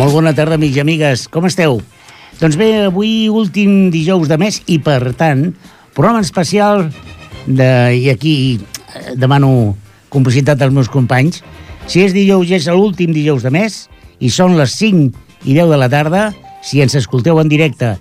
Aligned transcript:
Molt 0.00 0.14
bona 0.16 0.30
tarda, 0.32 0.56
amics 0.56 0.78
i 0.78 0.80
amigues. 0.80 1.26
Com 1.28 1.44
esteu? 1.44 1.74
Doncs 2.40 2.54
bé, 2.56 2.86
avui 2.86 3.28
últim 3.28 3.90
dijous 3.92 4.30
de 4.30 4.38
mes 4.40 4.56
i, 4.64 4.78
per 4.80 5.12
tant, 5.12 5.50
programa 5.92 6.22
especial 6.24 6.86
de... 7.44 7.66
i 8.00 8.06
aquí 8.08 8.32
eh, 8.56 9.12
demano 9.20 9.74
complicitat 10.08 10.64
als 10.64 10.72
meus 10.72 10.88
companys. 10.88 11.42
Si 11.84 12.00
és 12.00 12.16
dijous 12.16 12.48
és 12.48 12.70
l'últim 12.72 13.12
dijous 13.12 13.44
de 13.44 13.52
mes 13.52 13.76
i 14.24 14.32
són 14.32 14.56
les 14.56 14.72
5 14.80 15.44
i 15.44 15.58
10 15.58 15.68
de 15.68 15.80
la 15.82 15.90
tarda, 15.92 16.30
si 16.64 16.80
ens 16.80 16.96
escolteu 16.96 17.36
en 17.44 17.52
directe 17.52 17.92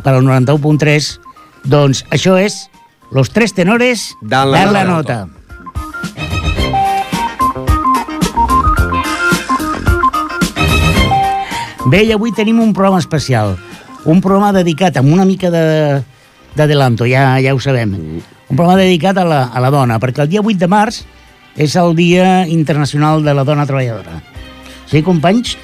per 0.00 0.16
al 0.16 0.24
91.3, 0.24 1.12
doncs 1.68 2.06
això 2.16 2.40
és 2.40 2.62
Los 3.12 3.28
Tres 3.28 3.52
Tenores 3.52 4.08
Dan 4.24 4.54
la 4.56 4.64
la 4.72 4.88
nota. 4.88 5.26
nota. 5.26 5.41
Bé, 11.90 12.04
i 12.06 12.12
avui 12.14 12.30
tenim 12.34 12.60
un 12.62 12.72
programa 12.72 13.00
especial. 13.02 13.56
Un 14.06 14.20
programa 14.22 14.52
dedicat 14.54 14.96
amb 14.98 15.12
una 15.12 15.24
mica 15.26 15.50
de 15.50 16.02
d'adelanto, 16.56 17.06
ja, 17.08 17.38
ja 17.42 17.54
ho 17.54 17.60
sabem. 17.60 17.94
Un 17.96 18.56
programa 18.56 18.76
dedicat 18.80 19.18
a 19.18 19.24
la, 19.26 19.40
a 19.48 19.60
la 19.62 19.70
dona, 19.72 19.98
perquè 20.02 20.22
el 20.24 20.28
dia 20.30 20.42
8 20.44 20.58
de 20.60 20.68
març 20.68 21.02
és 21.56 21.74
el 21.76 21.94
Dia 21.96 22.46
Internacional 22.48 23.24
de 23.24 23.34
la 23.34 23.44
Dona 23.44 23.66
Treballadora. 23.68 24.20
Sí, 24.92 25.00
companys? 25.02 25.54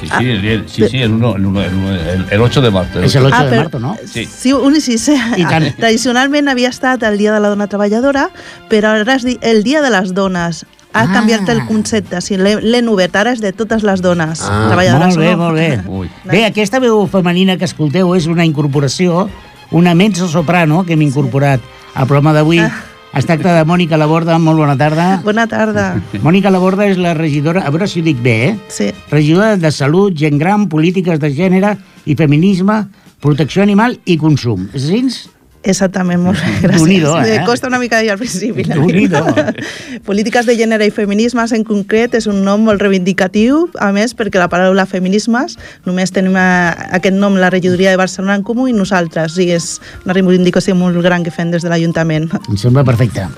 Sí, 0.00 0.08
sí, 0.08 0.24
el, 0.26 0.44
el- 0.44 0.64
sí, 0.68 0.88
sí, 0.90 0.98
el, 1.02 1.12
uno, 1.12 1.36
el, 1.36 1.46
uno, 1.46 1.62
el, 1.62 1.74
uno- 1.74 1.94
el, 1.94 2.24
el 2.30 2.40
8 2.42 2.60
de 2.62 2.70
marzo. 2.74 3.02
És 3.02 3.14
el 3.14 3.26
8 3.26 3.36
Ah, 3.38 3.44
de 3.46 3.60
març, 3.60 3.78
no? 3.80 3.96
Sí. 4.10 4.24
Sí, 4.26 4.52
un, 4.52 4.80
sí, 4.80 4.98
sí. 4.98 5.14
I 5.38 5.44
tant. 5.46 5.68
Tradicionalment 5.78 6.48
havia 6.50 6.70
estat 6.74 7.02
el 7.06 7.16
Dia 7.18 7.32
de 7.32 7.40
la 7.40 7.48
Dona 7.54 7.68
Treballadora, 7.70 8.28
però 8.68 8.92
ara 8.98 9.14
és 9.16 9.26
el 9.40 9.62
Dia 9.62 9.80
de 9.82 9.90
les 9.94 10.12
Dones. 10.14 10.64
Ha 10.94 11.02
Ah. 11.04 11.12
canviat 11.12 11.48
el 11.48 11.64
concepte, 11.66 12.20
sí, 12.20 12.36
l'he 12.36 12.60
l'he 12.60 12.82
obert, 12.88 13.14
ara 13.16 13.32
és 13.32 13.40
de 13.40 13.52
totes 13.52 13.82
les 13.82 14.02
dones 14.02 14.42
Ah, 14.42 14.66
treballadores. 14.68 15.16
Molt 15.16 15.18
bé, 15.18 15.30
no? 15.32 15.38
molt 15.38 15.54
bé. 15.56 15.80
Ui. 15.88 16.10
Bé, 16.24 16.44
aquesta 16.44 16.78
veu 16.80 17.06
femenina 17.06 17.56
que 17.56 17.64
escolteu 17.64 18.14
és 18.14 18.26
una 18.26 18.44
incorporació, 18.44 19.28
una 19.70 19.94
mezzo-soprano 19.94 20.84
que 20.84 20.92
hem 20.92 21.02
incorporat 21.02 21.60
al 21.94 22.06
programa 22.06 22.32
d'avui. 22.34 22.58
Ah. 22.58 22.70
Es 23.14 23.26
tracta 23.26 23.52
de 23.58 23.64
Mònica 23.68 23.98
Laborda, 23.98 24.38
molt 24.38 24.56
bona 24.56 24.76
tarda. 24.76 25.20
Bona 25.22 25.46
tarda. 25.46 26.00
Mònica 26.22 26.50
Laborda 26.50 26.86
és 26.86 26.96
la 26.96 27.12
regidora, 27.12 27.60
a 27.66 27.70
veure 27.70 27.86
si 27.86 28.00
ho 28.00 28.02
dic 28.02 28.16
bé, 28.22 28.48
eh? 28.48 28.58
Sí. 28.68 28.90
Regidora 29.10 29.56
de 29.58 29.70
Salut, 29.70 30.14
Gent 30.16 30.38
Gran, 30.38 30.66
Polítiques 30.68 31.18
de 31.20 31.28
Gènere 31.34 31.76
i 32.06 32.14
Feminisme, 32.16 32.86
Protecció 33.20 33.62
Animal 33.62 33.98
i 34.06 34.16
Consum. 34.16 34.68
És 34.72 34.84
així? 34.88 35.28
Exactament, 35.62 36.18
molt 36.22 36.40
bé, 36.40 36.52
gràcies. 36.64 36.80
Déu-n'hi-do, 36.80 37.12
eh? 37.20 37.38
Me 37.38 37.46
costa 37.46 37.68
una 37.70 37.78
mica 37.78 38.00
dir 38.02 38.10
al 38.10 38.18
principi. 38.18 38.64
veritat. 38.66 39.60
Polítiques 40.08 40.48
de 40.48 40.56
gènere 40.58 40.88
i 40.88 40.94
feminismes 40.94 41.54
en 41.54 41.62
concret 41.64 42.16
és 42.18 42.26
un 42.30 42.42
nom 42.42 42.66
molt 42.66 42.82
reivindicatiu, 42.82 43.68
a 43.78 43.92
més 43.94 44.16
perquè 44.18 44.42
la 44.42 44.50
paraula 44.50 44.88
feminismes 44.90 45.56
només 45.86 46.10
tenim 46.10 46.34
eh, 46.34 46.74
aquest 46.98 47.14
nom 47.14 47.38
la 47.38 47.52
regidoria 47.54 47.94
de 47.94 48.00
Barcelona 48.00 48.40
en 48.40 48.46
comú 48.46 48.66
i 48.66 48.74
nosaltres, 48.74 49.38
i 49.38 49.52
és 49.54 49.76
una 50.02 50.18
reivindicació 50.18 50.74
molt 50.74 50.98
gran 51.04 51.22
que 51.22 51.34
fem 51.34 51.54
des 51.54 51.62
de 51.62 51.70
l'Ajuntament. 51.70 52.30
Em 52.48 52.58
sembla 52.58 52.82
perfecte. 52.84 53.30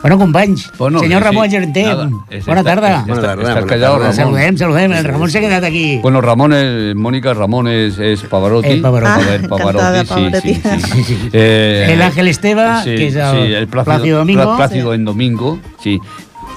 Bueno, 0.00 0.16
companys, 0.16 0.70
Bueno, 0.78 1.00
senyor 1.00 1.20
sí, 1.22 1.24
Ramon 1.24 1.44
sí. 1.46 1.50
Gerenter, 1.50 1.86
Nada, 1.86 2.08
es- 2.30 2.46
bona 2.46 2.60
está- 2.60 2.74
tarda. 2.74 3.04
Bona 3.06 3.20
tarda, 3.20 3.34
bona 3.36 3.54
tarda. 3.66 3.88
Ramón. 3.98 4.14
Saludem, 4.14 4.56
saludem. 4.56 4.92
El 4.92 5.04
Ramon 5.04 5.30
s'ha 5.30 5.40
quedat 5.40 5.64
aquí. 5.64 5.98
Bueno, 6.00 6.20
Ramón 6.20 6.52
es, 6.52 6.94
Mónica 6.94 7.34
Ramón 7.34 7.66
es, 7.68 7.98
es 7.98 8.20
Pavarotti. 8.22 8.68
Eh, 8.68 8.76
Pavarotti. 8.80 9.10
Ah, 9.12 9.48
Pavarotti, 9.48 9.78
encantada, 9.86 10.02
sí, 10.02 10.08
Pavarotti. 10.08 10.54
sí, 10.54 10.62
sí. 10.62 10.92
Sí, 10.92 11.04
sí. 11.08 11.28
Eh, 11.32 11.88
El 11.90 12.02
Ángel 12.02 12.28
Esteva, 12.28 12.82
sí, 12.84 12.90
que 12.94 13.06
es 13.08 13.16
el 13.16 13.30
sí, 13.30 13.52
el 13.54 13.66
Plácido, 13.68 13.94
Plácido 13.96 14.18
Domingo. 14.18 14.42
Plá- 14.44 14.56
Plácido 14.56 14.94
en 14.94 15.04
Domingo, 15.04 15.58
sí. 15.82 15.98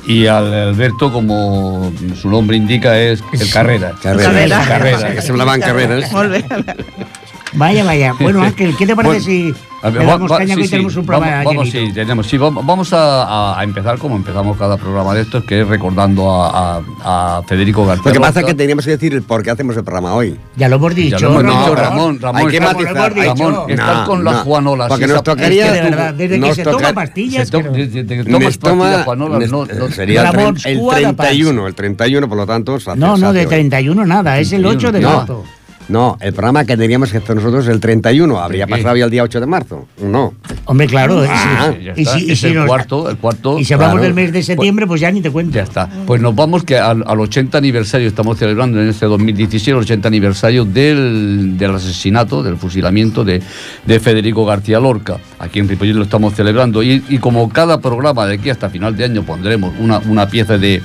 Y 0.07 0.27
al 0.27 0.53
Alberto, 0.53 1.11
como 1.11 1.91
su 2.19 2.29
nombre 2.29 2.57
indica, 2.57 2.97
es 2.99 3.23
el 3.33 3.49
Carrera. 3.51 3.93
Carrera. 4.01 4.23
Carrera. 4.31 4.65
Carrera. 4.67 5.11
Que 5.15 5.21
semblaven 5.21 5.61
carreres. 5.61 6.11
Molt 6.11 6.31
bé. 6.31 6.45
Vaya, 7.53 7.83
vaya. 7.83 8.13
Bueno, 8.19 8.41
Ángel, 8.43 8.75
¿qué 8.77 8.85
te 8.87 8.95
parece 8.95 9.19
Bueno, 9.19 9.25
si 9.25 9.53
le 9.99 10.05
damos 10.05 10.31
va- 10.31 10.37
caña 10.37 10.55
que 10.55 10.55
sí, 10.55 10.59
hoy 10.61 10.65
sí, 10.67 10.71
tenemos 10.71 10.95
un 10.95 11.05
programa 11.05 11.37
vamos, 11.37 11.55
vamos, 11.55 11.69
sí, 11.71 11.91
tenemos, 11.93 12.27
sí, 12.27 12.37
vamos, 12.37 12.93
a, 12.93 13.59
a- 13.59 13.63
empezar 13.63 13.97
como 13.97 14.15
empezamos 14.15 14.55
cada 14.57 14.77
programa 14.77 15.13
de 15.15 15.21
estos, 15.21 15.43
que 15.43 15.61
es 15.61 15.67
recordando 15.67 16.29
a, 16.31 16.77
a- 17.03 17.37
a 17.37 17.43
Federico 17.43 17.85
García. 17.85 18.05
Lo 18.05 18.13
que 18.13 18.19
pasa 18.19 18.39
es 18.41 18.45
que 18.45 18.53
teníamos 18.53 18.85
que 18.85 18.91
decir 18.91 19.21
por 19.23 19.41
qué 19.43 19.49
hacemos 19.51 19.75
el 19.75 19.83
programa 19.83 20.13
hoy. 20.13 20.37
Ya 20.55 20.69
lo 20.69 20.75
hemos 20.77 20.93
dicho. 20.95 21.17
Ya 21.17 21.27
lo 21.27 21.39
hemos 21.39 21.43
No, 21.43 21.59
dicho, 21.61 21.75
Ramón. 21.75 22.19
Ramón, 22.21 22.41
hay 22.41 22.47
que 22.47 22.61
matizar, 22.61 22.95
Ramón, 23.15 23.15
Ramón, 23.25 23.67
dicho. 23.67 23.67
estás 23.69 23.97
No, 23.97 24.05
con 24.05 24.23
la 24.23 24.31
no, 24.31 24.37
Juanola. 24.43 24.87
porque 24.87 25.05
sí, 25.07 25.11
nos 25.11 25.23
tocaría- 25.23 25.65
Es 25.65 25.71
que 25.71 25.77
de 25.77 25.83
verdad, 25.89 26.13
desde 26.13 26.39
que 26.39 26.55
se 26.55 26.63
toma 26.63 26.77
toca- 26.77 26.93
pastillas... 26.93 27.45
se 27.47 27.51
to- 27.51 27.57
pero- 27.61 27.71
desde 27.73 28.05
que 28.05 28.23
tomas 28.23 28.57
pastillas 28.57 29.03
Juanola, 29.05 29.37
nes- 29.39 29.49
no, 29.49 29.65
no- 29.65 29.89
sería 29.89 30.21
el, 30.21 30.27
Ramón, 30.33 30.55
tre- 30.55 30.69
el 30.69 30.77
Scuada 30.77 31.13
31, 31.15 31.67
el 31.67 31.75
31, 31.75 32.29
por 32.29 32.37
lo 32.37 32.45
tanto... 32.45 32.77
No, 32.95 33.17
no, 33.17 33.33
de 33.33 33.41
hoy. 33.41 33.45
31 33.47 34.05
nada, 34.05 34.39
es 34.39 34.53
el 34.53 34.65
8 34.65 34.91
de 34.91 34.99
No, 35.01 35.09
marzo. 35.17 35.43
No, 35.91 36.17
el 36.21 36.31
programa 36.33 36.61
que 36.63 36.75
tendríamos 36.77 37.11
que 37.11 37.17
hacer 37.17 37.35
nosotros 37.35 37.67
el 37.67 37.79
31, 37.79 38.39
habría 38.39 38.65
pasado 38.65 38.95
ya 38.95 39.05
el 39.05 39.11
día 39.11 39.23
8 39.23 39.39
de 39.41 39.45
marzo. 39.45 39.87
No. 40.01 40.33
Hombre, 40.65 40.87
claro. 40.87 41.23
Ah, 41.29 41.73
y 41.79 41.83
ya 41.83 41.93
si- 41.95 42.01
y 42.01 42.03
está, 42.03 42.17
si- 42.17 42.25
y 42.27 42.31
es 42.31 42.39
si 42.39 42.47
el 42.47 42.55
nos- 42.55 42.65
cuarto, 42.67 43.09
el 43.09 43.17
cuarto. 43.17 43.59
Y 43.59 43.65
si 43.65 43.73
hablamos 43.73 43.95
claro. 43.95 44.03
del 44.05 44.13
mes 44.13 44.31
de 44.31 44.41
septiembre, 44.43 44.87
pues 44.87 45.01
ya 45.01 45.11
ni 45.11 45.21
te 45.21 45.29
cuento. 45.29 45.53
Ya 45.55 45.63
está. 45.63 45.89
Pues 46.07 46.21
nos 46.21 46.33
vamos 46.35 46.63
que 46.63 46.77
al, 46.77 47.03
al 47.05 47.19
80 47.19 47.57
aniversario, 47.57 48.07
estamos 48.07 48.37
celebrando 48.37 48.81
en 48.81 48.87
este 48.89 49.05
2017 49.05 49.71
el 49.71 49.77
80 49.77 50.07
aniversario 50.07 50.65
del, 50.65 51.57
del 51.57 51.75
asesinato, 51.75 52.41
del 52.41 52.57
fusilamiento 52.57 53.23
de, 53.23 53.41
de 53.85 53.99
Federico 53.99 54.45
García 54.45 54.79
Lorca. 54.79 55.17
Aquí 55.39 55.59
en 55.59 55.67
Ripollet 55.67 55.93
lo 55.95 56.03
estamos 56.03 56.33
celebrando. 56.33 56.81
Y, 56.83 57.03
y 57.09 57.17
como 57.17 57.49
cada 57.49 57.79
programa 57.81 58.25
de 58.25 58.35
aquí 58.35 58.49
hasta 58.49 58.69
final 58.69 58.95
de 58.95 59.03
año 59.05 59.23
pondremos 59.23 59.73
una, 59.79 59.99
una 59.99 60.27
pieza 60.29 60.57
de, 60.57 60.81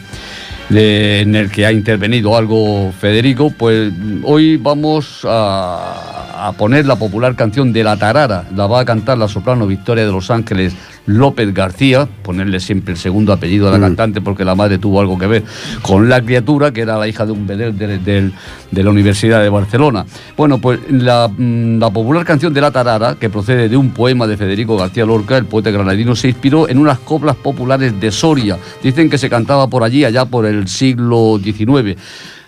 de- 0.69 1.21
en 1.21 1.35
el 1.37 1.51
que 1.51 1.67
ha 1.67 1.73
intervenido 1.73 2.37
algo 2.37 2.93
Federico, 2.99 3.51
pues 3.51 3.93
hoy 4.23 4.57
vamos 4.57 5.21
a, 5.25 6.16
a 6.39 6.53
poner 6.53 6.87
la 6.87 6.97
popular 6.97 7.35
canción 7.35 7.73
de 7.73 7.83
La 7.83 7.97
Tarara. 7.97 8.45
La 8.55 8.67
va 8.67 8.81
a 8.81 8.85
cantar 8.85 9.17
la 9.19 9.29
soprano 9.29 9.67
Victoria 9.67 10.05
de 10.05 10.13
Los 10.13 10.31
Ángeles 10.31 10.75
López 11.07 11.55
García, 11.55 12.09
ponerle 12.23 12.59
siempre 12.61 12.93
el 12.95 12.99
segundo 12.99 13.33
apellido 13.33 13.69
a 13.69 13.71
la 13.71 13.79
Mm. 13.79 13.83
cantante 13.83 14.21
porque 14.21 14.45
la 14.45 14.55
madre 14.55 14.79
tuvo 14.79 15.01
algo 15.01 15.17
que 15.19 15.27
ver 15.27 15.45
con 15.83 16.09
la 16.09 16.21
criatura, 16.21 16.73
que 16.73 16.81
era 16.83 16.99
la 16.99 17.07
hija 17.09 17.25
de 17.25 17.33
un 17.33 17.47
bedel 17.47 17.79
de, 17.79 18.33
de 18.71 18.83
la 18.83 18.91
Universidad 18.91 19.41
de 19.41 19.49
Barcelona. 19.49 20.05
Bueno, 20.37 20.59
pues 20.59 20.81
la, 20.91 21.29
mm, 21.29 21.79
la 21.79 21.91
popular 21.91 22.25
canción 22.25 22.53
de 22.53 22.61
La 22.61 22.71
Tarara, 22.71 23.15
que 23.15 23.31
procede 23.31 23.69
de 23.69 23.77
un 23.77 23.91
poema 23.91 24.27
de 24.27 24.37
Federico 24.37 24.77
García 24.77 25.07
Lorca, 25.07 25.37
el 25.37 25.47
poeta 25.47 25.71
granadino, 25.71 26.17
se 26.17 26.29
inspiró 26.29 26.69
en 26.69 26.79
unas 26.79 26.99
coplas 26.99 27.37
populares 27.37 27.99
de 28.01 28.11
Soria. 28.11 28.59
Dicen 28.83 29.09
que 29.09 29.19
se 29.19 29.31
cantaba 29.31 29.69
por 29.69 29.85
allí, 29.85 30.05
allá 30.05 30.25
por 30.25 30.45
el 30.45 30.67
siglo 30.69 31.39
XIX. 31.43 31.97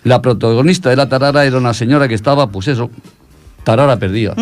La 0.04 0.22
protagonista 0.22 0.90
de 0.90 0.96
La 0.96 1.08
Tarara 1.08 1.44
era 1.44 1.58
una 1.58 1.74
señora 1.74 2.08
que 2.08 2.14
estaba, 2.14 2.46
pues 2.48 2.68
eso, 2.68 2.90
tarara 3.68 3.98
perdida. 3.98 4.32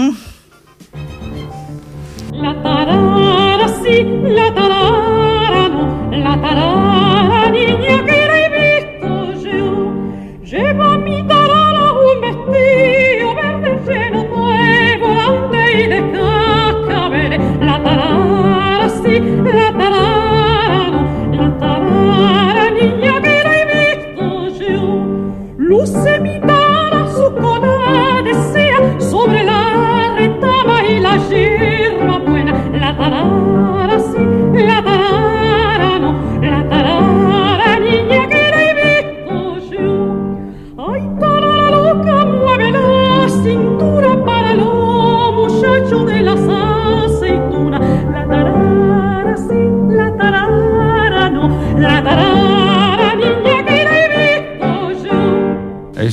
La 2.31 2.53
tarara, 2.63 3.67
sí, 3.83 3.97
la 4.39 4.55
tarara, 4.55 5.69
no, 5.69 5.85
la 6.13 6.35
tarara, 6.43 7.16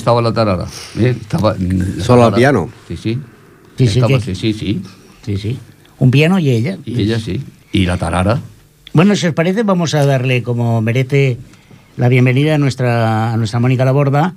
estaba 0.04 0.22
la 0.22 0.34
tarara. 0.34 0.66
¿eh? 1.00 1.16
Estaba, 1.20 1.56
la 1.58 2.04
Solo 2.04 2.26
al 2.26 2.34
piano. 2.34 2.70
Sí, 2.90 2.98
sí. 2.98 3.18
Sí, 3.78 3.88
sí, 3.88 4.00
Estaba- 4.00 4.20
que- 4.20 4.36
sí, 4.36 4.36
sí, 4.36 4.54
sí. 4.54 4.82
Sí, 5.26 5.38
sí. 5.38 5.60
Un 6.00 6.12
piano 6.12 6.38
y 6.40 6.50
ella. 6.50 6.78
Y 6.86 7.02
ella 7.02 7.20
sí. 7.20 7.42
Y 7.72 7.86
la 7.86 7.98
tarara. 7.98 8.42
Bueno, 8.92 9.16
si 9.16 9.28
os 9.28 9.34
parece, 9.34 9.64
vamos 9.64 9.96
a 9.96 10.06
darle 10.06 10.44
como 10.44 10.82
merece 10.82 11.38
la 11.96 12.10
bienvenida 12.10 12.56
a 12.56 12.58
nuestra, 12.58 13.32
a 13.34 13.38
nuestra 13.38 13.60
Mònica 13.62 13.86
Laborda 13.86 14.34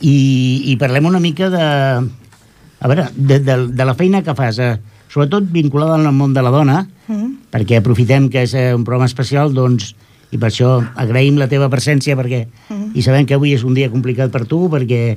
i, 0.00 0.62
i 0.70 0.76
parlem 0.78 1.06
una 1.08 1.18
mica 1.18 1.48
de, 1.50 1.62
a 1.64 2.86
veure, 2.86 3.08
de, 3.16 3.40
de, 3.40 3.56
de 3.72 3.84
la 3.88 3.94
feina 3.98 4.20
que 4.22 4.34
fas, 4.38 4.58
eh, 4.62 4.76
sobretot 5.10 5.48
vinculada 5.50 5.96
al 5.96 6.12
món 6.12 6.34
de 6.36 6.42
la 6.44 6.50
dona, 6.54 6.84
Mm. 7.08 7.48
perquè 7.48 7.78
aprofitem 7.80 8.26
que 8.28 8.42
és 8.44 8.52
eh, 8.52 8.74
un 8.76 8.82
programa 8.84 9.06
especial, 9.08 9.54
doncs, 9.56 9.94
i 10.30 10.38
per 10.38 10.50
això 10.50 10.74
agraïm 10.96 11.38
la 11.40 11.48
teva 11.48 11.68
presència, 11.72 12.16
perquè, 12.16 12.46
Mm. 12.68 12.90
i 12.94 13.02
sabem 13.02 13.24
que 13.26 13.34
avui 13.34 13.54
és 13.54 13.64
un 13.64 13.74
dia 13.74 13.88
complicat 13.90 14.30
per 14.30 14.44
tu, 14.46 14.68
perquè 14.68 15.16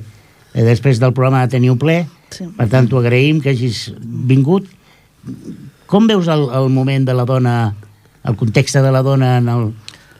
eh, 0.54 0.62
després 0.64 0.98
del 1.00 1.12
programa 1.12 1.46
teniu 1.48 1.76
ple, 1.76 2.06
Sí. 2.30 2.44
per 2.56 2.68
tant 2.68 2.88
t'ho 2.88 2.98
agraïm 2.98 3.42
que 3.42 3.50
hagis 3.50 3.92
vingut. 4.02 4.66
Com 5.86 6.06
veus 6.08 6.28
el, 6.28 6.46
el 6.54 6.68
moment 6.72 7.04
de 7.04 7.12
la 7.14 7.24
dona, 7.28 7.74
el 8.24 8.36
context 8.36 8.76
de 8.76 8.90
la 8.92 9.02
dona 9.02 9.36
en, 9.38 9.48
el, 9.48 9.72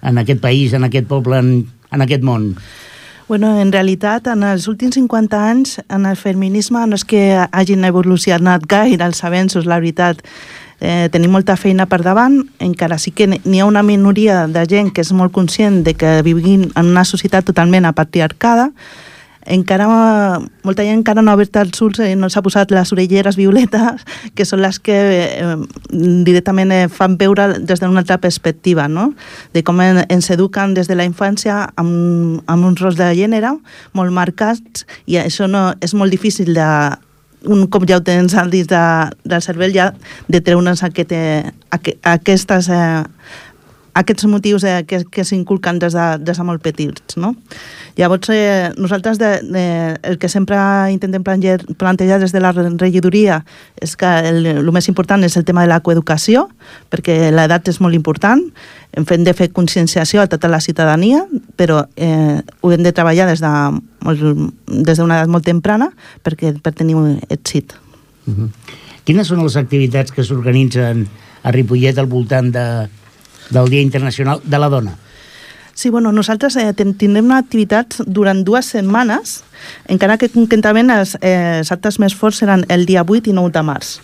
en 0.03 0.19
aquest 0.19 0.41
país, 0.43 0.73
en 0.75 0.85
aquest 0.85 1.06
poble, 1.09 1.39
en, 1.39 1.53
en 1.91 2.03
aquest 2.05 2.23
món? 2.23 2.56
Bueno, 3.29 3.55
en 3.62 3.73
realitat, 3.73 4.27
en 4.29 4.43
els 4.44 4.67
últims 4.69 4.94
50 4.99 5.39
anys, 5.50 5.79
en 5.89 6.05
el 6.05 6.17
feminisme 6.21 6.83
no 6.87 6.99
és 6.99 7.05
que 7.09 7.23
hagin 7.50 7.87
evolucionat 7.89 8.67
gaire 8.69 9.06
els 9.06 9.23
avenços, 9.25 9.65
la 9.65 9.79
veritat. 9.81 10.21
Eh, 10.82 11.06
tenim 11.14 11.31
molta 11.31 11.55
feina 11.55 11.87
per 11.87 12.00
davant, 12.02 12.40
encara 12.58 12.96
sí 12.99 13.12
que 13.14 13.29
n'hi 13.31 13.61
ha 13.62 13.69
una 13.69 13.84
minoria 13.87 14.49
de 14.50 14.64
gent 14.67 14.90
que 14.90 15.05
és 15.06 15.12
molt 15.14 15.31
conscient 15.31 15.84
de 15.87 15.94
que 15.94 16.17
vivim 16.26 16.64
en 16.75 16.88
una 16.90 17.05
societat 17.06 17.46
totalment 17.46 17.87
patriarcada, 17.94 18.73
encara, 19.46 19.87
molta 20.62 20.82
gent 20.82 21.00
encara 21.00 21.23
no 21.23 21.31
ha 21.31 21.37
obert 21.38 21.56
els 21.58 21.81
ulls 21.82 22.00
i 22.02 22.17
no 22.19 22.26
s'ha 22.31 22.43
posat 22.43 22.75
les 22.75 22.93
orelleres 22.94 23.38
violetes, 23.38 24.02
que 24.34 24.46
són 24.46 24.62
les 24.62 24.81
que 24.82 24.96
eh, 24.96 25.55
directament 26.26 26.75
eh, 26.75 26.88
fan 26.90 27.14
veure 27.20 27.61
des 27.61 27.82
d'una 27.82 28.02
altra 28.02 28.19
perspectiva, 28.19 28.88
no? 28.88 29.12
de 29.55 29.62
com 29.62 29.81
en, 29.82 30.02
ens 30.08 30.31
eduquen 30.34 30.75
des 30.75 30.90
de 30.90 30.99
la 30.99 31.06
infància 31.06 31.69
amb, 31.76 32.43
amb 32.46 32.70
uns 32.70 32.82
rols 32.82 32.99
de 32.99 33.12
gènere 33.19 33.55
molt 33.94 34.11
marcats 34.11 34.87
i 35.06 35.19
això 35.23 35.46
no, 35.46 35.70
és 35.81 35.94
molt 35.94 36.11
difícil 36.11 36.55
de 36.55 36.69
un 37.44 37.67
cop 37.67 37.87
ja 37.89 37.99
ho 37.99 38.05
tens 38.05 38.35
al 38.39 38.50
dins 38.53 38.69
de, 38.71 38.83
del 39.25 39.43
cervell 39.44 39.75
ja 39.75 39.93
de 40.29 40.41
treure'ns 40.41 40.85
aquest, 40.87 41.12
eh, 41.12 41.50
aqu 41.71 41.97
aquestes 42.15 42.69
eh, 42.71 43.03
aquests 43.94 44.25
motius 44.31 44.65
eh, 44.65 44.85
que, 44.89 45.03
que 45.05 45.25
s'inculquen 45.25 45.79
des, 45.79 45.93
de, 45.93 46.06
des 46.25 46.39
de 46.39 46.44
molt 46.47 46.62
petits. 46.65 47.17
No? 47.21 47.35
Llavors, 47.99 48.31
eh, 48.33 48.71
nosaltres 48.81 49.19
de, 49.21 49.33
de, 49.44 49.65
el 50.03 50.19
que 50.19 50.31
sempre 50.33 50.56
intentem 50.93 51.23
plantejar, 51.23 52.21
des 52.23 52.33
de 52.33 52.41
la 52.41 52.53
regidoria 52.53 53.43
és 53.81 53.97
que 53.97 54.09
el, 54.29 54.47
el 54.47 54.73
més 54.73 54.89
important 54.89 55.25
és 55.25 55.37
el 55.37 55.44
tema 55.44 55.67
de 55.67 55.73
la 55.73 55.83
coeducació, 55.85 56.47
perquè 56.93 57.31
l'edat 57.35 57.69
és 57.69 57.81
molt 57.85 57.97
important, 57.99 58.41
hem 58.97 59.09
fet 59.09 59.25
de 59.25 59.35
fer 59.37 59.50
conscienciació 59.53 60.23
a 60.23 60.29
tota 60.29 60.49
la 60.49 60.61
ciutadania, 60.61 61.25
però 61.56 61.83
eh, 61.97 62.41
ho 62.61 62.73
hem 62.73 62.85
de 62.85 62.93
treballar 62.93 63.29
des 63.29 63.44
de 63.44 63.53
molt- 64.05 64.53
des 64.67 64.99
d'una 64.99 65.21
edat 65.21 65.33
molt 65.33 65.44
temprana 65.44 65.93
perquè 66.25 66.55
per 66.61 66.73
tenir 66.73 66.97
un 66.97 67.21
èxit. 67.29 67.77
Uh 68.27 68.33
-huh. 68.35 68.49
Quines 69.05 69.27
són 69.27 69.43
les 69.43 69.56
activitats 69.56 70.12
que 70.12 70.23
s'organitzen 70.23 71.09
a 71.43 71.50
Ripollet 71.50 71.99
al 71.99 72.06
voltant 72.06 72.53
de, 72.53 72.89
del 73.50 73.69
Dia 73.69 73.81
Internacional 73.81 74.41
de 74.44 74.59
la 74.59 74.69
Dona? 74.69 74.97
Sí, 75.75 75.89
bueno, 75.89 76.12
nosaltres 76.12 76.56
eh, 76.56 76.73
tindrem 76.77 77.25
una 77.25 77.39
activitat 77.41 77.97
durant 78.06 78.44
dues 78.44 78.69
setmanes, 78.75 79.41
encara 79.89 80.19
que 80.21 80.29
concretament 80.29 80.93
els, 80.93 81.17
eh, 81.21 81.62
els 81.62 81.73
actes 81.73 81.99
més 81.99 82.15
forts 82.15 82.43
seran 82.43 82.67
el 82.69 82.85
dia 82.87 83.05
8 83.09 83.33
i 83.33 83.33
9 83.33 83.55
de 83.55 83.62
març. 83.65 83.94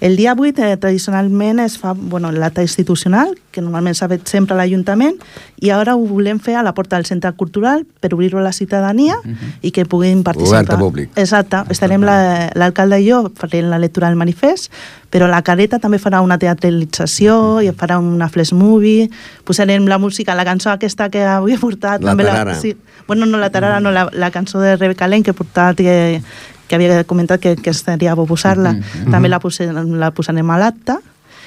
El 0.00 0.16
dia 0.16 0.34
8 0.36 0.62
eh, 0.62 0.76
tradicionalment 0.76 1.58
es 1.60 1.78
fa 1.78 1.94
bueno, 1.96 2.30
l'acte 2.32 2.60
institucional, 2.62 3.34
que 3.50 3.62
normalment 3.62 3.94
s'ha 3.96 4.08
fet 4.10 4.26
sempre 4.28 4.52
a 4.54 4.58
l'Ajuntament, 4.58 5.16
i 5.64 5.70
ara 5.72 5.94
ho 5.96 6.02
volem 6.04 6.38
fer 6.38 6.56
a 6.56 6.62
la 6.62 6.74
porta 6.76 6.96
del 6.96 7.06
Centre 7.08 7.32
Cultural 7.32 7.86
per 8.00 8.12
obrir-ho 8.12 8.38
a 8.38 8.42
la 8.44 8.52
ciutadania 8.52 9.16
i 9.62 9.70
que 9.72 9.86
puguin 9.88 10.22
participar. 10.22 10.64
Obert 10.66 10.74
a 10.74 10.78
públic. 10.78 11.10
Exacte. 11.16 11.62
Estarem 11.72 12.02
la- 12.04 12.50
l'alcalde 12.54 13.00
i 13.00 13.08
jo 13.10 13.30
farem 13.34 13.70
la 13.70 13.78
lectura 13.78 14.08
del 14.08 14.16
manifest, 14.20 14.70
però 15.10 15.26
la 15.30 15.40
careta 15.42 15.78
també 15.78 15.98
farà 15.98 16.20
una 16.20 16.36
teatralització 16.38 17.62
i 17.64 17.70
farà 17.72 17.98
una 17.98 18.28
flash 18.28 18.52
movie, 18.52 19.08
posarem 19.44 19.86
la 19.88 19.98
música, 19.98 20.34
la 20.34 20.44
cançó 20.44 20.70
aquesta 20.70 21.08
que 21.08 21.22
avui 21.24 21.54
he 21.54 21.58
portat. 21.58 22.02
La 22.02 22.10
també 22.12 22.24
tarara. 22.24 22.54
sí, 22.54 22.76
bueno, 23.06 23.24
no 23.26 23.38
la 23.38 23.50
tarara, 23.50 23.80
no, 23.80 23.90
la, 23.90 24.08
la 24.12 24.30
cançó 24.30 24.60
de 24.60 24.76
Rebeca 24.76 25.08
Lent 25.08 25.24
que 25.24 25.30
he 25.30 25.34
portat 25.34 25.76
que, 25.76 26.20
que 26.68 26.74
havia 26.76 27.04
comentat 27.04 27.40
que, 27.40 27.54
que 27.56 27.70
estaria 27.70 28.14
bo 28.14 28.26
posar-la, 28.26 28.72
també 29.10 29.28
la, 29.28 29.38
pose, 29.40 29.68
la 29.72 30.10
posarem 30.10 30.50
a 30.50 30.58
l'acte. 30.58 30.96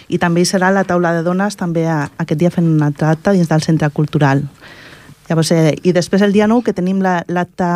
I 0.09 0.17
també 0.17 0.41
hi 0.41 0.45
serà 0.49 0.71
la 0.73 0.83
taula 0.83 1.11
de 1.13 1.21
dones 1.23 1.55
també 1.55 1.83
a, 1.87 2.09
aquest 2.17 2.39
dia 2.39 2.49
fent 2.49 2.65
un 2.67 2.81
altre 2.81 3.07
acte 3.11 3.31
dins 3.35 3.47
del 3.49 3.61
centre 3.61 3.89
cultural. 3.91 4.41
Llavors, 5.29 5.51
eh, 5.51 5.75
I 5.83 5.91
després 5.93 6.23
el 6.25 6.33
dia 6.33 6.47
9 6.47 6.63
que 6.65 6.73
tenim 6.73 7.01
la- 7.05 7.23
l'acte 7.27 7.67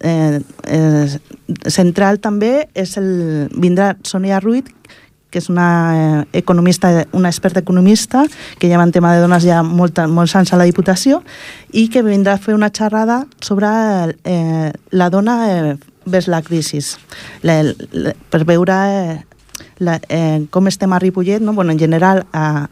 eh, 0.00 0.40
eh, 0.66 1.06
central 1.70 2.18
també 2.20 2.68
és 2.74 2.96
el, 2.98 3.48
vindrà 3.54 3.92
Sonia 4.02 4.40
Ruiz 4.40 4.64
que 5.32 5.38
és 5.40 5.46
una 5.48 5.68
eh, 5.96 6.24
economista, 6.42 7.06
una 7.16 7.30
experta 7.30 7.60
economista 7.62 8.24
que 8.58 8.68
lleva 8.68 8.82
en 8.84 8.92
tema 8.92 9.14
de 9.14 9.22
dones 9.22 9.46
ja 9.46 9.62
molt, 9.62 9.96
molts 10.12 10.34
anys 10.36 10.52
a 10.52 10.58
la 10.60 10.66
Diputació 10.68 11.22
i 11.72 11.86
que 11.88 12.02
vindrà 12.04 12.34
a 12.34 12.42
fer 12.42 12.52
una 12.54 12.68
xerrada 12.68 13.22
sobre 13.40 13.70
eh, 14.24 14.72
la 14.90 15.08
dona 15.08 15.36
eh, 15.48 15.76
vers 16.06 16.28
la 16.28 16.42
crisi. 16.42 16.80
La, 17.42 17.62
la, 17.92 18.14
per 18.30 18.44
veure 18.48 18.78
eh, 18.92 19.18
la, 19.78 19.98
eh, 20.08 20.46
com 20.50 20.66
estem 20.70 20.92
a 20.92 20.98
Ripollet, 20.98 21.40
no? 21.42 21.52
bueno, 21.52 21.72
en 21.72 21.78
general 21.78 22.26
a, 22.32 22.68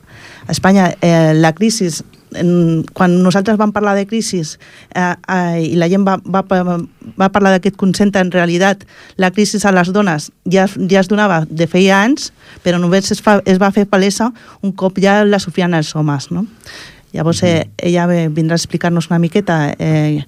a 0.47 0.53
Espanya 0.53 0.95
eh, 1.01 1.33
la 1.35 1.53
crisi 1.55 1.89
en, 2.35 2.85
quan 2.95 3.17
nosaltres 3.25 3.59
vam 3.59 3.73
parlar 3.75 3.97
de 3.99 4.07
crisi 4.07 4.39
eh, 4.41 5.15
eh, 5.27 5.63
i 5.67 5.75
la 5.75 5.89
gent 5.91 6.05
va, 6.07 6.19
va, 6.23 6.45
va 6.47 7.29
parlar 7.35 7.57
d'aquest 7.57 7.75
concepte, 7.77 8.21
en 8.23 8.31
realitat 8.31 8.85
la 9.17 9.33
crisi 9.35 9.59
a 9.67 9.73
les 9.75 9.91
dones 9.93 10.31
ja, 10.47 10.69
ja 10.87 11.01
es 11.01 11.11
donava 11.11 11.43
de 11.51 11.67
feia 11.67 12.05
anys, 12.05 12.31
però 12.63 12.79
només 12.79 13.11
es, 13.11 13.21
fa, 13.23 13.41
es 13.45 13.59
va 13.59 13.73
fer 13.75 13.89
palesa 13.91 14.31
un 14.63 14.73
cop 14.73 15.01
ja 15.03 15.25
la 15.25 15.43
sofrien 15.43 15.75
els 15.75 15.91
homes. 15.97 16.31
No? 16.31 16.47
Llavors 17.13 17.43
eh, 17.43 17.67
ella 17.79 18.07
ve- 18.07 18.29
vindrà 18.31 18.55
a 18.55 18.63
explicar-nos 18.63 19.11
una 19.11 19.19
miqueta 19.19 19.75
eh, 19.79 20.23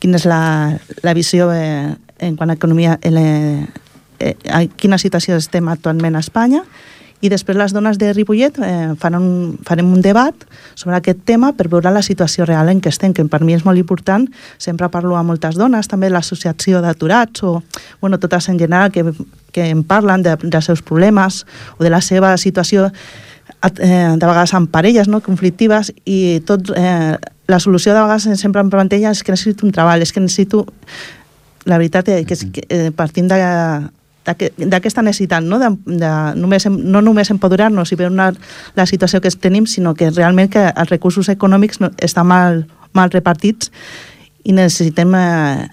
quina 0.00 0.20
és 0.20 0.26
la, 0.28 0.76
la 1.00 1.14
visió 1.16 1.48
eh, 1.54 1.96
en 2.20 2.36
quant 2.36 2.50
a 2.50 2.56
economia, 2.58 2.98
en, 3.02 3.16
eh, 3.16 3.66
eh, 4.18 4.36
en 4.44 4.68
quina 4.76 4.98
situació 4.98 5.36
estem 5.40 5.68
actualment 5.68 6.16
a 6.16 6.24
Espanya 6.24 6.64
i 7.20 7.28
després 7.28 7.58
les 7.58 7.72
dones 7.76 7.98
de 8.00 8.12
Ripollet 8.16 8.56
eh, 8.64 8.92
faran 9.00 9.20
un, 9.20 9.56
farem 9.66 9.88
un 9.92 10.00
debat 10.00 10.34
sobre 10.74 10.96
aquest 10.96 11.20
tema 11.28 11.52
per 11.56 11.68
veure 11.68 11.92
la 11.92 12.02
situació 12.02 12.46
real 12.48 12.70
en 12.72 12.80
què 12.80 12.88
estem, 12.92 13.12
que 13.12 13.24
per 13.28 13.42
mi 13.44 13.52
és 13.56 13.64
molt 13.66 13.78
important. 13.80 14.24
Sempre 14.58 14.88
parlo 14.88 15.18
amb 15.18 15.32
moltes 15.32 15.58
dones, 15.60 15.88
també 15.88 16.08
l'associació 16.10 16.80
d'aturats 16.80 17.44
o 17.44 17.58
bueno, 18.00 18.18
totes 18.18 18.48
en 18.48 18.58
general 18.58 18.92
que, 18.92 19.04
que 19.52 19.68
em 19.68 19.84
parlen 19.84 20.24
de, 20.24 20.36
dels 20.42 20.70
seus 20.72 20.80
problemes 20.80 21.44
o 21.76 21.84
de 21.84 21.92
la 21.92 22.00
seva 22.00 22.36
situació 22.40 22.88
eh, 22.88 24.16
de 24.16 24.24
vegades 24.24 24.54
amb 24.56 24.72
parelles 24.72 25.08
no, 25.08 25.20
conflictives 25.20 25.92
i 26.08 26.40
tot, 26.48 26.72
eh, 26.76 27.18
la 27.50 27.60
solució 27.60 27.92
de 27.92 28.00
vegades 28.00 28.40
sempre 28.40 28.64
em 28.64 28.70
planteja 28.72 29.12
és 29.12 29.20
que 29.22 29.34
necessito 29.34 29.66
un 29.66 29.76
treball, 29.76 30.00
és 30.00 30.14
que 30.14 30.24
necessito 30.24 30.64
la 31.64 31.78
veritat 31.78 32.08
és 32.08 32.26
que, 32.26 32.34
és 32.34 32.44
que 32.52 32.62
eh, 32.68 32.90
partim 32.96 33.28
de 33.28 33.36
d'aquest- 34.26 34.58
d'aquesta 34.70 35.02
necessitat, 35.02 35.42
no? 35.42 35.58
De, 35.58 35.70
de 35.86 36.10
només, 36.36 36.66
no 36.68 37.00
només 37.00 37.30
empoderar-nos 37.32 37.92
i 37.92 37.96
veure 37.96 38.12
una, 38.12 38.30
la 38.76 38.86
situació 38.86 39.20
que 39.20 39.30
tenim, 39.30 39.66
sinó 39.66 39.94
que 39.94 40.10
realment 40.10 40.50
que 40.52 40.66
els 40.68 40.90
recursos 40.90 41.28
econòmics 41.32 41.80
no, 41.80 41.90
estan 41.98 42.26
mal, 42.28 42.66
mal 42.92 43.10
repartits 43.10 43.70
i 44.44 44.52
necessitem 44.52 45.14
eh, 45.16 45.68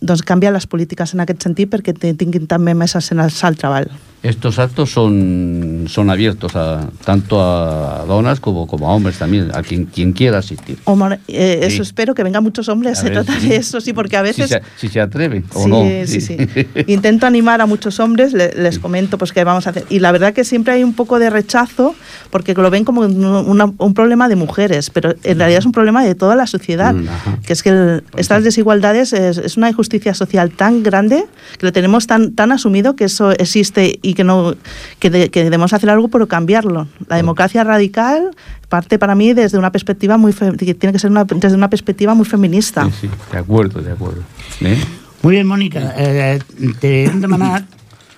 doncs, 0.00 0.22
canviar 0.22 0.52
les 0.54 0.66
polítiques 0.66 1.14
en 1.14 1.20
aquest 1.26 1.42
sentit 1.42 1.70
perquè 1.70 1.94
tinguin 1.98 2.46
també 2.46 2.74
més 2.74 2.94
escenes 2.94 3.42
al 3.44 3.56
treball. 3.58 3.90
Estos 4.22 4.58
actos 4.58 4.90
son, 4.90 5.84
son 5.88 6.10
abiertos 6.10 6.56
a, 6.56 6.90
tanto 7.04 7.40
a 7.40 8.04
donas 8.04 8.40
como, 8.40 8.66
como 8.66 8.90
a 8.90 8.94
hombres 8.94 9.16
también, 9.18 9.50
a 9.54 9.62
quien, 9.62 9.84
quien 9.86 10.12
quiera 10.12 10.38
asistir. 10.38 10.76
Hombre, 10.84 11.20
eh, 11.28 11.60
eso 11.62 11.76
Sí. 11.76 11.82
espero 11.82 12.14
que 12.14 12.24
vengan 12.24 12.42
muchos 12.42 12.68
hombres 12.68 12.98
A 12.98 13.00
a 13.02 13.04
ver, 13.04 13.12
tratar 13.12 13.40
sí. 13.40 13.52
eso, 13.52 13.80
sí, 13.80 13.92
porque 13.92 14.16
a 14.16 14.22
veces... 14.22 14.48
Si 14.48 14.54
se, 14.54 14.62
si 14.76 14.88
se 14.88 15.00
atreven 15.00 15.44
o 15.54 15.62
sí, 15.62 15.68
no. 15.70 15.82
sí, 16.06 16.20
sí. 16.20 16.36
Intento 16.88 17.26
animar 17.26 17.60
a 17.60 17.66
muchos 17.66 18.00
hombres, 18.00 18.32
le- 18.32 18.52
les 18.54 18.80
comento 18.80 19.18
pues 19.18 19.32
qué 19.32 19.44
vamos 19.44 19.66
a 19.68 19.70
hacer. 19.70 19.84
Y 19.88 20.00
la 20.00 20.10
verdad 20.10 20.32
que 20.34 20.42
siempre 20.44 20.72
hay 20.74 20.82
un 20.82 20.94
poco 20.94 21.20
de 21.20 21.30
rechazo 21.30 21.94
porque 22.30 22.54
lo 22.54 22.70
ven 22.70 22.84
como 22.84 23.02
un, 23.02 23.24
una- 23.24 23.72
un 23.78 23.94
problema 23.94 24.28
de 24.28 24.34
mujeres, 24.34 24.90
pero 24.90 25.14
en 25.22 25.38
realidad 25.38 25.60
es 25.60 25.66
un 25.66 25.72
problema 25.72 26.02
de 26.04 26.16
toda 26.16 26.34
la 26.34 26.48
sociedad. 26.48 26.92
Mm, 26.92 27.08
ajá. 27.08 27.38
Que 27.46 27.52
es 27.52 27.62
que 27.62 27.68
el- 27.70 28.02
estas 28.16 28.42
desigualdades 28.42 29.12
es, 29.12 29.38
es 29.38 29.56
una 29.56 29.68
injusticia 29.70 30.12
social 30.14 30.50
tan 30.50 30.82
grande 30.82 31.24
que 31.58 31.66
lo 31.66 31.72
tenemos 31.72 32.08
tan, 32.08 32.32
tan 32.34 32.50
asumido 32.50 32.96
que 32.96 33.04
eso 33.04 33.30
existe 33.30 34.00
y 34.08 34.14
que 34.14 34.24
no 34.24 34.54
que, 34.98 35.10
de- 35.10 35.28
que 35.30 35.44
debemos 35.44 35.72
hacer 35.72 35.90
algo 35.90 36.08
por 36.08 36.26
cambiarlo. 36.28 36.86
La 37.08 37.16
democracia 37.16 37.62
radical 37.64 38.30
parte 38.68 38.98
para 38.98 39.14
mí 39.14 39.32
desde 39.34 39.58
una 39.58 39.70
perspectiva 39.72 40.16
muy 40.16 40.32
fe- 40.32 40.56
que 40.56 40.74
tiene 40.74 40.92
que 40.92 40.98
ser 40.98 41.10
una, 41.10 41.24
desde 41.24 41.54
una 41.56 41.68
perspectiva 41.70 42.14
muy 42.14 42.26
feminista. 42.26 42.84
Sí, 42.86 42.92
sí, 43.02 43.10
de 43.32 43.38
acuerdo, 43.38 43.80
de 43.82 43.92
acuerdo. 43.92 44.22
¿Eh? 44.60 44.78
Molt 45.22 45.34
bé, 45.34 45.42
Mònica, 45.44 45.80
eh, 45.98 46.38
t'hem 46.80 47.18
demanat 47.20 47.64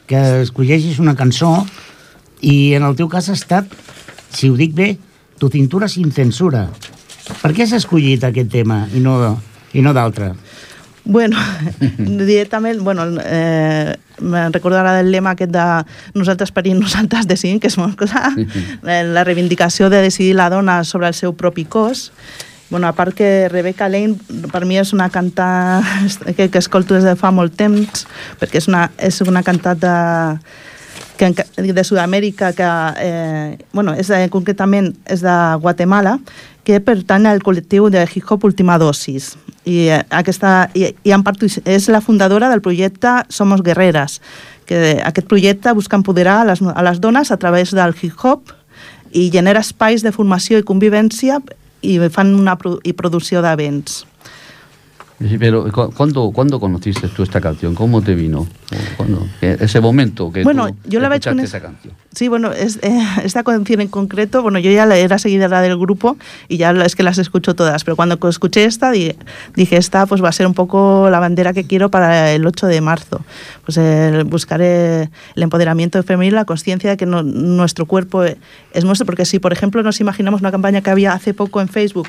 que 0.06 0.18
escolleixis 0.42 0.98
una 1.00 1.14
cançó 1.16 1.64
i 2.44 2.74
en 2.76 2.84
el 2.84 2.92
teu 2.98 3.08
cas 3.08 3.30
ha 3.30 3.36
estat, 3.38 3.70
si 4.34 4.50
ho 4.50 4.56
dic 4.58 4.74
bé, 4.74 4.98
Tu 5.40 5.48
cintura 5.48 5.88
sin 5.88 6.10
censura. 6.12 6.66
Per 7.40 7.54
què 7.56 7.64
has 7.64 7.72
escollit 7.72 8.26
aquest 8.28 8.50
tema 8.52 8.82
i 8.92 9.00
no, 9.00 9.14
i 9.72 9.80
no 9.80 9.94
d'altre? 9.96 10.34
Bueno, 11.10 11.36
directament, 11.98 12.80
bueno, 12.84 13.02
eh, 13.24 13.96
ara 14.22 14.92
del 14.94 15.10
lema 15.10 15.32
aquest 15.32 15.50
de 15.50 15.64
nosaltres 16.14 16.52
parim, 16.54 16.78
nosaltres 16.78 17.26
decidim, 17.26 17.58
que 17.58 17.66
és 17.66 17.76
molt 17.82 17.98
clar, 17.98 18.30
eh, 18.38 19.02
la 19.02 19.24
reivindicació 19.26 19.90
de 19.90 20.04
decidir 20.04 20.36
la 20.38 20.46
dona 20.54 20.84
sobre 20.84 21.10
el 21.10 21.18
seu 21.18 21.34
propi 21.34 21.64
cos, 21.66 22.12
Bueno, 22.70 22.86
a 22.86 22.92
part 22.92 23.12
que 23.12 23.48
Rebecca 23.50 23.88
Lane 23.88 24.14
per 24.52 24.62
mi 24.62 24.76
és 24.78 24.92
una 24.94 25.08
cantant 25.10 25.82
que, 26.36 26.46
que 26.46 26.60
escolto 26.62 26.94
des 26.94 27.02
de 27.02 27.16
fa 27.18 27.32
molt 27.34 27.56
temps, 27.58 28.06
perquè 28.38 28.62
és 28.62 28.68
una, 28.70 28.84
és 28.94 29.18
una 29.26 29.42
cantant 29.42 29.80
de, 29.82 29.94
que, 31.18 31.72
de 31.72 31.84
Sud-amèrica 31.84 32.52
que, 32.54 32.68
eh, 33.02 33.58
bueno, 33.72 33.96
és 33.98 34.06
de, 34.06 34.22
concretament 34.30 34.92
és 35.10 35.26
de 35.26 35.34
Guatemala, 35.58 36.20
que 36.70 36.78
pertany 36.84 37.26
al 37.26 37.40
col·lectiu 37.42 37.88
de 37.90 38.04
hip-hop 38.06 38.44
Última 38.46 38.76
Dosis. 38.78 39.32
I, 39.66 39.88
eh, 39.90 40.02
aquesta, 40.14 40.68
i, 40.78 40.92
i 41.04 41.10
en 41.14 41.24
part 41.26 41.42
és 41.42 41.88
la 41.90 42.00
fundadora 42.00 42.48
del 42.52 42.62
projecte 42.62 43.10
Somos 43.28 43.62
Guerreres, 43.66 44.20
que 44.66 45.00
aquest 45.02 45.26
projecte 45.26 45.72
busca 45.74 45.98
empoderar 45.98 46.40
a 46.44 46.46
les, 46.52 46.62
a 46.62 46.82
les 46.86 47.00
dones 47.02 47.32
a 47.34 47.38
través 47.42 47.72
del 47.74 47.94
hip-hop 48.00 48.52
i 49.10 49.26
genera 49.34 49.64
espais 49.66 50.04
de 50.06 50.12
formació 50.14 50.60
i 50.60 50.66
convivència 50.66 51.40
i 51.82 51.96
fan 52.14 52.30
una 52.38 52.54
pro 52.60 52.76
i 52.86 52.92
producció 52.94 53.42
d'events. 53.42 54.04
Sí, 55.20 55.36
Pero, 55.38 55.66
¿cu- 55.72 55.90
¿cuándo, 55.92 56.30
¿cuándo 56.32 56.60
conociste 56.60 57.08
tú 57.08 57.22
esta 57.24 57.40
canción? 57.42 57.74
¿Cómo 57.74 58.00
te 58.00 58.14
vino? 58.14 58.46
¿Cuándo? 58.96 59.26
Eh, 59.42 59.56
Ese 59.60 59.80
momento 59.80 60.30
que 60.32 60.44
Bueno, 60.44 60.68
tú 60.68 60.76
yo 60.88 61.00
la 61.00 61.08
escuchaste 61.08 61.42
conèixer- 61.42 61.44
esa 61.44 61.60
canción. 61.60 61.94
Sí, 62.12 62.26
bueno, 62.26 62.50
es, 62.52 62.80
eh, 62.82 62.98
esta 63.24 63.44
canción 63.44 63.80
en 63.80 63.88
concreto, 63.88 64.42
bueno, 64.42 64.58
yo 64.58 64.70
ya 64.72 64.82
era 64.96 65.18
seguidora 65.18 65.60
del 65.60 65.78
grupo 65.78 66.16
y 66.48 66.56
ya 66.56 66.72
es 66.72 66.96
que 66.96 67.04
las 67.04 67.18
escucho 67.18 67.54
todas, 67.54 67.84
pero 67.84 67.94
cuando 67.94 68.18
escuché 68.28 68.64
esta 68.64 68.90
di- 68.90 69.14
dije, 69.54 69.76
esta 69.76 70.06
pues 70.06 70.22
va 70.22 70.28
a 70.28 70.32
ser 70.32 70.48
un 70.48 70.54
poco 70.54 71.08
la 71.08 71.20
bandera 71.20 71.52
que 71.52 71.64
quiero 71.64 71.88
para 71.90 72.32
el 72.32 72.44
8 72.46 72.66
de 72.66 72.80
marzo. 72.80 73.24
Pues 73.64 73.76
el 73.76 74.24
buscar 74.24 74.60
eh, 74.60 75.08
el 75.36 75.42
empoderamiento 75.42 76.02
femenino, 76.02 76.34
la 76.34 76.44
conciencia 76.44 76.90
de 76.90 76.96
que 76.96 77.06
no- 77.06 77.22
nuestro 77.22 77.86
cuerpo 77.86 78.24
es 78.24 78.84
nuestro, 78.84 79.06
porque 79.06 79.24
si, 79.24 79.38
por 79.38 79.52
ejemplo, 79.52 79.82
nos 79.84 80.00
imaginamos 80.00 80.40
una 80.40 80.50
campaña 80.50 80.80
que 80.80 80.90
había 80.90 81.12
hace 81.12 81.32
poco 81.32 81.60
en 81.60 81.68
Facebook 81.68 82.08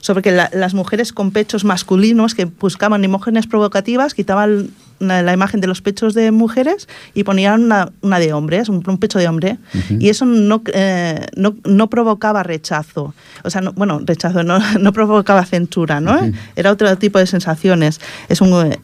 sobre 0.00 0.22
que 0.22 0.32
la- 0.32 0.48
las 0.54 0.72
mujeres 0.72 1.12
con 1.12 1.30
pechos 1.30 1.64
masculinos 1.64 2.34
que 2.34 2.46
buscaban 2.46 3.04
imágenes 3.04 3.46
provocativas, 3.46 4.14
quitaban 4.14 4.70
la, 5.02 5.22
la 5.22 5.32
imagen 5.32 5.60
de 5.60 5.66
los 5.66 5.82
pechos 5.82 6.14
de 6.14 6.30
mujeres 6.30 6.88
y 7.14 7.24
ponían 7.24 7.62
una, 7.64 7.90
una 8.00 8.18
de 8.18 8.32
hombres, 8.32 8.68
un, 8.68 8.82
un 8.86 8.98
pecho 8.98 9.18
de 9.18 9.28
hombre. 9.28 9.58
Y 9.98 10.08
eso 10.08 10.24
no, 10.24 10.62
eh, 10.72 11.26
no, 11.36 11.54
no 11.64 11.88
provocaba 11.90 12.42
rechazo. 12.42 13.14
O 13.44 13.50
sea, 13.50 13.60
no- 13.60 13.72
bueno, 13.72 14.00
rechazo, 14.04 14.42
no, 14.42 14.58
no 14.80 14.92
provocaba 14.92 15.44
censura, 15.44 16.00
¿no? 16.00 16.18
Era 16.56 16.70
otro 16.70 16.96
tipo 16.96 17.18
de 17.18 17.26
sensaciones. 17.26 18.00
Es, 18.28 18.40
un, 18.40 18.76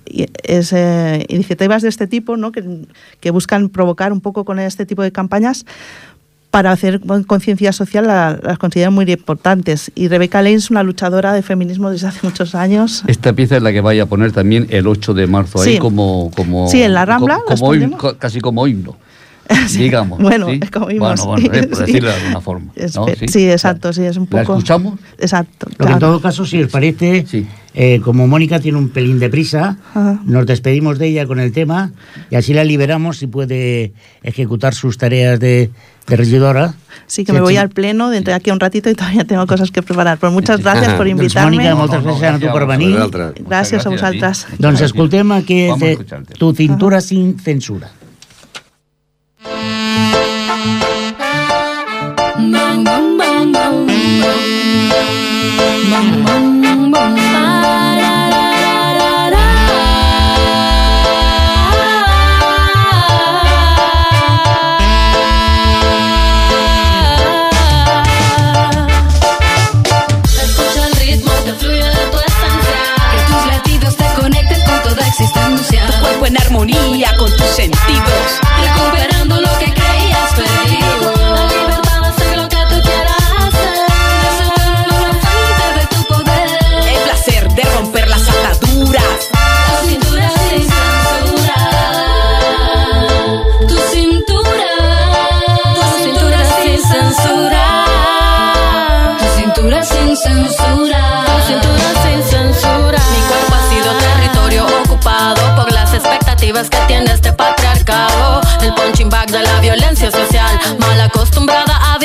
es 0.43 0.73
eh, 0.73 1.25
iniciativas 1.29 1.83
de 1.83 1.89
este 1.89 2.07
tipo, 2.07 2.37
¿no? 2.37 2.53
Que, 2.53 2.65
que 3.21 3.31
buscan 3.31 3.69
provocar 3.69 4.13
un 4.13 4.21
poco 4.21 4.45
con 4.45 4.59
este 4.59 4.85
tipo 4.87 5.03
de 5.03 5.13
campañas 5.13 5.65
para 6.59 6.73
hacer 6.73 6.99
con- 6.99 7.23
conciencia 7.23 7.73
social 7.73 8.05
la- 8.09 8.37
las 8.43 8.59
considero 8.59 8.91
muy 8.91 9.09
importantes. 9.09 9.93
Y 9.95 10.09
Rebeca 10.09 10.43
Lane 10.43 10.57
es 10.57 10.73
una 10.73 10.83
luchadora 10.83 11.33
de 11.33 11.43
feminismo 11.43 11.88
desde 11.88 12.09
hace 12.09 12.19
muchos 12.25 12.57
años. 12.57 13.05
Esta 13.07 13.33
pieza 13.33 13.57
es 13.59 13.62
la 13.62 13.71
que 13.71 13.81
vaya 13.81 14.03
a 14.03 14.07
poner 14.07 14.33
también 14.33 14.67
el 14.71 14.88
8 14.88 15.15
de 15.15 15.29
marzo 15.29 15.61
ahí 15.61 15.79
como, 15.79 16.33
como 16.35 16.67
Sí, 16.69 16.83
en 16.83 16.95
la 16.95 17.05
Rambla, 17.05 17.38
co- 17.47 17.55
como 17.55 17.75
himno, 17.77 17.97
casi 18.19 18.41
como 18.41 18.67
himno. 18.67 18.97
Sí. 19.69 19.78
Digamos. 19.81 20.19
Bueno, 20.21 20.49
¿sí? 20.49 20.61
es 20.62 20.71
como 20.71 20.90
himno, 20.90 21.07
Bueno, 21.07 21.25
bueno, 21.26 21.43
sí, 21.43 21.67
por 21.67 21.76
sí. 21.76 21.85
decirlo 21.87 22.09
de 22.11 22.17
alguna 22.17 22.40
forma. 22.40 22.73
¿no? 22.95 23.07
Sí, 23.28 23.50
exacto, 23.50 23.93
sí, 23.93 24.02
es 24.02 24.17
un 24.17 24.25
¿La 24.31 24.40
poco- 24.43 24.52
escuchamos? 24.55 24.99
Exacto. 25.19 25.69
Lo 25.78 25.87
que 25.87 25.93
en 25.93 25.99
todo 25.99 26.21
caso, 26.21 26.45
si 26.47 26.62
os 26.62 26.71
parece, 26.71 27.25
Sí. 27.26 27.47
eh, 27.75 28.00
como 28.02 28.26
Mónica 28.26 28.61
tiene 28.61 28.78
un 28.78 28.88
pelín 28.90 29.19
de 29.19 29.28
prisa, 29.28 29.76
Ajá. 29.95 30.21
nos 30.25 30.47
despedimos 30.47 30.99
de 30.99 31.09
ella 31.09 31.26
con 31.26 31.38
el 31.40 31.52
tema 31.52 31.93
y 32.31 32.37
así 32.37 32.55
la 32.55 32.64
liberamos 32.64 33.23
y 33.23 33.26
puede 33.26 33.93
ejecutar 34.23 34.75
sus 34.75 34.97
tareas 34.99 35.38
de, 35.40 35.71
de 36.07 36.17
regidora. 36.17 36.75
Sí, 37.07 37.25
que 37.25 37.33
me 37.33 37.40
voy 37.40 37.57
al 37.57 37.69
pleno 37.71 38.11
dentro 38.11 38.33
de 38.33 38.37
aquí 38.37 38.50
a 38.50 38.52
un 38.55 38.61
ratito 38.61 38.88
y 38.90 38.95
todavía 38.95 39.25
tengo 39.25 39.47
cosas 39.47 39.71
que 39.71 39.83
preparar. 39.83 40.19
Pero 40.19 40.31
muchas 40.33 40.61
gracias 40.61 40.88
por 40.95 41.07
Doncs, 41.07 41.11
invitarme. 41.11 41.57
Mónica, 41.57 41.75
moltes 41.75 42.02
gràcies 42.02 42.35
a 42.35 42.38
tu 42.38 42.52
per 42.52 42.67
venir. 42.67 42.97
Gràcies 43.49 43.87
a 43.87 43.90
vosaltres. 43.90 44.21
gracias 44.21 44.45
a 44.45 44.57
ti. 44.57 44.62
Doncs 44.62 44.81
escoltem 44.83 45.33
aquest. 45.33 45.83
Tu 46.38 46.52
cintura 46.55 47.00
sin 47.00 47.38
censura. 47.38 47.90
En 76.28 76.37
armonía 76.37 77.16
con 77.16 77.30
tus 77.37 77.47
sentidos. 77.47 78.98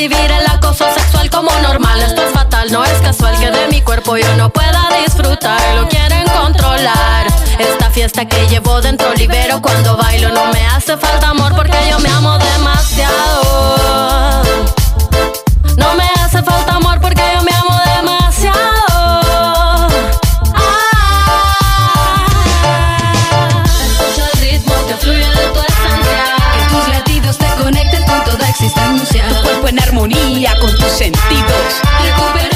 Vivir 0.08 0.32
el 0.32 0.46
acoso 0.48 0.86
sexual 0.94 1.30
como 1.30 1.50
normal. 1.62 2.02
Esto 2.02 2.24
es 2.24 2.34
fatal, 2.34 2.70
no 2.72 2.84
es 2.84 3.00
casual 3.02 3.40
que 3.40 3.50
de 3.52 3.68
mi 3.70 3.82
cuerpo 3.82 4.18
yo 4.18 4.36
no 4.36 4.50
pueda 4.50 4.90
disfrutar. 5.06 5.62
Lo 5.76 5.88
quieren 5.88 6.28
controlar. 6.28 7.28
Esta 7.58 7.90
fiesta 7.90 8.26
que 8.26 8.48
llevo 8.48 8.82
dentro 8.82 9.14
libero 9.14 9.62
cuando 9.62 9.96
bailo. 9.96 10.30
No 10.30 10.48
me 10.52 10.66
hace 10.66 10.98
falta 10.98 11.30
amor 11.30 11.56
porque 11.56 11.78
yo 11.90 12.00
me 12.00 12.10
amo 12.10 12.38
demasiado. 12.38 13.64
Con 30.64 30.74
tus 30.78 30.92
sentidos. 30.94 31.82
Recuperando 32.02 32.53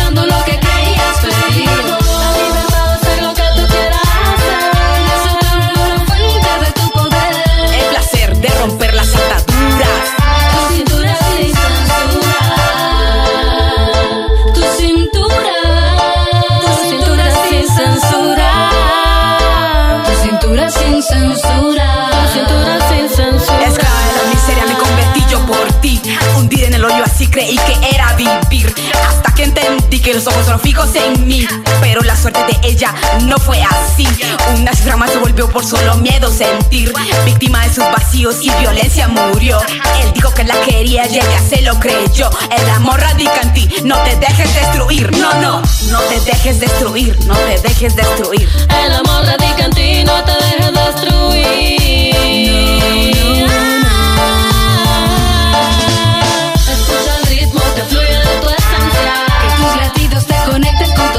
que 27.65 27.95
era 27.95 28.13
vivir. 28.13 28.73
Hasta 29.07 29.33
que 29.33 29.43
entendí 29.43 29.99
que 29.99 30.13
los 30.13 30.27
ojos 30.27 30.45
son 30.45 30.59
fijos 30.59 30.89
en 30.95 31.27
mí. 31.27 31.47
Pero 31.81 32.01
la 32.01 32.15
suerte 32.15 32.39
de 32.45 32.67
ella 32.67 32.93
no 33.23 33.37
fue 33.37 33.61
así. 33.61 34.07
Una 34.55 34.73
cifra 34.73 34.97
se 35.07 35.17
volvió 35.17 35.49
por 35.49 35.65
solo 35.65 35.95
miedo 35.95 36.31
sentir. 36.31 36.93
Víctima 37.25 37.63
de 37.65 37.73
sus 37.73 37.85
vacíos 37.85 38.37
y 38.41 38.49
violencia 38.59 39.07
murió. 39.07 39.59
Él 40.01 40.11
dijo 40.13 40.33
que 40.33 40.43
la 40.43 40.59
quería 40.61 41.07
y 41.07 41.17
ella 41.17 41.41
se 41.47 41.61
lo 41.61 41.79
creyó. 41.79 42.29
El 42.51 42.69
amor 42.69 42.99
radica 42.99 43.41
en 43.41 43.53
ti. 43.53 43.69
No 43.83 43.97
te 44.03 44.15
dejes 44.17 44.53
destruir. 44.53 45.11
No, 45.17 45.33
no. 45.41 45.61
No 45.91 45.99
te 46.01 46.19
dejes 46.21 46.59
destruir. 46.59 47.17
No 47.25 47.35
te 47.35 47.59
dejes 47.61 47.95
destruir. 47.95 48.47
El 48.83 48.93
amor 48.93 49.25
radica 49.25 49.65
en 49.65 49.71
ti, 49.71 50.03
no 50.03 50.23
te 50.23 50.31
dejes 50.33 50.73
destruir. 50.73 51.76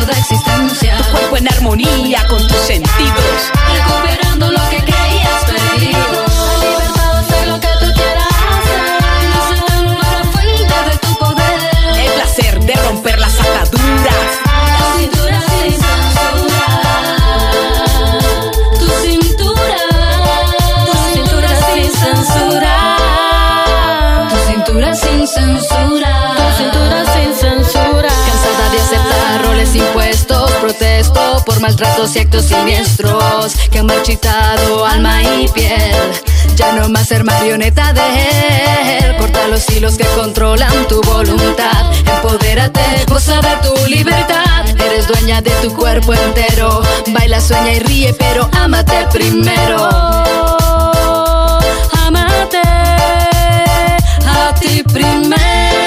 Toda 0.08 0.18
existencia. 0.20 0.96
Tu 0.96 1.10
cuerpo 1.10 1.36
en 1.36 1.48
armonía 1.48 2.26
con 2.28 2.38
tus 2.46 2.56
sentidos. 2.56 3.52
Recuperando 3.72 4.50
lo 4.50 4.70
que 4.70 4.78
creías 4.78 5.44
perdido. 5.44 6.27
Maltratos 31.60 32.14
y 32.16 32.20
actos 32.20 32.44
siniestros 32.46 33.54
que 33.70 33.78
han 33.78 33.86
marchitado 33.86 34.84
alma 34.84 35.22
y 35.22 35.48
piel. 35.48 36.12
Ya 36.56 36.72
no 36.72 36.88
más 36.88 37.08
ser 37.08 37.24
marioneta 37.24 37.92
de 37.92 38.98
él. 38.98 39.16
Corta 39.16 39.48
los 39.48 39.68
hilos 39.70 39.96
que 39.96 40.04
controlan 40.16 40.86
tu 40.88 41.00
voluntad. 41.02 41.92
Empodérate, 42.04 42.80
goza 43.08 43.40
de 43.40 43.56
tu 43.68 43.86
libertad. 43.86 44.68
Eres 44.68 45.06
dueña 45.06 45.40
de 45.40 45.50
tu 45.62 45.74
cuerpo 45.74 46.12
entero. 46.14 46.82
Baila, 47.08 47.40
sueña 47.40 47.72
y 47.72 47.78
ríe, 47.80 48.14
pero 48.14 48.48
ámate 48.52 49.06
primero. 49.12 49.88
Ámate 52.06 52.62
a 54.26 54.54
ti 54.60 54.82
primero. 54.82 55.77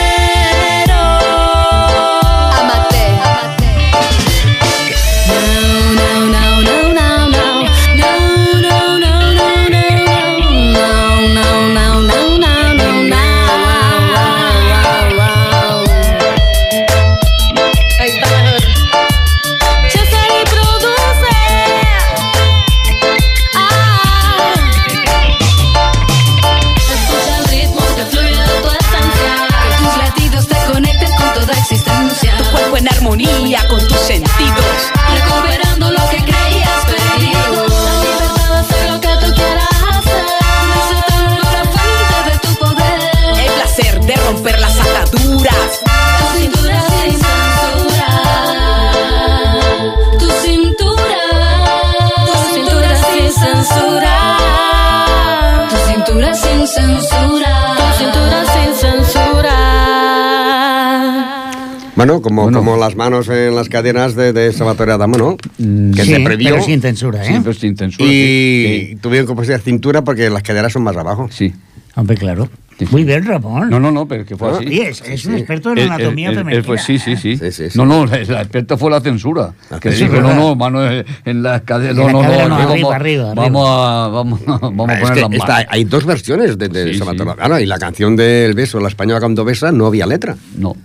Las 62.81 62.95
manos 62.97 63.29
en 63.29 63.55
las 63.55 63.69
cadenas 63.69 64.15
de, 64.15 64.33
de 64.33 64.51
Salvatore 64.51 64.91
Adamo, 64.91 65.17
¿no? 65.17 65.37
que 65.37 66.03
Sí, 66.03 66.11
se 66.13 66.19
previó. 66.19 66.49
pero 66.51 66.63
sin 66.63 66.81
censura, 66.81 67.23
¿eh? 67.23 67.27
Sí, 67.27 67.33
pero 67.41 67.53
sin 67.53 67.77
censura. 67.77 68.05
Y 68.09 68.87
sí, 68.91 68.97
tuvieron 69.01 69.27
que 69.27 69.33
poner 69.35 69.61
cintura 69.61 70.03
porque 70.03 70.29
las 70.29 70.43
caderas 70.43 70.73
son 70.73 70.83
más 70.83 70.97
abajo. 70.97 71.29
Sí. 71.31 71.53
Hombre, 71.95 72.17
claro. 72.17 72.49
Sí. 72.79 72.87
Muy 72.89 73.03
bien, 73.03 73.23
Ramón. 73.25 73.69
No, 73.69 73.79
no, 73.79 73.91
no, 73.91 74.07
pero 74.07 74.25
que 74.25 74.35
fue 74.35 74.49
Ah, 74.49 74.53
así. 74.55 74.67
Sí, 74.67 74.81
es, 74.81 75.01
es 75.01 75.25
un 75.25 75.33
sí. 75.33 75.37
experto 75.39 75.71
en 75.71 75.79
anatomía 75.79 76.29
él- 76.29 76.33
él- 76.33 76.39
femenina. 76.39 76.63
fue- 76.63 76.77
sí, 76.79 76.97
sí, 76.97 77.15
sí. 77.15 77.37
Sí, 77.37 77.51
sí, 77.51 77.69
sí. 77.69 77.77
No, 77.77 77.85
no, 77.85 78.05
la, 78.07 78.17
la 78.23 78.41
experta 78.41 78.75
fue 78.75 78.89
la 78.89 78.99
censura. 79.01 79.53
La 79.69 79.79
que 79.79 79.91
dijo, 79.91 80.19
no, 80.19 80.33
no, 80.33 80.55
mano 80.55 80.89
eh, 80.91 81.05
en 81.25 81.43
la 81.43 81.59
cadera. 81.59 81.91
En 81.91 81.97
No, 81.97 82.09
no, 82.09 82.23
no, 82.23 82.47
no, 82.47 82.55
aquí 82.55 82.81
arriba, 82.81 82.81
vamos, 82.81 82.93
arriba, 82.95 83.33
vamos 83.35 83.67
a, 83.69 84.07
vamos, 84.07 84.39
vamos 84.47 84.89
a 84.89 84.93
Ah, 84.93 84.99
poner 84.99 85.17
las 85.21 85.29
manos. 85.47 85.65
hay 85.69 85.83
dos 85.83 86.05
versiones 86.05 86.57
de, 86.57 86.69
de 86.69 86.93
Sí, 86.93 86.99
sí. 86.99 87.03
Adamo. 87.07 87.59
Y 87.59 87.65
la 87.67 87.77
canción 87.77 88.15
del 88.15 88.53
beso, 88.55 88.79
la 88.79 88.87
española 88.87 89.19
cuando 89.19 89.45
besa, 89.45 89.71
no 89.71 89.85
había 89.85 90.07
letra. 90.07 90.35
No. 90.57 90.75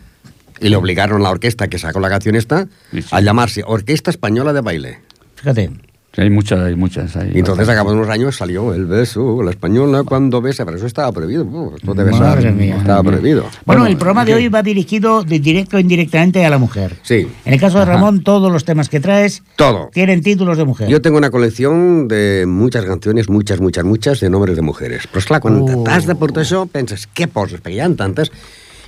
Y 0.61 0.69
le 0.69 0.77
obligaron 0.77 1.21
a 1.21 1.25
la 1.25 1.31
orquesta 1.31 1.69
que 1.69 1.79
sacó 1.79 2.01
la 2.01 2.09
canción 2.09 2.35
esta 2.37 2.67
Sí, 2.93 3.03
sí. 3.03 3.09
a 3.11 3.21
llamarse 3.21 3.63
Orquesta 3.67 4.11
Española 4.11 4.53
de 4.53 4.61
Baile. 4.61 4.99
Fíjate. 5.35 5.71
Sí, 6.15 6.23
Hay 6.23 6.31
muchas, 6.31 6.61
hay 6.61 6.75
muchas. 6.77 7.15
Hay 7.15 7.33
Y 7.35 7.41
entonces, 7.41 7.67
bastantes. 7.67 7.69
a 7.69 7.75
cabo 7.75 7.91
de 7.91 7.97
unos 7.99 8.09
años, 8.09 8.35
salió 8.37 8.73
el 8.73 8.87
beso, 8.87 9.43
la 9.43 9.51
española 9.51 10.03
cuando 10.03 10.41
besa, 10.41 10.65
pero 10.65 10.79
eso 10.79 10.87
estaba 10.87 11.13
prohibido. 11.13 11.45
esto 11.77 11.93
de 11.93 12.05
besar 12.05 12.37
Madre 12.37 12.53
mía. 12.53 12.77
estaba 12.79 13.03
prohibido. 13.03 13.43
Bueno, 13.43 13.61
Bueno, 13.67 13.87
el 13.87 13.97
programa 13.99 14.25
de 14.25 14.33
¿qué? 14.33 14.37
hoy 14.39 14.49
va 14.49 14.63
dirigido 14.63 15.25
de 15.25 15.39
directo 15.41 15.77
o 15.77 15.79
indirectamente 15.81 16.43
a 16.47 16.49
la 16.49 16.57
mujer. 16.57 16.97
Sí. 17.03 17.29
En 17.45 17.53
el 17.53 17.61
caso 17.61 17.79
de 17.81 17.85
Ramón, 17.85 18.23
todos 18.25 18.51
los 18.51 18.65
temas 18.65 18.89
que 18.89 18.99
traes 18.99 19.43
Todo. 19.57 19.91
tienen 19.93 20.23
títulos 20.23 20.57
de 20.57 20.65
mujer. 20.65 20.89
Yo 20.89 21.03
tengo 21.03 21.19
una 21.19 21.29
colección 21.31 22.09
de 22.09 22.47
muchas 22.49 22.87
canciones, 22.87 23.29
muchas, 23.29 23.61
muchas, 23.61 23.85
muchas, 23.85 24.19
de 24.21 24.31
nombres 24.31 24.57
de 24.57 24.63
mujeres. 24.63 25.07
Però, 25.13 25.19
esclar, 25.19 25.41
quan 25.43 25.61
Uh. 25.61 25.81
uh. 25.81 25.85
t'has 25.85 26.07
de 26.07 26.15
portar 26.15 26.45
això, 26.45 26.67
penses, 26.67 27.07
què 27.15 27.29
poses? 27.29 27.61
Ha 27.61 27.95
tantes. 27.95 28.33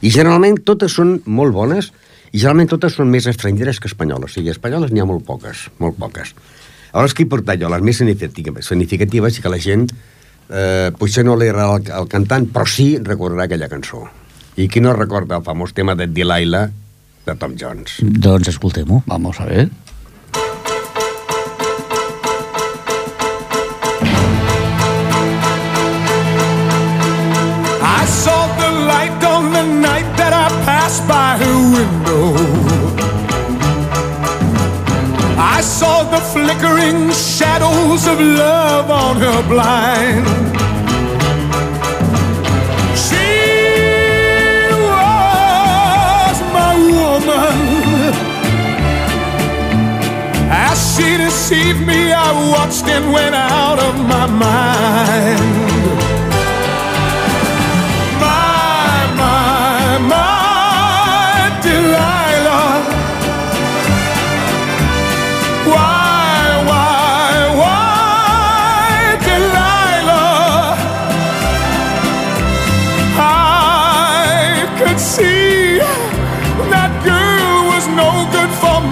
I 0.02 0.12
generalment 0.14 0.60
totes 0.66 0.94
són 0.94 1.18
molt 1.26 1.54
bones, 1.56 1.90
i 2.30 2.38
generalment 2.38 2.70
totes 2.70 2.94
són 2.98 3.10
més 3.10 3.26
estrangeres 3.30 3.80
que 3.80 3.90
espanyoles. 3.90 4.30
O 4.30 4.34
sigui, 4.34 4.52
espanyoles 4.52 4.92
n'hi 4.92 5.02
ha 5.02 5.08
molt 5.08 5.24
poques, 5.26 5.66
molt 5.82 5.98
poques. 5.98 6.34
Aleshores, 6.92 7.16
què 7.16 7.26
he 7.26 7.30
portat 7.30 7.60
jo? 7.60 7.70
Les 7.72 7.84
més 7.84 7.98
significatives, 8.00 8.68
significatives 8.70 9.38
i 9.38 9.44
que 9.44 9.52
la 9.52 9.60
gent 9.60 9.88
eh, 9.88 10.90
potser 10.98 11.24
no 11.26 11.36
agrada 11.36 11.76
el, 11.76 11.90
el 12.00 12.08
cantant, 12.08 12.48
però 12.52 12.66
sí 12.68 12.94
recordarà 13.02 13.48
aquella 13.48 13.68
cançó. 13.68 14.06
I 14.58 14.68
qui 14.68 14.82
no 14.82 14.94
recorda 14.96 15.38
el 15.38 15.44
famós 15.46 15.74
tema 15.76 15.94
de 15.94 16.08
Delilah 16.10 16.66
de 17.26 17.36
Tom 17.38 17.54
Jones? 17.60 18.00
Doncs 18.02 18.54
escoltem-ho. 18.54 19.02
Vamos 19.06 19.40
a 19.40 19.46
ver. 19.46 19.68
Window. 31.72 32.34
I 35.56 35.60
saw 35.60 36.02
the 36.04 36.20
flickering 36.32 37.10
shadows 37.12 38.06
of 38.06 38.20
love 38.20 38.90
on 38.90 39.16
her 39.16 39.42
blind. 39.52 40.26
She 43.04 43.30
was 44.92 46.36
my 46.58 46.74
woman. 46.98 47.58
As 50.50 50.78
she 50.94 51.16
deceived 51.16 51.86
me, 51.86 52.12
I 52.12 52.30
watched 52.52 52.86
and 52.86 53.12
went 53.12 53.34
out 53.34 53.78
of 53.78 53.94
my 54.12 54.26
mind. 54.26 55.67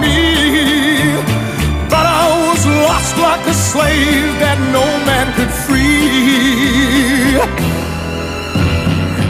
Me. 0.03 1.15
But 1.89 2.05
I 2.05 2.25
was 2.49 2.61
lost 2.65 3.17
like 3.17 3.43
a 3.47 3.53
slave 3.53 4.39
that 4.43 4.59
no 4.71 4.85
man 5.09 5.27
could 5.37 5.53
free. 5.65 7.37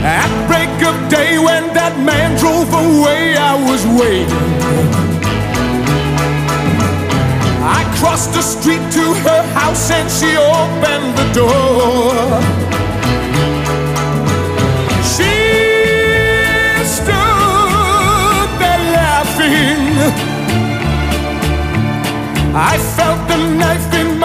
At 0.03 0.31
break 0.47 0.71
of 0.89 0.95
day 1.09 1.37
when 1.37 1.73
that 1.73 1.99
man 1.99 2.37
drove 2.39 2.71
away, 2.71 3.35
I 3.35 3.53
was 3.69 3.81
waiting. 3.99 4.47
I 7.77 7.83
crossed 7.99 8.33
the 8.33 8.41
street 8.41 8.83
to 8.97 9.05
her 9.27 9.43
house 9.59 9.91
and 9.91 10.09
she 10.09 10.31
opened 10.37 11.09
the 11.19 11.27
door. 11.33 12.86
I 22.59 22.79
felt 22.79 23.27
the 23.27 23.37
knife 23.37 23.93
in 23.93 24.16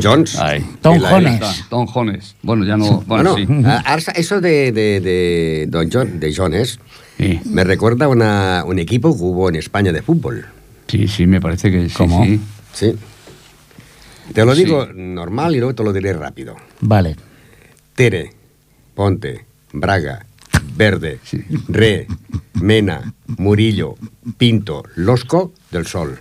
Tom 0.00 0.12
Jones. 0.12 0.36
Ahí. 0.38 0.64
Tom 0.80 0.98
Jones. 1.00 1.64
Tom 1.68 1.86
Jones. 1.86 2.36
Bueno, 2.42 2.64
ya 2.64 2.76
no. 2.76 3.02
Bueno, 3.06 3.32
Bueno, 3.32 3.36
sí. 3.36 3.46
ahora 3.84 4.02
eso 4.14 4.40
de, 4.40 4.72
de, 4.72 5.00
de, 5.00 5.66
Don 5.68 5.88
John, 5.92 6.20
de 6.20 6.34
Jones 6.34 6.78
Sí. 7.18 7.40
me 7.46 7.64
recuerda 7.64 8.04
a 8.04 8.08
una, 8.08 8.62
un 8.66 8.78
equipo 8.78 9.16
que 9.16 9.22
hubo 9.22 9.48
en 9.48 9.56
España 9.56 9.92
de 9.92 10.02
fútbol. 10.02 10.46
Sí, 10.86 11.08
sí, 11.08 11.26
me 11.26 11.40
parece 11.40 11.70
que 11.70 11.88
sí. 11.88 11.94
¿Cómo? 11.96 12.24
sí. 12.24 12.40
Sí. 12.72 12.94
Te 14.34 14.44
lo 14.44 14.54
Sí. 14.54 14.64
digo 14.64 14.86
normal 14.94 15.54
y 15.56 15.58
luego 15.60 15.74
te 15.74 15.82
lo 15.84 15.92
diré 15.92 16.12
rápido. 16.12 16.56
Vale. 16.80 17.16
Tere, 17.94 18.32
Ponte, 18.94 19.46
Braga, 19.72 20.26
Verde, 20.76 21.20
Sí. 21.24 21.42
Re, 21.68 22.06
Mena, 22.60 23.14
Murillo, 23.38 23.94
Pinto, 24.36 24.82
Losco, 24.96 25.52
del 25.70 25.86
Sol. 25.86 26.18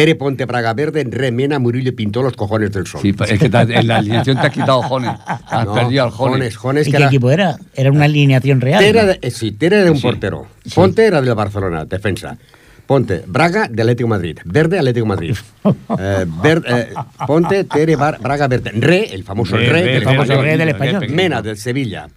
Tere, 0.00 0.14
Ponte, 0.14 0.46
Braga, 0.46 0.72
Verde, 0.72 1.04
Re, 1.10 1.30
Mena, 1.30 1.58
Murillo, 1.58 1.94
Pinto, 1.94 2.22
los 2.22 2.32
cojones 2.32 2.72
del 2.72 2.86
Sol. 2.86 3.02
Sí, 3.02 3.14
es 3.28 3.38
que 3.38 3.46
en 3.46 3.86
la 3.86 3.96
alineación 3.98 4.40
te 4.40 4.46
has 4.46 4.52
quitado 4.52 4.80
Jones. 4.82 5.10
Has 5.26 5.66
No, 5.66 5.74
perdido 5.74 6.04
al 6.04 6.10
Jones. 6.10 6.32
Jones, 6.32 6.56
Jones, 6.56 6.88
¿Y 6.88 6.90
que 6.90 6.96
qué 6.96 7.02
era- 7.02 7.06
equipo 7.08 7.30
era? 7.30 7.56
Era 7.74 7.90
una 7.92 8.06
alineación 8.06 8.62
real. 8.62 8.82
Tere, 8.82 9.02
¿no? 9.02 9.08
de- 9.08 9.18
eh, 9.20 9.30
sí, 9.30 9.52
Tere 9.52 9.80
era 9.82 9.90
un 9.90 9.98
Sí. 9.98 10.02
portero. 10.02 10.46
Ponte 10.74 11.04
era 11.04 11.20
del 11.20 11.34
Barcelona, 11.34 11.84
defensa. 11.84 12.38
Ponte, 12.86 13.24
Braga 13.26 13.68
de 13.68 13.82
Atlético 13.82 14.08
Madrid. 14.08 14.38
Verde, 14.46 14.78
Atlético 14.78 15.04
Madrid. 15.04 15.36
Eh, 15.98 16.24
Ver- 16.42 16.64
eh, 16.66 16.88
Ponte, 17.26 17.64
Tere, 17.64 17.96
Bar- 17.96 18.20
Braga, 18.22 18.48
Verde. 18.48 18.70
Re, 18.72 19.12
el 19.12 19.22
famoso 19.22 19.58
Re, 19.58 19.66
Re, 19.66 19.72
Re, 19.72 19.82
del 19.82 19.96
el 19.96 20.02
famoso. 20.04 20.40
Re 20.42 20.56
del 20.56 20.68
español. 20.70 21.06
Mena, 21.10 21.42
del 21.42 21.58
Sevilla. 21.58 22.08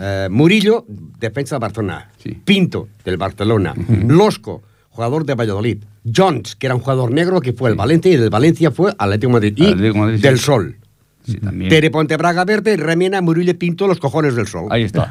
Eh, 0.00 0.28
Murillo, 0.30 0.86
defensa 0.88 1.56
de 1.56 1.60
Barcelona. 1.60 2.08
Sí. 2.16 2.30
Pinto, 2.44 2.88
del 3.04 3.18
Barcelona. 3.18 3.74
Losco, 4.06 4.62
jugador 4.90 5.26
de 5.26 5.34
Valladolid. 5.34 5.78
Jones, 6.14 6.56
que 6.56 6.66
era 6.66 6.74
un 6.74 6.80
jugador 6.80 7.10
negro 7.12 7.40
que 7.40 7.52
fue 7.52 7.70
el 7.70 7.76
Valencia 7.76 8.12
y 8.12 8.16
del 8.16 8.30
Valencia 8.30 8.70
fue 8.70 8.94
Atlético 8.98 9.28
de 9.28 9.32
Madrid. 9.32 9.54
Y 9.56 9.64
Atlético 9.66 9.94
de 9.94 10.00
Madrid, 10.00 10.16
sí. 10.16 10.22
del 10.22 10.38
Sol. 10.38 10.76
Sí, 11.26 11.38
también. 11.38 11.68
Tere, 11.68 11.90
Ponte, 11.90 12.16
Braga, 12.16 12.44
Verde, 12.44 12.76
Remena, 12.76 13.20
Murillo, 13.20 13.58
Pinto, 13.58 13.88
los 13.88 13.98
cojones 13.98 14.36
del 14.36 14.46
Sol. 14.46 14.68
Ahí 14.70 14.84
está. 14.84 15.10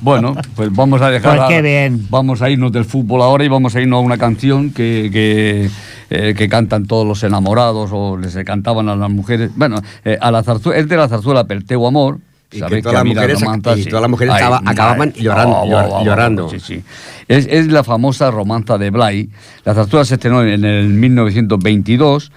Bueno, 0.00 0.34
pues 0.56 0.74
vamos 0.74 1.00
a 1.00 1.08
dejar. 1.10 1.36
Pues 1.36 1.48
qué 1.50 1.56
a- 1.58 1.62
bien. 1.62 2.04
Vamos 2.10 2.42
a 2.42 2.50
irnos 2.50 2.72
del 2.72 2.84
fútbol 2.84 3.22
ahora 3.22 3.44
y 3.44 3.48
vamos 3.48 3.76
a 3.76 3.80
irnos 3.80 3.98
a 3.98 4.00
una 4.00 4.18
canción 4.18 4.70
que, 4.72 5.08
que, 5.12 5.70
eh, 6.10 6.34
que 6.36 6.48
cantan 6.48 6.86
todos 6.86 7.06
los 7.06 7.22
enamorados 7.22 7.90
o 7.92 8.16
les 8.16 8.34
cantaban 8.44 8.88
a 8.88 8.96
las 8.96 9.10
mujeres. 9.10 9.52
Bueno, 9.54 9.80
eh, 10.04 10.18
a 10.20 10.32
la 10.32 10.42
zarzuela, 10.42 10.80
es 10.80 10.88
de 10.88 10.96
la 10.96 11.06
zarzuela 11.06 11.44
Perteu 11.46 11.86
Amor. 11.86 12.18
Y 12.52 12.60
que 12.60 12.82
todas 12.82 12.94
las 12.94 13.04
mujeres- 13.04 13.40
y 13.78 13.84
todas 13.88 14.02
las 14.02 14.10
mujeres 14.10 14.34
acaba- 14.34 14.62
acababan 14.64 15.12
llorando- 15.14 15.64
llor- 15.64 16.04
llorando. 16.04 16.48
Sí, 16.50 16.60
sí. 16.60 16.82
Es, 17.28 17.46
es 17.50 17.68
la 17.68 17.82
famosa 17.84 18.30
romanza 18.30 18.76
de 18.78 18.90
Blay. 18.90 19.28
La 19.64 19.74
zarzuela 19.74 20.04
se 20.04 20.14
estrenó 20.14 20.42
en 20.44 20.64
el 20.64 20.88
1922 20.88 22.30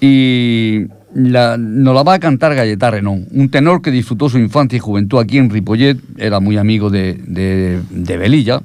y 0.00 0.86
la, 1.14 1.56
nos 1.58 1.94
la 1.94 2.02
va 2.02 2.14
a 2.14 2.18
cantar 2.18 2.54
Galleta 2.54 2.90
Renón, 2.90 3.26
un 3.30 3.50
tenor 3.50 3.82
que 3.82 3.90
disfrutó 3.90 4.28
su 4.28 4.38
infancia 4.38 4.76
y 4.76 4.80
juventud 4.80 5.18
aquí 5.18 5.38
en 5.38 5.50
Ripollet, 5.50 5.96
era 6.18 6.40
muy 6.40 6.56
amigo 6.56 6.90
de, 6.90 7.14
de, 7.26 7.80
de 7.90 8.16
Velilla. 8.16 8.60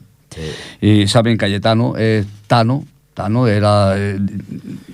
Y 0.82 1.08
saben, 1.08 1.36
Cayetano 1.38 1.96
es 1.98 2.26
Tano, 2.48 2.86
Tano 3.14 3.48
era... 3.48 3.94
eh, 3.98 4.20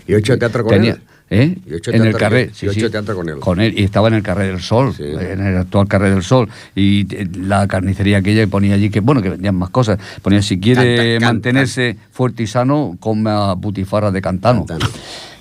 Y 0.08 0.14
ocho 0.14 0.38
teatro 0.40 0.64
con 0.64 0.72
tenía- 0.74 0.94
él. 0.94 1.00
¿Eh? 1.34 1.58
En 1.88 2.04
el 2.06 2.14
con- 2.14 2.54
sí, 2.54 2.68
sí. 2.70 2.82
con 3.16 3.30
él. 3.30 3.40
Con 3.40 3.60
él, 3.60 3.74
y 3.78 3.84
estaba 3.84 4.08
en 4.08 4.14
el 4.16 4.24
Carré 4.24 4.48
del 4.48 4.62
Sol, 4.62 4.94
Sí. 4.96 5.04
en 5.04 5.46
el 5.46 5.58
actual 5.58 5.88
Carré 5.88 6.12
del 6.12 6.24
Sol. 6.24 6.48
Y 6.76 7.02
eh, 7.16 7.28
la 7.36 7.68
carnicería 7.68 8.20
aquella 8.20 8.46
ponía 8.48 8.76
allí 8.76 8.90
que, 8.90 9.00
bueno, 9.00 9.22
que 9.22 9.30
vendían 9.30 9.56
más 9.56 9.70
cosas. 9.72 9.98
Ponía, 10.22 10.42
si 10.42 10.60
quiere 10.60 10.96
Canta- 10.96 11.12
canta. 11.14 11.28
mantenerse 11.34 11.98
fuerte 12.12 12.44
y 12.44 12.48
sano, 12.48 12.96
coma 13.00 13.54
butifarra 13.56 14.12
de 14.12 14.22
Cantano. 14.22 14.66
Cantano. 14.66 14.92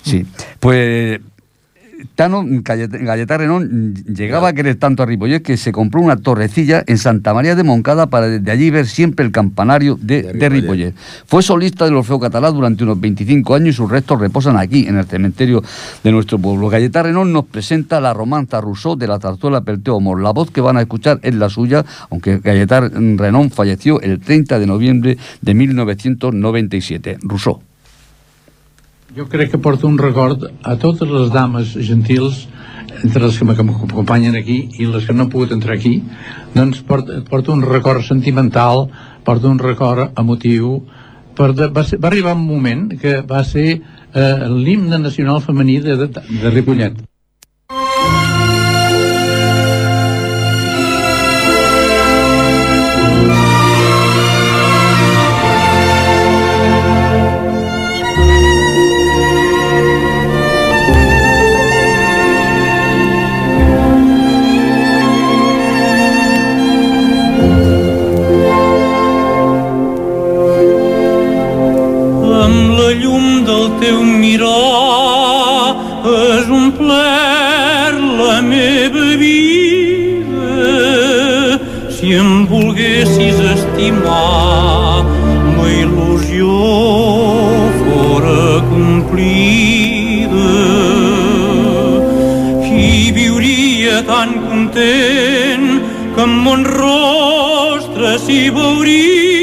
Sí, 0.03 0.25
pues 0.59 1.19
Tano 2.15 2.43
Gallet- 2.45 2.91
Galleta 3.03 3.37
Renón 3.37 3.93
llegaba 4.05 4.49
a 4.49 4.53
querer 4.53 4.75
tanto 4.75 5.03
a 5.03 5.05
Ripollet 5.05 5.41
que 5.41 5.57
se 5.57 5.71
compró 5.71 6.01
una 6.01 6.17
torrecilla 6.17 6.83
en 6.85 6.97
Santa 6.97 7.33
María 7.33 7.55
de 7.55 7.63
Moncada 7.63 8.07
para 8.07 8.27
desde 8.27 8.51
allí 8.51 8.69
ver 8.69 8.87
siempre 8.87 9.25
el 9.25 9.31
campanario 9.31 9.97
de, 10.01 10.23
De. 10.33 10.49
Ripollet. 10.49 10.93
Fue 11.25 11.41
solista 11.43 11.85
del 11.85 11.95
Orfeo 11.95 12.19
Catalá 12.19 12.51
durante 12.51 12.83
unos 12.83 12.99
25 12.99 13.55
años 13.55 13.69
y 13.69 13.73
sus 13.73 13.89
restos 13.89 14.19
reposan 14.19 14.57
aquí, 14.57 14.85
en 14.87 14.97
el 14.97 15.05
cementerio 15.05 15.63
de 16.03 16.11
nuestro 16.11 16.37
pueblo. 16.39 16.69
Galleta 16.69 17.03
Renón 17.03 17.31
nos 17.33 17.45
presenta 17.45 17.99
la 18.01 18.13
romanza 18.13 18.61
Rousseau 18.61 18.95
de 18.95 19.07
la 19.07 19.19
zarzuela 19.19 19.61
Perteo 19.61 19.97
Amor. 19.97 20.21
La 20.21 20.31
voz 20.31 20.51
que 20.51 20.61
van 20.61 20.77
a 20.77 20.81
escuchar 20.81 21.19
es 21.23 21.35
la 21.35 21.49
suya, 21.49 21.85
aunque 22.09 22.39
Galleta 22.39 22.79
Renón 22.81 23.49
falleció 23.51 24.01
el 24.01 24.19
30 24.19 24.59
de 24.59 24.67
noviembre 24.67 25.17
de 25.41 25.53
1997. 25.53 27.17
Rousseau. 27.21 27.61
Jo 29.13 29.27
crec 29.29 29.51
que 29.51 29.59
porto 29.61 29.85
un 29.87 29.99
record 30.01 30.47
a 30.65 30.73
totes 30.81 31.09
les 31.09 31.29
dames 31.29 31.75
gentils, 31.85 32.47
entre 33.03 33.27
les 33.27 33.37
que 33.37 33.45
m'acompanyen 33.45 34.35
aquí 34.39 34.57
i 34.81 34.87
les 34.89 35.05
que 35.05 35.13
no 35.13 35.25
han 35.25 35.29
pogut 35.29 35.53
entrar 35.53 35.75
aquí, 35.75 35.99
doncs 36.55 36.81
porto, 36.87 37.19
porto 37.29 37.53
un 37.53 37.61
record 37.61 38.01
sentimental, 38.07 38.87
porto 39.23 39.51
un 39.53 39.59
record 39.61 40.17
emotiu, 40.17 40.79
per 41.37 41.51
de, 41.53 41.69
va, 41.69 41.85
ser, 41.85 42.01
va 42.01 42.09
arribar 42.09 42.33
un 42.33 42.45
moment 42.47 42.87
que 42.97 43.19
va 43.21 43.43
ser 43.45 43.67
eh, 43.77 44.47
l'himne 44.49 44.97
nacional 44.97 45.41
femení 45.45 45.79
de, 45.85 45.97
de, 45.97 46.09
de 46.09 46.53
Ripollet. 46.53 47.03
Teu 73.93 74.03
mirar 74.03 75.75
has 76.05 76.47
omplert 76.59 77.99
la 78.19 78.37
meva 78.41 79.07
vida. 79.23 80.53
Si 81.95 82.07
em 82.21 82.31
volguessis 82.53 83.37
estimar 83.55 85.05
la 85.57 85.67
il·lusió 85.83 86.55
fora 87.83 88.47
complida. 88.71 90.57
I 92.73 93.13
viuria 93.19 94.01
tan 94.09 94.29
content 94.49 95.69
que 96.15 96.23
en 96.27 96.33
mon 96.47 96.65
rostre 96.81 98.17
s'hi 98.25 98.43
veuria 98.57 99.42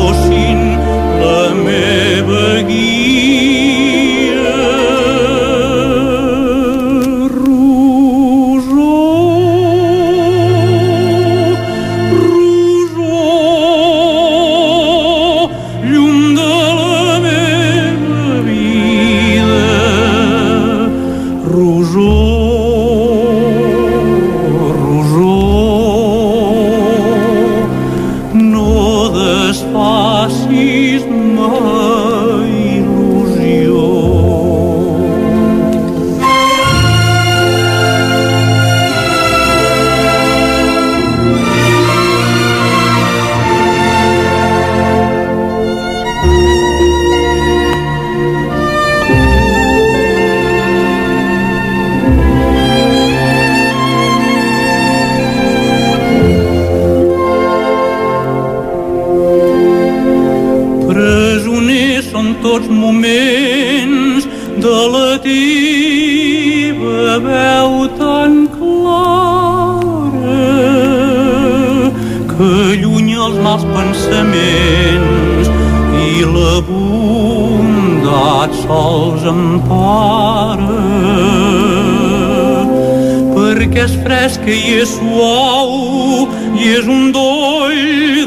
suau 85.01 86.27
i 86.61 86.67
és 86.77 86.85
un 86.85 87.11
doll 87.15 87.79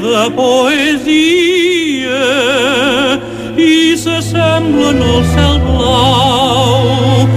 de 0.05 0.25
poesia 0.39 2.23
i 3.55 3.95
s'assemblen 4.03 5.03
al 5.11 5.23
cel 5.35 5.57
blau 5.69 7.29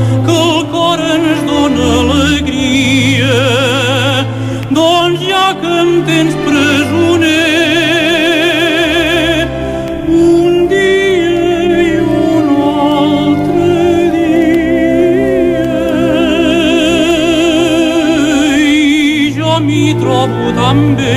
Ambi 20.69 21.16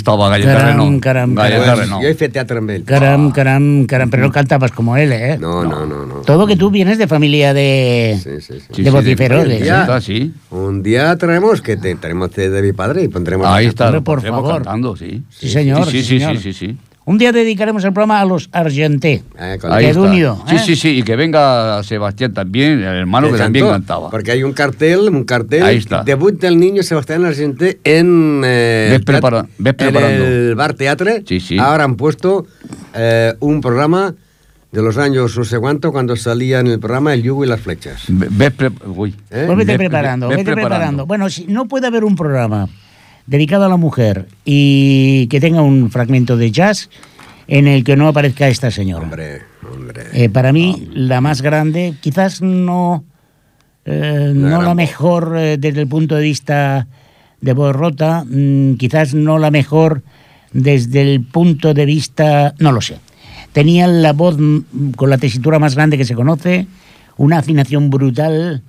Ahí 0.00 0.02
estaba 0.02 0.30
Galleta 0.30 0.54
Caram, 0.54 0.78
Renó. 0.78 1.00
caram, 1.00 1.34
Galleta 1.34 1.64
caram. 1.64 1.80
Renó. 1.80 2.00
Jo 2.00 2.08
he 2.08 2.14
fet 2.14 2.32
teatre 2.32 2.58
amb 2.58 2.70
ell. 2.72 2.84
Caram, 2.88 3.30
caram, 3.36 3.84
caram, 3.86 4.08
pero 4.10 4.22
no 4.24 4.32
cantabas 4.32 4.72
como 4.72 4.96
él, 4.96 5.12
¿eh? 5.12 5.36
No, 5.38 5.62
no, 5.64 5.84
no, 5.84 6.06
no. 6.06 6.14
Todo 6.24 6.46
que 6.46 6.56
tú 6.56 6.70
vienes 6.70 6.96
de 6.96 7.06
familia 7.06 7.52
de, 7.52 8.18
Sí, 8.22 8.40
sí, 8.40 8.60
sí. 8.60 8.66
Sí, 8.72 8.82
de 8.82 8.90
sí, 8.90 9.10
¿eh? 9.52 9.68
Está, 9.68 10.00
sí. 10.00 10.32
Un 10.50 10.82
día 10.82 11.16
traemos 11.16 11.60
que 11.60 11.76
te, 11.76 11.94
tenemos 11.96 12.30
de 12.32 12.62
mi 12.62 12.72
padre 12.72 13.02
y 13.04 13.08
pondremos. 13.08 13.46
Ahí 13.46 13.66
está, 13.66 14.00
por 14.00 14.22
favor. 14.22 14.54
cantando, 14.54 14.96
sí. 14.96 15.22
Sí, 15.28 15.50
señor, 15.50 15.84
Sí, 15.86 15.90
sí, 15.90 15.98
sí, 15.98 16.02
sí, 16.02 16.18
señor. 16.20 16.36
sí, 16.38 16.52
sí, 16.52 16.66
sí. 16.66 16.76
Un 17.06 17.18
día 17.18 17.32
dedicaremos 17.32 17.82
el 17.84 17.92
programa 17.92 18.20
a 18.20 18.24
los 18.24 18.48
Argenté. 18.52 19.22
Eh, 19.38 19.58
Ahí 19.64 19.84
Qué 19.86 19.90
está. 19.90 20.00
unido, 20.02 20.44
Sí, 20.46 20.54
¿eh? 20.54 20.58
sí, 20.58 20.76
sí, 20.76 20.88
y 20.98 21.02
que 21.02 21.16
venga 21.16 21.82
Sebastián 21.82 22.32
también, 22.34 22.74
el 22.80 22.84
hermano 22.84 23.28
que, 23.28 23.32
que 23.32 23.38
también 23.38 23.66
cantaba. 23.68 24.10
Porque 24.10 24.30
hay 24.32 24.42
un 24.44 24.52
cartel, 24.52 25.08
un 25.08 25.24
cartel. 25.24 25.62
Ahí 25.64 25.78
está. 25.78 26.04
Debut 26.04 26.38
del 26.38 26.58
niño 26.60 26.82
Sebastián 26.82 27.24
Argenté 27.24 27.80
en. 27.84 28.42
eh, 28.44 28.88
Ves 28.92 29.00
prepara- 29.04 29.46
ves 29.58 29.70
en 29.72 29.76
preparando. 29.76 30.24
el 30.24 30.54
Bar 30.54 30.74
Teatre. 30.74 31.24
Sí, 31.26 31.40
sí. 31.40 31.58
Ahora 31.58 31.84
han 31.84 31.96
puesto 31.96 32.46
eh, 32.94 33.34
un 33.40 33.60
programa 33.60 34.14
de 34.70 34.82
los 34.82 34.96
años 34.98 35.36
no 35.36 35.44
sé 35.44 35.58
cuánto, 35.58 35.90
cuando 35.90 36.14
salía 36.14 36.60
en 36.60 36.68
el 36.68 36.78
programa 36.78 37.12
El 37.14 37.22
Yugo 37.24 37.44
y 37.44 37.48
las 37.48 37.60
Flechas. 37.60 38.04
Ve- 38.08 38.28
Ves 38.30 38.50
pre- 38.52 38.70
uy. 38.86 39.16
¿Eh? 39.30 39.44
Pues 39.46 39.58
vete 39.58 39.72
Ves- 39.72 39.78
preparando, 39.78 40.28
ves 40.28 40.36
vete 40.36 40.52
preparando. 40.52 40.68
preparando. 40.76 41.06
Bueno, 41.06 41.28
si 41.30 41.46
no 41.46 41.64
puede 41.66 41.88
haber 41.88 42.04
un 42.04 42.14
programa 42.14 42.68
dedicado 43.30 43.64
a 43.64 43.68
la 43.68 43.76
mujer 43.76 44.26
y 44.44 45.28
que 45.28 45.40
tenga 45.40 45.62
un 45.62 45.88
fragmento 45.92 46.36
de 46.36 46.50
jazz 46.50 46.90
en 47.46 47.68
el 47.68 47.84
que 47.84 47.96
no 47.96 48.08
aparezca 48.08 48.48
esta 48.48 48.72
señora. 48.72 49.04
Hombre, 49.04 49.42
hombre. 49.72 50.02
Eh, 50.12 50.28
para 50.28 50.52
mí, 50.52 50.88
la 50.92 51.20
más 51.20 51.40
grande, 51.40 51.94
quizás 52.00 52.42
no, 52.42 53.04
eh, 53.84 54.32
no 54.34 54.62
la 54.62 54.74
mejor 54.74 55.36
eh, 55.38 55.58
desde 55.58 55.80
el 55.80 55.86
punto 55.86 56.16
de 56.16 56.22
vista 56.22 56.88
de 57.40 57.52
voz 57.52 57.74
rota, 57.74 58.24
mm, 58.28 58.74
quizás 58.74 59.14
no 59.14 59.38
la 59.38 59.52
mejor 59.52 60.02
desde 60.52 61.00
el 61.00 61.24
punto 61.24 61.72
de 61.72 61.86
vista, 61.86 62.54
no 62.58 62.72
lo 62.72 62.80
sé. 62.80 62.98
Tenía 63.52 63.86
la 63.86 64.12
voz 64.12 64.38
mm, 64.38 64.90
con 64.96 65.08
la 65.08 65.18
tesitura 65.18 65.60
más 65.60 65.76
grande 65.76 65.96
que 65.96 66.04
se 66.04 66.16
conoce, 66.16 66.66
una 67.16 67.38
afinación 67.38 67.90
brutal, 67.90 68.64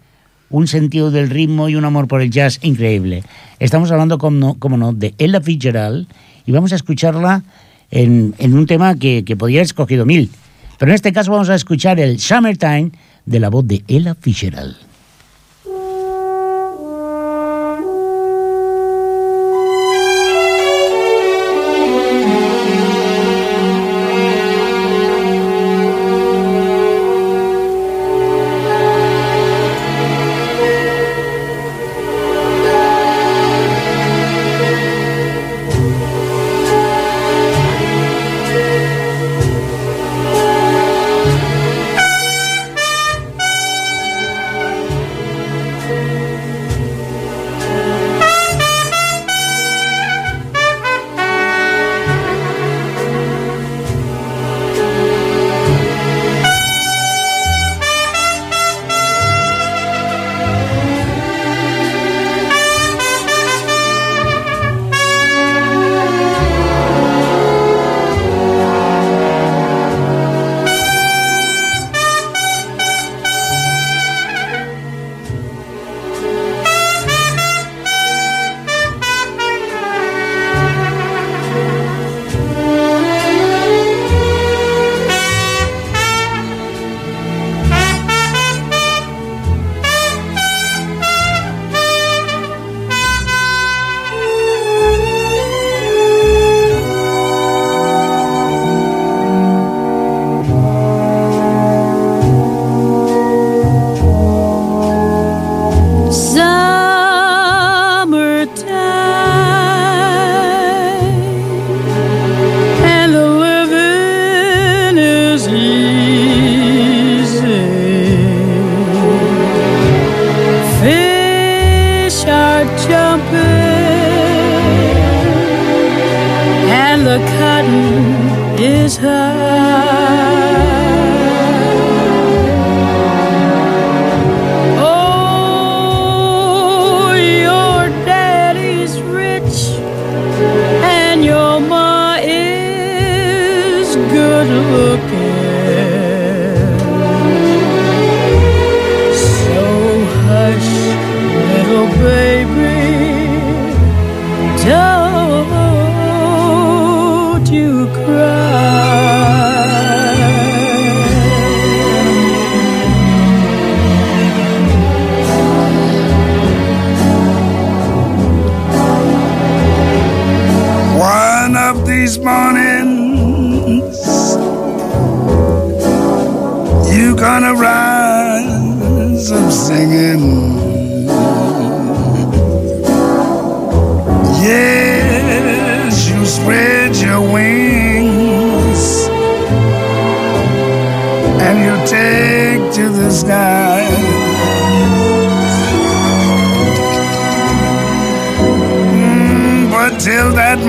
un 0.51 0.67
sentido 0.67 1.11
del 1.11 1.29
ritmo 1.29 1.69
y 1.69 1.75
un 1.75 1.85
amor 1.85 2.07
por 2.07 2.21
el 2.21 2.29
jazz 2.29 2.59
increíble. 2.61 3.23
Estamos 3.59 3.91
hablando, 3.91 4.17
como 4.17 4.37
no, 4.37 4.53
como 4.55 4.77
no 4.77 4.93
de 4.93 5.13
Ella 5.17 5.41
Fitzgerald 5.41 6.07
y 6.45 6.51
vamos 6.51 6.73
a 6.73 6.75
escucharla 6.75 7.43
en, 7.89 8.35
en 8.37 8.53
un 8.53 8.65
tema 8.65 8.95
que, 8.95 9.23
que 9.25 9.35
podría 9.35 9.59
haber 9.59 9.65
escogido 9.65 10.05
mil. 10.05 10.29
Pero 10.77 10.91
en 10.91 10.95
este 10.95 11.13
caso 11.13 11.31
vamos 11.31 11.49
a 11.49 11.55
escuchar 11.55 11.99
el 11.99 12.19
Summertime 12.19 12.91
de 13.25 13.39
la 13.39 13.49
voz 13.49 13.67
de 13.67 13.83
Ella 13.87 14.15
Fitzgerald. 14.15 14.90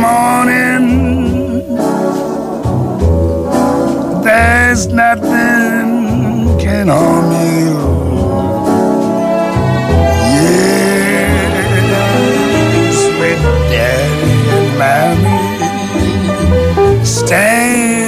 Morning, 0.03 0.87
there's 4.25 4.83
nothing 4.89 5.89
can 6.59 6.89
harm 6.89 7.31
you. 7.33 7.77
Yes, 11.73 12.97
with 13.21 13.43
daddy 13.71 14.35
and 14.57 14.69
mommy 14.81 15.37
standing 17.05 18.02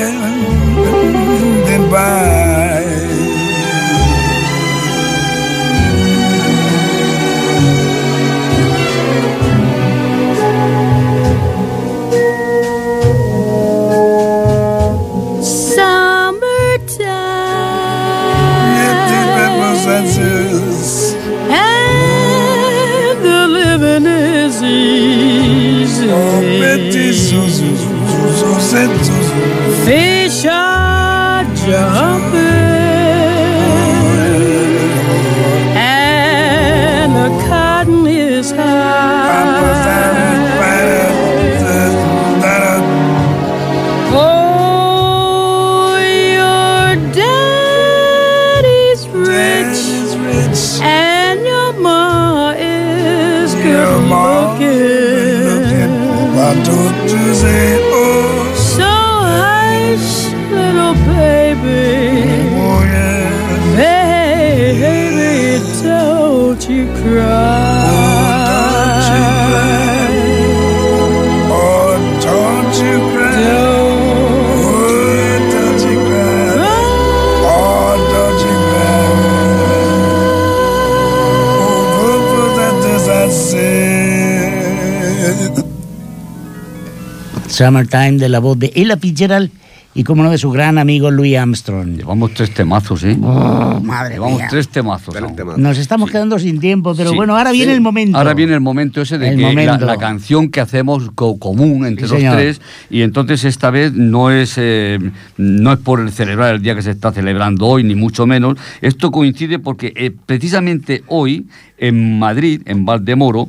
Summertime 87.54 88.18
de 88.18 88.28
la 88.28 88.40
voz 88.40 88.58
de 88.58 88.72
Ella 88.74 88.96
Fitzgerald 88.96 89.50
y 89.96 90.02
como 90.02 90.24
no 90.24 90.30
de 90.32 90.38
su 90.38 90.50
gran 90.50 90.76
amigo 90.78 91.08
Louis 91.12 91.36
Armstrong. 91.36 91.96
Llevamos 91.98 92.34
tres 92.34 92.52
temazos, 92.52 93.04
¿eh? 93.04 93.16
Oh, 93.22 93.78
madre 93.80 94.14
Llevamos 94.14 94.38
mía. 94.38 94.48
tres 94.50 94.68
temazos. 94.68 95.14
¿no? 95.14 95.56
Nos 95.56 95.78
estamos 95.78 96.10
quedando 96.10 96.36
sin 96.40 96.58
tiempo, 96.58 96.96
pero 96.96 97.10
Sí. 97.10 97.16
bueno, 97.16 97.36
ahora 97.36 97.52
viene 97.52 97.70
Sí. 97.70 97.76
el 97.76 97.80
momento. 97.80 98.18
Ahora 98.18 98.34
viene 98.34 98.54
el 98.54 98.60
momento 98.60 99.00
ese 99.02 99.18
de 99.18 99.28
El 99.28 99.36
que 99.36 99.54
la- 99.86 99.96
canción 99.96 100.48
que 100.50 100.60
hacemos 100.60 101.10
co- 101.14 101.38
común 101.38 101.86
entre 101.86 102.06
Sí, 102.08 102.10
los 102.12 102.20
señor. 102.20 102.36
tres 102.36 102.60
y 102.90 103.02
entonces 103.02 103.44
esta 103.44 103.70
vez 103.70 103.92
no 103.92 104.32
es 104.32 104.54
eh, 104.56 104.98
no 105.36 105.72
es 105.72 105.78
por 105.78 106.00
el 106.00 106.10
celebrar 106.10 106.56
el 106.56 106.60
día 106.62 106.74
que 106.74 106.82
se 106.82 106.90
está 106.90 107.12
celebrando 107.12 107.64
hoy 107.66 107.84
ni 107.84 107.94
mucho 107.94 108.26
menos. 108.26 108.58
Esto 108.80 109.12
coincide 109.12 109.60
porque 109.60 109.92
eh, 109.94 110.10
precisamente 110.26 111.04
hoy 111.06 111.46
en 111.78 112.18
Madrid, 112.18 112.62
en 112.66 112.84
Valdemoro, 112.84 113.48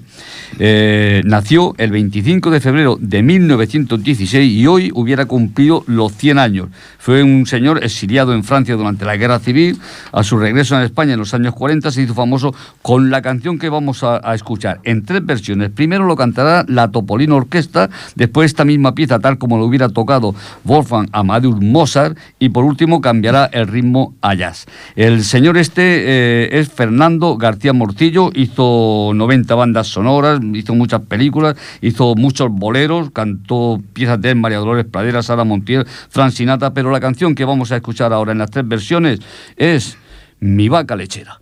eh, 0.59 1.21
nació 1.26 1.73
el 1.78 1.91
25 1.91 2.49
de 2.51 2.59
febrero 2.59 2.97
de 2.99 3.21
1916 3.21 4.51
y 4.51 4.67
hoy 4.67 4.91
hubiera 4.93 5.26
cumplido 5.26 5.84
los 5.88 6.13
100 6.13 6.39
años. 6.39 6.69
Fue 6.97 7.23
un 7.23 7.45
señor 7.45 7.84
exiliado 7.84 8.34
en 8.34 8.43
Francia 8.43 8.76
durante 8.76 9.05
la 9.05 9.17
Guerra 9.17 9.39
Civil. 9.39 9.78
A 10.11 10.23
su 10.23 10.38
regreso 10.38 10.76
en 10.76 10.84
España 10.84 11.13
en 11.13 11.19
los 11.19 11.34
años 11.34 11.53
40 11.53 11.91
se 11.91 12.01
hizo 12.01 12.13
famoso 12.13 12.53
con 12.82 13.09
la 13.09 13.21
canción 13.21 13.59
que 13.59 13.69
vamos 13.69 14.03
a, 14.03 14.21
a 14.23 14.34
escuchar 14.34 14.80
en 14.84 15.03
tres 15.03 15.26
versiones. 15.26 15.71
Primero 15.71 16.05
lo 16.05 16.15
cantará 16.15 16.65
la 16.67 16.89
Topolino 16.91 17.36
Orquesta, 17.36 17.89
después 18.15 18.45
esta 18.45 18.65
misma 18.65 18.95
pieza 18.95 19.19
tal 19.19 19.38
como 19.38 19.57
lo 19.57 19.65
hubiera 19.65 19.89
tocado 19.89 20.36
Wolfgang 20.63 21.09
Amadeus 21.11 21.59
Mozart 21.61 22.17
y 22.39 22.49
por 22.49 22.63
último 22.63 23.01
cambiará 23.01 23.45
el 23.51 23.67
ritmo 23.67 24.13
a 24.21 24.34
jazz. 24.34 24.65
El 24.95 25.23
señor 25.23 25.57
este 25.57 25.82
eh, 25.84 26.59
es 26.59 26.69
Fernando 26.69 27.38
García 27.38 27.73
Mortillo, 27.73 28.24
hizo 28.34 29.11
90 29.13 29.53
bandas 29.55 29.88
sonoras, 29.88 30.39
hizo 30.53 30.73
muchas 30.73 31.01
películas, 31.01 31.55
hizo 31.82 32.15
muchos 32.15 32.49
boleros, 32.49 33.11
cantó 33.11 33.82
piezas 33.93 34.21
de 34.21 34.36
María 34.36 34.57
Dolores 34.57 34.86
Pradera, 34.86 35.21
Sara 35.21 35.43
Montiel, 35.43 35.86
Fran 36.09 36.32
Sinatra, 36.32 36.73
pero 36.73 36.91
la 36.91 36.99
canción 36.99 37.36
que 37.36 37.45
vamos 37.45 37.71
a 37.71 37.78
escuchar 37.78 38.13
ahora 38.13 38.32
en 38.32 38.38
las 38.38 38.51
tres 38.51 38.67
versiones 38.67 39.19
es 39.55 39.97
Mi 40.39 40.69
vaca 40.69 40.95
lechera. 40.95 41.41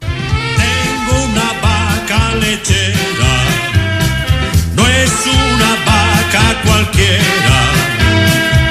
Tengo 0.00 1.24
una 1.24 1.52
vaca 1.62 2.34
lechera, 2.36 3.34
no 4.76 4.86
es 4.86 5.26
una 5.26 5.70
vaca 5.84 6.62
cualquiera. 6.64 7.60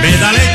Me 0.02 0.18
da 0.18 0.32
leche 0.32 0.53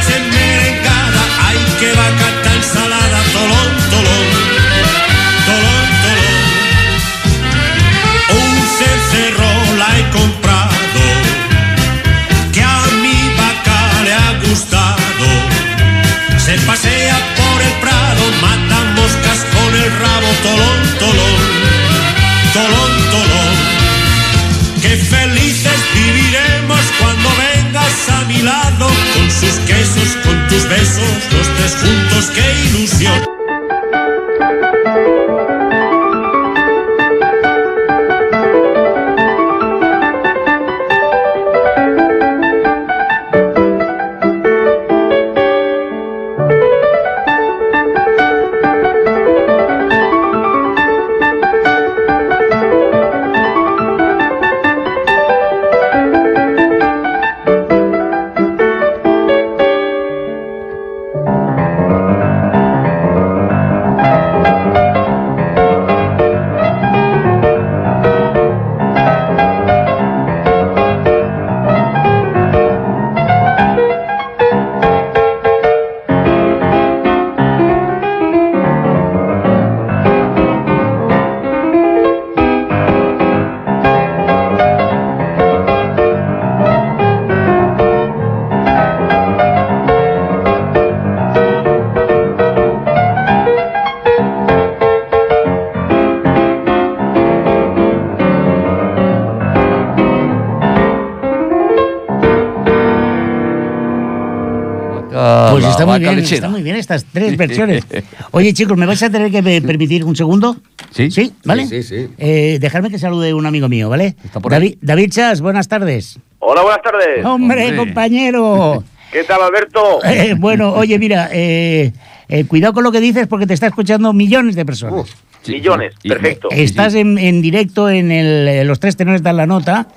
Ah, 105.20 105.48
Pues 105.50 105.64
la 105.64 105.70
está 105.70 105.84
muy 105.84 105.98
bien, 105.98 106.14
lechera. 106.16 106.34
está 106.36 106.48
muy 106.48 106.62
bien 106.62 106.76
estas 106.76 107.04
tres 107.12 107.36
versiones. 107.36 107.84
Oye, 108.30 108.52
chicos, 108.54 108.76
¿me 108.76 108.86
vais 108.86 109.02
a 109.02 109.10
tener 109.10 109.32
que 109.32 109.42
permitir 109.60 110.04
un 110.04 110.14
segundo? 110.14 110.56
¿Sí? 110.92 111.10
¿Sí? 111.10 111.32
¿Vale? 111.44 111.66
Sí, 111.66 111.82
sí, 111.82 112.06
sí. 112.06 112.08
Eh, 112.18 112.58
dejarme 112.60 112.88
que 112.90 112.98
salude 113.00 113.34
un 113.34 113.44
amigo 113.46 113.68
mío, 113.68 113.88
¿vale? 113.88 114.14
por 114.40 114.52
ahí. 114.54 114.60
David, 114.60 114.78
David 114.80 115.10
Chas, 115.10 115.40
buenas 115.40 115.66
tardes. 115.66 116.18
Hola, 116.38 116.62
buenas 116.62 116.82
tardes. 116.82 117.24
Hombre, 117.24 117.64
Hombre. 117.64 117.76
compañero. 117.76 118.84
¿Qué 119.12 119.24
tal, 119.24 119.40
Alberto? 119.42 120.04
Eh, 120.04 120.34
bueno, 120.38 120.72
oye, 120.72 120.98
mira, 120.98 121.30
eh, 121.32 121.92
eh, 122.28 122.44
cuidado 122.44 122.74
con 122.74 122.84
lo 122.84 122.92
que 122.92 123.00
dices 123.00 123.26
porque 123.26 123.46
te 123.46 123.54
está 123.54 123.66
escuchando 123.66 124.12
millones 124.12 124.54
de 124.54 124.64
personas. 124.64 125.06
Sí, 125.42 125.52
Millones, 125.52 125.94
perfecto. 126.02 126.48
Estás 126.50 126.94
en, 126.94 127.16
en 127.16 127.40
directo 127.42 127.88
en 127.88 128.12
el, 128.12 128.66
Los 128.66 128.80
Tres 128.80 128.96
Tenores 128.96 129.22
dan 129.22 129.36
la 129.36 129.46
nota. 129.46 129.88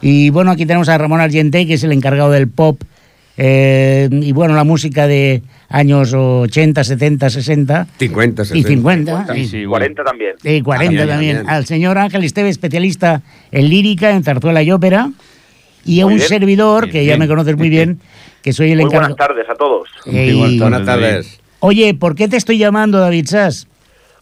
Y 0.00 0.30
bueno, 0.30 0.50
aquí 0.50 0.66
tenemos 0.66 0.88
a 0.88 0.96
Ramón 0.98 1.20
Argente, 1.20 1.66
que 1.66 1.74
es 1.74 1.84
el 1.84 1.92
encargado 1.92 2.30
del 2.30 2.48
pop. 2.48 2.80
Eh, 3.36 4.08
y 4.12 4.32
bueno, 4.32 4.54
la 4.54 4.64
música 4.64 5.06
de 5.06 5.42
años 5.68 6.12
80, 6.14 6.84
70, 6.84 7.30
60 7.30 7.86
50, 7.98 8.42
y 8.42 8.46
60. 8.46 8.68
50. 8.68 9.26
Sí, 9.34 9.40
y- 9.40 9.46
sí, 9.48 9.64
40 9.64 10.04
también. 10.04 10.34
y 10.42 10.62
40 10.62 10.84
También, 10.86 11.08
también. 11.08 11.36
también. 11.38 11.54
Al 11.54 11.66
señor 11.66 11.98
Ángel 11.98 12.22
Esteve, 12.24 12.48
especialista 12.48 13.22
en 13.50 13.68
lírica, 13.68 14.10
en 14.10 14.22
zarzuela 14.22 14.62
y 14.62 14.70
ópera. 14.70 15.10
Y 15.84 16.00
a 16.00 16.04
Muy 16.04 16.14
un 16.14 16.18
bien. 16.18 16.28
servidor, 16.28 16.84
Bien, 16.84 16.92
que 16.92 17.04
ya 17.04 17.10
bien. 17.12 17.18
me 17.18 17.28
conoces 17.28 17.56
muy 17.58 17.68
bien, 17.68 18.00
que 18.42 18.52
soy 18.52 18.72
el 18.72 18.80
encargado. 18.80 19.14
buenas 19.14 19.28
tardes 19.28 19.50
a 19.50 19.54
todos. 19.54 19.88
Y- 20.06 20.58
Buenas 20.58 20.84
tardes. 20.86 21.40
Oye, 21.60 21.94
¿por 21.94 22.14
qué 22.14 22.28
te 22.28 22.36
estoy 22.36 22.56
llamando, 22.58 22.98
David 23.00 23.26
Sass? 23.26 23.66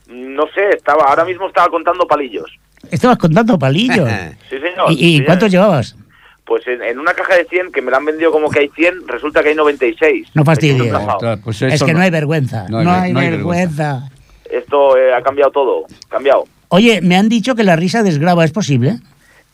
No 0.09 0.45
sé, 0.55 0.71
estaba 0.77 1.05
ahora 1.09 1.25
mismo 1.25 1.47
estaba 1.47 1.69
contando 1.69 2.07
palillos. 2.07 2.51
Estabas 2.91 3.19
contando 3.19 3.59
palillos. 3.59 4.09
Sí, 4.51 4.57
señor. 4.59 4.91
¿Y, 4.91 4.95
y 4.95 5.19
Sí, 5.19 5.25
cuántos 5.25 5.51
señor. 5.51 5.65
llevabas? 5.67 5.97
Pues 6.45 6.67
en, 6.67 6.83
en 6.83 6.99
una 6.99 7.15
caja 7.15 7.37
de 7.37 7.45
100 7.45 7.71
que 7.73 7.81
me 7.83 7.91
la 7.91 7.99
han 7.99 8.05
vendido 8.05 8.33
como 8.33 8.51
que 8.51 8.61
hay 8.61 8.69
100, 8.75 9.07
resulta 9.09 9.43
que 9.43 9.51
hay 9.51 9.55
96. 9.55 10.29
No 10.35 10.45
fastidies. 10.45 10.87
Esto, 10.93 10.99
no 11.23 11.37
pues 11.43 11.63
Es 11.63 11.83
que 11.83 11.95
no 11.95 12.01
hay 12.01 12.11
vergüenza. 12.11 12.67
No, 12.69 12.83
no 12.83 12.91
hay- 12.93 13.01
hay, 13.07 13.13
no 13.13 13.21
hay 13.21 13.31
vergüenza. 13.31 14.09
Esto 14.51 14.97
eh, 14.99 15.15
ha 15.15 15.23
cambiado 15.23 15.51
todo, 15.51 15.85
cambiado. 16.09 16.45
Oye, 16.69 17.01
me 17.01 17.17
han 17.17 17.29
dicho 17.29 17.55
que 17.55 17.63
la 17.65 17.77
risa 17.77 18.03
desgraba, 18.03 18.45
¿es 18.45 18.51
posible? 18.53 18.99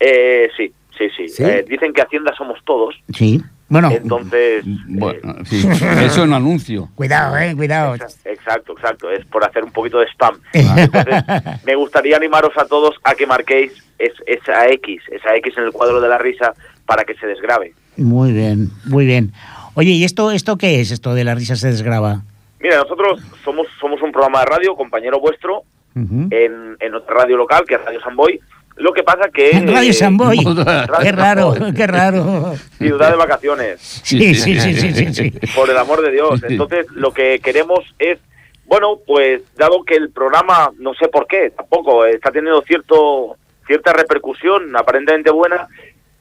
Eh, 0.00 0.48
sí, 0.56 0.72
sí, 0.96 1.08
sí. 1.16 1.28
¿Sí? 1.28 1.42
Eh, 1.44 1.64
dicen 1.68 1.92
que 1.92 2.02
Hacienda 2.02 2.32
somos 2.36 2.58
todos, 2.64 2.94
Sí. 3.14 3.42
Bueno, 3.70 3.90
entonces... 3.90 4.64
Bueno, 4.86 5.44
sí, 5.44 5.58
eso 5.68 5.84
es 6.00 6.16
un 6.16 6.32
anuncio. 6.32 6.88
cuidado, 6.94 7.36
eh, 7.36 7.54
cuidado. 7.54 7.96
eh, 7.96 7.98
exacto, 8.24 8.72
exacto, 8.72 9.10
es 9.10 9.26
por 9.26 9.44
hacer 9.44 9.62
un 9.62 9.72
poquito 9.72 9.98
de 9.98 10.06
spam. 10.06 10.40
Entonces, 10.54 11.22
me 11.66 11.74
gustaría 11.74 12.16
animaros 12.16 12.56
a 12.56 12.64
todos 12.64 12.94
a 13.04 13.14
que 13.14 13.26
marquéis 13.26 13.72
es- 13.98 14.14
esa 14.26 14.66
X, 14.68 15.02
esa 15.12 15.36
X 15.36 15.52
en 15.58 15.64
el 15.64 15.72
cuadro 15.72 16.00
de 16.00 16.08
la 16.08 16.16
risa 16.16 16.54
para 16.88 17.04
que 17.04 17.14
se 17.16 17.26
desgrabe. 17.26 17.74
Muy 17.98 18.32
bien, 18.32 18.70
muy 18.86 19.04
bien. 19.04 19.32
Oye, 19.74 19.90
¿y 19.90 20.04
esto, 20.04 20.32
esto 20.32 20.56
qué 20.56 20.80
es, 20.80 20.90
esto 20.90 21.14
de 21.14 21.22
la 21.22 21.34
risa 21.34 21.54
se 21.54 21.68
desgraba? 21.68 22.22
Mira, 22.60 22.78
nosotros 22.78 23.20
somos, 23.44 23.66
somos 23.78 24.00
un 24.00 24.10
programa 24.10 24.40
de 24.40 24.46
radio, 24.46 24.74
compañero 24.74 25.20
vuestro, 25.20 25.64
en, 25.94 26.76
en 26.80 26.94
otra 26.94 27.14
radio 27.14 27.36
local, 27.36 27.64
que 27.66 27.74
es 27.74 27.84
Radio 27.84 28.00
Samboy. 28.00 28.40
Lo 28.76 28.92
que 28.92 29.02
pasa 29.02 29.28
que... 29.28 29.50
En 29.50 29.66
Radio 29.72 29.90
eh, 29.90 29.92
Samboy. 29.92 30.38
Qué 31.02 31.12
raro, 31.12 31.54
qué 31.76 31.86
raro. 31.86 32.54
Ciudad 32.78 33.10
de 33.10 33.16
vacaciones. 33.16 33.80
Sí, 33.80 34.34
sí, 34.34 34.58
sí, 34.58 34.74
sí, 34.74 34.92
sí, 34.92 35.12
sí. 35.12 35.32
por 35.54 35.68
el 35.68 35.76
amor 35.76 36.00
de 36.00 36.12
Dios. 36.12 36.42
Entonces, 36.44 36.86
lo 36.92 37.12
que 37.12 37.40
queremos 37.40 37.80
es, 37.98 38.18
bueno, 38.66 38.98
pues 39.06 39.42
dado 39.56 39.82
que 39.82 39.96
el 39.96 40.10
programa, 40.10 40.70
no 40.78 40.94
sé 40.94 41.08
por 41.08 41.26
qué, 41.26 41.50
tampoco 41.50 42.06
está 42.06 42.30
teniendo 42.30 42.62
cierto 42.62 43.36
cierta 43.68 43.92
repercusión 43.92 44.74
aparentemente 44.74 45.30
buena, 45.30 45.68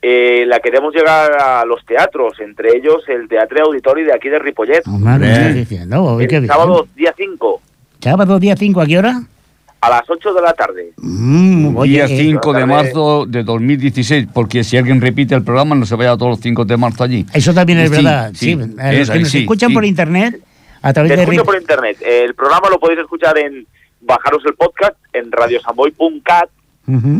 eh, 0.01 0.45
la 0.47 0.59
queremos 0.59 0.93
llegar 0.93 1.31
a 1.33 1.65
los 1.65 1.83
teatros, 1.85 2.39
entre 2.39 2.77
ellos 2.77 3.03
el 3.07 3.27
Teatro 3.27 3.65
Auditorio 3.65 4.05
de 4.05 4.13
aquí 4.13 4.29
de 4.29 4.39
Ripollet. 4.39 4.83
¿qué 4.83 5.31
estás 5.31 5.55
diciendo? 5.55 6.17
Qué 6.19 6.23
el 6.23 6.29
bien. 6.41 6.47
sábado 6.47 6.87
día 6.95 7.13
5, 7.15 7.61
Sábado 7.99 8.39
día 8.39 8.55
5, 8.55 8.81
¿a 8.81 8.85
qué 8.85 8.97
hora? 8.97 9.21
a 9.79 9.89
las 9.91 10.09
8 10.09 10.33
de 10.33 10.41
la 10.41 10.53
tarde. 10.53 10.91
Mm, 10.97 11.77
oye, 11.77 11.91
Día 11.93 12.05
eh, 12.05 12.17
5 12.31 12.51
de 12.51 12.59
tarde. 12.61 12.65
marzo 12.73 13.25
de 13.27 13.43
2016, 13.43 14.27
porque 14.33 14.63
si 14.63 14.75
alguien 14.75 14.99
repite 14.99 15.35
el 15.35 15.43
programa 15.43 15.75
no 15.75 15.85
se 15.85 15.95
vaya 15.95 16.17
todos 16.17 16.31
los 16.31 16.39
5 16.39 16.65
de 16.65 16.77
marzo 16.77 17.03
allí. 17.03 17.25
Eso 17.31 17.53
también 17.53 17.79
es 17.79 17.89
Sí, 17.91 17.95
verdad. 17.95 18.31
Sí, 18.33 18.45
sí, 18.55 18.75
a 18.79 18.91
los 18.93 19.09
que 19.11 19.19
nos 19.19 19.29
sí, 19.29 19.39
escuchan 19.39 19.69
sí. 19.69 19.75
por 19.75 19.85
internet, 19.85 20.41
a 20.81 20.93
través 20.93 21.11
Te 21.11 21.15
de... 21.17 21.23
escucho 21.23 21.45
por 21.45 21.57
internet. 21.61 21.97
El 22.01 22.33
programa 22.33 22.69
lo 22.71 22.79
podéis 22.79 22.99
escuchar 23.01 23.37
en, 23.37 23.67
bajaros 24.01 24.43
el 24.47 24.55
podcast 24.55 24.95
en 25.13 25.31
radiosamboy.cat 25.31 26.49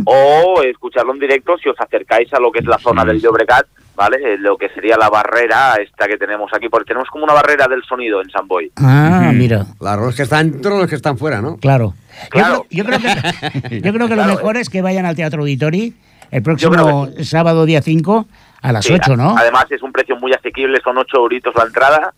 O 0.06 0.62
escucharlo 0.64 1.14
en 1.14 1.20
directo 1.20 1.58
si 1.62 1.70
os 1.70 1.76
acercáis 1.80 2.34
a 2.34 2.40
lo 2.40 2.52
que 2.52 2.60
es 2.60 2.66
la 2.66 2.78
zona 2.78 3.04
del 3.04 3.20
Llobregat, 3.22 3.66
¿vale? 3.96 4.18
Eh, 4.24 4.38
Lo 4.38 4.58
que 4.58 4.70
sería 4.70 4.96
la 4.98 5.10
barrera 5.10 5.76
esta 5.76 6.08
que 6.08 6.18
tenemos 6.18 6.52
aquí, 6.54 6.70
porque 6.70 6.88
tenemos 6.88 7.10
como 7.10 7.24
una 7.26 7.34
barrera 7.34 7.68
del 7.68 7.84
sonido 7.84 8.22
en 8.22 8.30
San 8.30 8.48
Boy. 8.48 8.72
Ah, 8.78 9.32
mira, 9.34 9.66
Claro, 9.78 10.06
los 10.06 10.16
que 10.16 10.24
están 10.24 10.52
dentro, 10.52 10.78
los 10.78 10.88
que 10.88 10.96
están 10.96 11.18
fuera, 11.18 11.42
¿no? 11.42 11.58
claro. 11.58 11.94
Yo 12.24 12.30
Claro. 12.30 12.66
creo- 12.70 12.84
Yo, 12.84 12.86
creo 12.86 13.00
que, 13.00 13.82
yo 13.82 13.94
creo 13.94 14.08
que 14.08 14.16
lo 14.16 14.26
mejor 14.26 14.58
es 14.58 14.70
que 14.70 14.82
vayan 14.82 15.06
al 15.06 15.16
Teatro 15.16 15.42
Auditori 15.42 15.94
el 16.32 16.42
próximo 16.44 17.10
sábado 17.22 17.66
día 17.66 17.82
5 17.82 18.26
a 18.62 18.72
las 18.72 18.86
Sí, 18.86 18.94
8, 18.94 19.16
¿no? 19.16 19.38
Además 19.38 19.66
es 19.70 19.82
un 19.84 19.92
precio 19.92 20.16
muy 20.18 20.34
asequible, 20.34 20.80
son 20.84 20.98
8 20.98 21.18
euritos 21.18 21.54
la 21.56 21.64
entrada. 21.66 22.14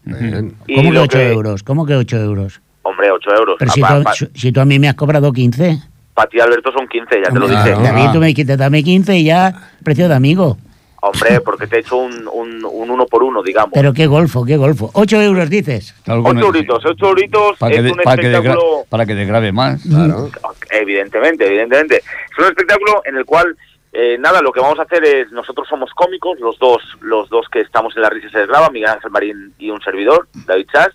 Y 0.68 0.76
¿Cómo 0.76 0.90
que 0.90 0.96
lo 0.96 1.02
8 1.04 1.20
euros? 1.20 1.64
¿Cómo 1.64 1.86
que 1.86 1.96
8 1.96 2.18
euros? 2.18 2.62
Hombre, 2.84 3.12
8 3.12 3.30
euros. 3.36 3.56
Pero 3.60 3.72
Ah, 3.72 3.74
si 3.74 3.82
pa- 3.82 3.98
tú, 3.98 4.04
pa- 4.04 4.14
si- 4.14 4.28
si 4.34 4.52
tú 4.52 4.62
a 4.62 4.66
mí 4.66 4.80
me 4.80 4.88
has 4.88 4.96
cobrado 4.96 5.32
15. 5.34 5.80
Para 6.20 6.30
ti, 6.30 6.38
Alberto, 6.42 6.70
son 6.74 6.86
15, 6.86 7.16
ya 7.24 7.32
te 7.32 7.40
lo 7.40 7.48
dije. 7.48 7.64
Claro. 7.64 7.82
David, 7.82 8.04
Ah. 8.08 8.12
tú 8.12 8.20
me 8.20 8.28
dijiste, 8.28 8.58
dame 8.58 8.84
15 8.84 9.16
y 9.16 9.24
ya, 9.24 9.54
precio 9.86 10.10
de 10.10 10.16
amigo. 10.16 10.58
Hombre, 11.02 11.40
porque 11.40 11.66
te 11.66 11.78
he 11.78 11.80
hecho 11.80 11.96
un, 11.96 12.28
un, 12.28 12.66
un 12.66 12.92
uno 12.92 13.06
por 13.06 13.24
uno, 13.24 13.42
digamos. 13.42 13.72
Pero 13.74 13.94
qué 13.94 14.06
golfo, 14.06 14.44
qué 14.44 14.58
golfo. 14.58 14.92
8 14.96 15.22
euros 15.22 15.50
dices. 15.50 15.96
Claro, 16.04 16.22
con 16.24 16.36
8 16.38 16.40
el- 16.50 16.56
euritos, 16.58 16.84
8 16.86 17.08
euritos 17.08 17.58
Para 17.58 17.72
que, 17.72 17.78
es 17.78 17.84
de- 17.86 17.92
un 17.92 17.98
para, 18.00 18.22
que 18.22 18.28
degra- 18.28 18.38
espectáculo... 18.40 18.86
para 18.90 19.06
que 19.06 19.52
más. 19.54 19.82
Claro. 19.84 20.30
Evidentemente, 20.72 21.48
evidentemente. 21.48 21.96
Es 22.00 22.38
un 22.38 22.44
espectáculo 22.48 23.02
en 23.06 23.16
el 23.16 23.24
cual, 23.24 23.56
eh, 23.94 24.18
nada, 24.20 24.42
lo 24.42 24.52
que 24.52 24.60
vamos 24.60 24.78
a 24.80 24.82
hacer 24.82 25.02
es, 25.06 25.32
nosotros 25.32 25.68
somos 25.70 25.90
cómicos, 25.96 26.38
los 26.42 26.60
dos, 26.60 26.84
los 27.00 27.30
dos 27.30 27.48
que 27.50 27.62
estamos 27.62 27.96
en 27.96 28.02
la 28.02 28.10
risa 28.10 28.30
se 28.30 28.40
desgraba, 28.40 28.70
Miguel 28.70 28.90
Ángel 28.90 29.10
Marín 29.12 29.54
y 29.58 29.70
un 29.70 29.80
servidor, 29.82 30.28
David 30.46 30.68
Chas. 30.70 30.90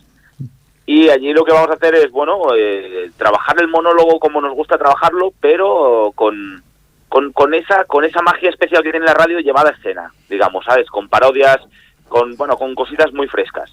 Y 0.86 1.08
allí 1.08 1.32
lo 1.32 1.44
que 1.44 1.52
vamos 1.52 1.70
a 1.70 1.74
hacer 1.74 1.94
es, 1.94 2.10
bueno, 2.10 2.38
eh, 2.56 3.10
trabajar 3.16 3.56
el 3.60 3.68
monólogo 3.68 4.18
como 4.18 4.40
nos 4.40 4.54
gusta 4.54 4.76
trabajarlo, 4.76 5.32
pero 5.40 6.12
con, 6.14 6.62
con, 7.08 7.32
con 7.32 7.54
esa 7.54 7.84
con 7.84 8.04
esa 8.04 8.20
magia 8.20 8.50
especial 8.50 8.82
que 8.82 8.90
tiene 8.90 9.06
la 9.06 9.14
radio 9.14 9.38
llevada 9.38 9.70
a 9.70 9.72
escena, 9.72 10.12
digamos, 10.28 10.64
¿sabes? 10.64 10.88
Con 10.90 11.08
parodias, 11.08 11.58
con 12.08 12.36
bueno, 12.36 12.56
con 12.56 12.74
cositas 12.74 13.12
muy 13.14 13.28
frescas. 13.28 13.70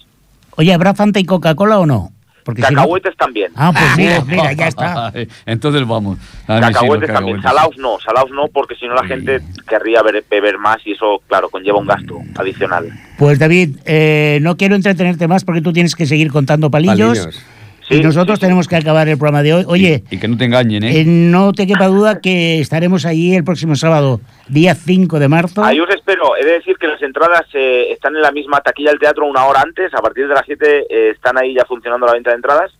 Oye, 0.56 0.72
¿habrá 0.72 0.94
Fanta 0.94 1.20
y 1.20 1.24
Coca-Cola 1.24 1.80
o 1.80 1.86
no? 1.86 2.12
Porque 2.44 2.62
si 2.62 2.72
no- 2.74 2.80
Cacahuetes 2.82 3.16
también. 3.16 3.52
Ah, 3.54 3.72
pues 3.72 3.96
mira, 3.96 4.20
mira, 4.24 4.52
ya 4.52 4.68
está. 4.68 5.12
Entonces 5.46 5.86
vamos. 5.86 6.18
A 6.46 6.54
mí 6.54 6.58
sí, 6.58 6.60
los 6.60 6.72
Cacahuetes 6.72 7.12
también. 7.12 7.42
Salaos 7.42 7.76
no, 7.78 7.98
salaos 8.00 8.30
no, 8.30 8.48
porque 8.48 8.74
si 8.74 8.86
no 8.86 8.94
la 8.94 9.04
gente 9.04 9.40
querría 9.68 10.02
ver- 10.02 10.24
beber 10.30 10.58
más 10.58 10.78
y 10.86 10.92
eso, 10.92 11.22
claro, 11.28 11.48
conlleva 11.50 11.78
un 11.78 11.86
gasto 11.86 12.18
adicional. 12.36 12.88
Pues 13.18 13.38
David, 13.38 13.76
eh, 13.84 14.38
no 14.42 14.56
quiero 14.56 14.74
entretenerte 14.74 15.28
más 15.28 15.44
porque 15.44 15.60
tú 15.60 15.72
tienes 15.72 15.94
que 15.94 16.06
seguir 16.06 16.30
contando 16.32 16.70
palillos. 16.70 17.18
Palillos. 17.18 17.42
Y 17.92 18.00
nosotros 18.02 18.40
tenemos 18.40 18.66
que 18.68 18.76
acabar 18.76 19.08
el 19.08 19.16
programa 19.18 19.42
de 19.42 19.54
hoy. 19.54 19.64
Oye, 19.66 20.04
Y 20.10 20.18
que 20.18 20.28
no 20.28 20.36
te 20.36 20.44
engañen, 20.46 20.82
¿eh? 20.84 21.00
eh, 21.00 21.04
no 21.06 21.52
te 21.52 21.66
quepa 21.66 21.86
duda 21.86 22.20
que 22.20 22.60
estaremos 22.60 23.04
allí 23.06 23.34
el 23.34 23.44
próximo 23.44 23.76
sábado, 23.76 24.20
día 24.48 24.74
5 24.74 25.18
de 25.18 25.28
marzo. 25.28 25.62
Ahí 25.64 25.78
os 25.80 25.90
espero. 25.90 26.36
He 26.36 26.44
de 26.44 26.52
decir 26.52 26.76
que 26.78 26.86
las 26.88 27.00
entradas 27.02 27.42
eh, 27.54 27.92
están 27.92 28.14
en 28.16 28.22
la 28.22 28.32
misma 28.32 28.60
taquilla 28.60 28.90
del 28.90 28.98
teatro 28.98 29.26
una 29.26 29.44
hora 29.46 29.60
antes. 29.60 29.92
A 29.94 30.02
partir 30.02 30.26
de 30.28 30.34
las 30.34 30.44
7 30.46 30.86
eh, 30.88 31.10
están 31.10 31.38
ahí 31.38 31.54
ya 31.54 31.64
funcionando 31.64 32.06
la 32.06 32.12
venta 32.14 32.30
de 32.30 32.36
entradas. 32.36 32.72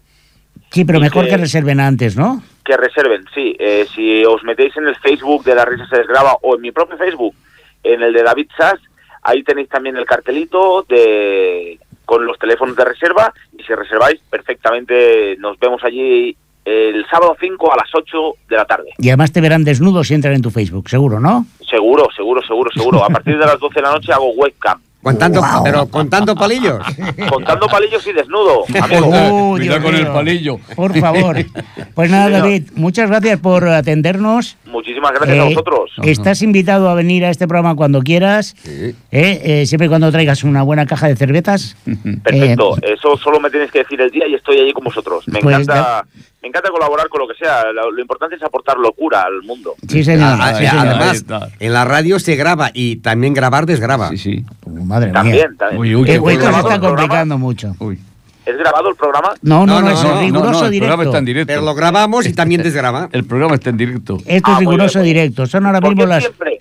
Sí, 0.70 0.84
pero 0.84 0.98
y 0.98 1.02
mejor 1.02 1.24
que- 1.24 1.30
que 1.30 1.36
reserven 1.36 1.80
antes, 1.80 2.16
¿no? 2.16 2.42
Que 2.64 2.76
reserven, 2.76 3.24
sí. 3.34 3.54
Eh, 3.58 3.86
si 3.94 4.24
os 4.24 4.42
metéis 4.44 4.76
en 4.76 4.86
el 4.86 4.96
Facebook 4.96 5.44
de 5.44 5.54
La 5.54 5.64
Risa 5.64 5.86
se 5.90 5.98
desgraba 5.98 6.36
o 6.42 6.54
en 6.56 6.62
mi 6.62 6.70
propio 6.72 6.96
Facebook, 6.96 7.34
en 7.82 8.02
el 8.02 8.12
de 8.12 8.22
David 8.22 8.46
Sass, 8.56 8.78
ahí 9.22 9.42
tenéis 9.42 9.68
también 9.68 9.96
el 9.96 10.04
cartelito 10.06 10.84
de 10.88 11.78
con 12.04 12.26
los 12.26 12.38
teléfonos 12.38 12.76
de 12.76 12.84
reserva 12.84 13.32
y 13.56 13.62
si 13.62 13.74
reserváis 13.74 14.20
perfectamente 14.30 15.36
nos 15.38 15.58
vemos 15.58 15.82
allí 15.84 16.36
el 16.64 17.04
sábado 17.10 17.36
5 17.40 17.72
a 17.72 17.76
las 17.76 17.88
8 17.92 18.18
de 18.48 18.56
la 18.56 18.64
tarde. 18.64 18.90
Y 18.98 19.08
además 19.08 19.32
te 19.32 19.40
verán 19.40 19.64
desnudo 19.64 20.04
si 20.04 20.14
entran 20.14 20.34
en 20.34 20.42
tu 20.42 20.50
Facebook, 20.50 20.88
seguro, 20.88 21.18
¿no? 21.18 21.46
Seguro, 21.68 22.08
seguro, 22.14 22.42
seguro, 22.42 22.70
seguro. 22.72 23.04
A 23.04 23.08
partir 23.08 23.38
de 23.38 23.44
las 23.44 23.58
12 23.58 23.74
de 23.74 23.82
la 23.82 23.92
noche 23.92 24.12
hago 24.12 24.30
webcam. 24.32 24.80
Contando, 25.02 25.40
Pero 25.64 25.86
contando 25.86 26.34
palillos. 26.36 26.78
Contando 27.28 27.66
palillos 27.66 28.06
y 28.06 28.12
desnudo. 28.12 28.64
amigo. 28.80 29.06
Oh, 29.08 29.50
Cuidado 29.56 29.58
Dios 29.58 29.78
con 29.80 29.94
el 29.96 30.06
palillo. 30.06 30.58
Por 30.76 30.98
favor. 30.98 31.36
Pues 31.94 32.10
nada, 32.10 32.26
Sí. 32.28 32.32
David, 32.32 32.70
muchas 32.74 33.10
gracias 33.10 33.38
por 33.40 33.68
atendernos. 33.68 34.56
Muchísimas 34.64 35.12
gracias 35.12 35.38
a 35.38 35.42
Eh, 35.42 35.48
vosotros. 35.48 35.90
Estás 36.04 36.40
invitado 36.40 36.88
a 36.88 36.94
venir 36.94 37.22
a 37.26 37.30
este 37.30 37.46
programa 37.46 37.74
cuando 37.76 38.00
quieras, 38.00 38.54
Sí. 38.62 38.94
eh, 39.10 39.40
eh, 39.44 39.66
siempre 39.66 39.86
y 39.86 39.88
cuando 39.90 40.10
traigas 40.10 40.42
una 40.42 40.62
buena 40.62 40.86
caja 40.86 41.08
de 41.08 41.16
cervezas. 41.16 41.76
Perfecto. 42.22 42.78
Eh, 42.78 42.94
Eso 42.94 43.18
solo 43.18 43.40
me 43.40 43.50
tenéis 43.50 43.70
que 43.70 43.80
decir 43.80 44.00
el 44.00 44.10
día 44.10 44.26
y 44.26 44.34
estoy 44.34 44.58
allí 44.60 44.72
con 44.72 44.84
vosotros. 44.84 45.28
Me 45.28 45.40
Pues, 45.40 45.54
encanta 45.58 46.06
me 46.42 46.48
encanta 46.48 46.70
colaborar 46.70 47.08
con 47.08 47.20
lo 47.20 47.28
que 47.28 47.34
sea. 47.34 47.70
Lo, 47.72 47.90
lo 47.90 48.00
importante 48.00 48.36
es 48.36 48.42
aportar 48.42 48.76
locura 48.76 49.22
al 49.22 49.42
mundo. 49.42 49.74
Sí, 49.88 50.02
señor. 50.04 50.38
Ah, 50.40 50.54
sí, 50.54 50.66
ah, 50.66 50.70
señor. 50.70 50.86
además, 50.88 51.24
en 51.60 51.72
la 51.72 51.84
radio 51.84 52.18
se 52.18 52.34
graba 52.36 52.70
y 52.74 52.96
también 52.96 53.32
grabar 53.32 53.64
desgraba. 53.66 54.08
Sí, 54.10 54.18
sí. 54.18 54.44
Madre 54.66 55.06
mía. 55.06 55.14
También, 55.14 55.56
también. 55.56 55.80
Uy, 55.80 55.94
uy, 55.94 56.10
Eh, 56.10 56.14
esto 56.16 56.52
se 56.52 56.58
está 56.60 56.80
complicando 56.80 57.38
mucho. 57.38 57.74
Uy. 57.78 57.98
¿Es 58.44 58.56
grabado 58.58 58.88
el 58.88 58.96
programa? 58.96 59.34
No, 59.42 59.64
no, 59.64 59.80
no, 59.80 59.82
No, 59.82 59.90
es 59.92 60.02
no, 60.02 60.20
riguroso 60.20 60.50
no, 60.52 60.58
no, 60.60 60.64
el 60.66 60.70
directo. 60.72 60.88
programa 60.88 61.04
está 61.04 61.18
en 61.18 61.24
directo. 61.26 61.46
Pero 61.52 61.62
lo 61.62 61.74
grabamos 61.76 62.26
y 62.26 62.32
también 62.32 62.60
desgraba. 62.62 63.08
El 63.12 63.24
programa 63.24 63.54
está 63.54 63.70
en 63.70 63.76
directo. 63.76 64.16
Esto 64.26 64.50
es 64.50 64.56
Ah, 64.56 64.58
riguroso 64.58 65.00
bien, 65.00 65.14
directo. 65.14 65.46
Son 65.46 65.64
ahora 65.64 65.80
¿Por 65.80 65.90
mismo 65.90 66.06
las... 66.06 66.24
siempre 66.24 66.60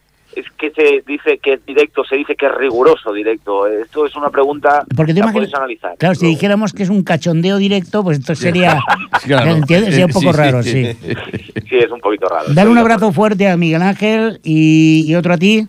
que 0.61 0.71
se 0.71 1.03
dice 1.05 1.39
que 1.39 1.53
es 1.53 1.65
directo, 1.65 2.03
se 2.05 2.15
dice 2.15 2.35
que 2.35 2.45
es 2.45 2.55
riguroso 2.55 3.11
directo? 3.11 3.67
Esto 3.67 4.05
es 4.05 4.15
una 4.15 4.29
pregunta 4.29 4.85
Porque 4.95 5.11
imaginas- 5.11 5.33
puedes 5.33 5.53
analizar. 5.55 5.95
Claro, 5.97 6.15
si 6.15 6.27
dijéramos 6.27 6.71
que 6.71 6.83
es 6.83 6.89
un 6.89 7.03
cachondeo 7.03 7.57
directo, 7.57 8.03
pues 8.03 8.19
esto 8.19 8.35
sería... 8.35 8.79
Claro. 9.25 9.51
¿Entiendes? 9.51 9.89
Sería 9.89 10.05
un 10.05 10.11
poco 10.13 10.31
Sí, 10.31 10.37
raro, 10.37 10.63
sí. 10.63 10.71
sí. 10.71 10.97
Sí, 11.69 11.77
es 11.77 11.91
un 11.91 11.99
poquito 11.99 12.27
raro. 12.29 12.53
Dar 12.53 12.67
un 12.69 12.77
abrazo 12.77 13.11
fuerte 13.11 13.47
a 13.49 13.57
Miguel 13.57 13.81
Ángel 13.81 14.39
y, 14.43 15.03
y 15.07 15.15
otro 15.15 15.33
a 15.33 15.37
ti. 15.37 15.67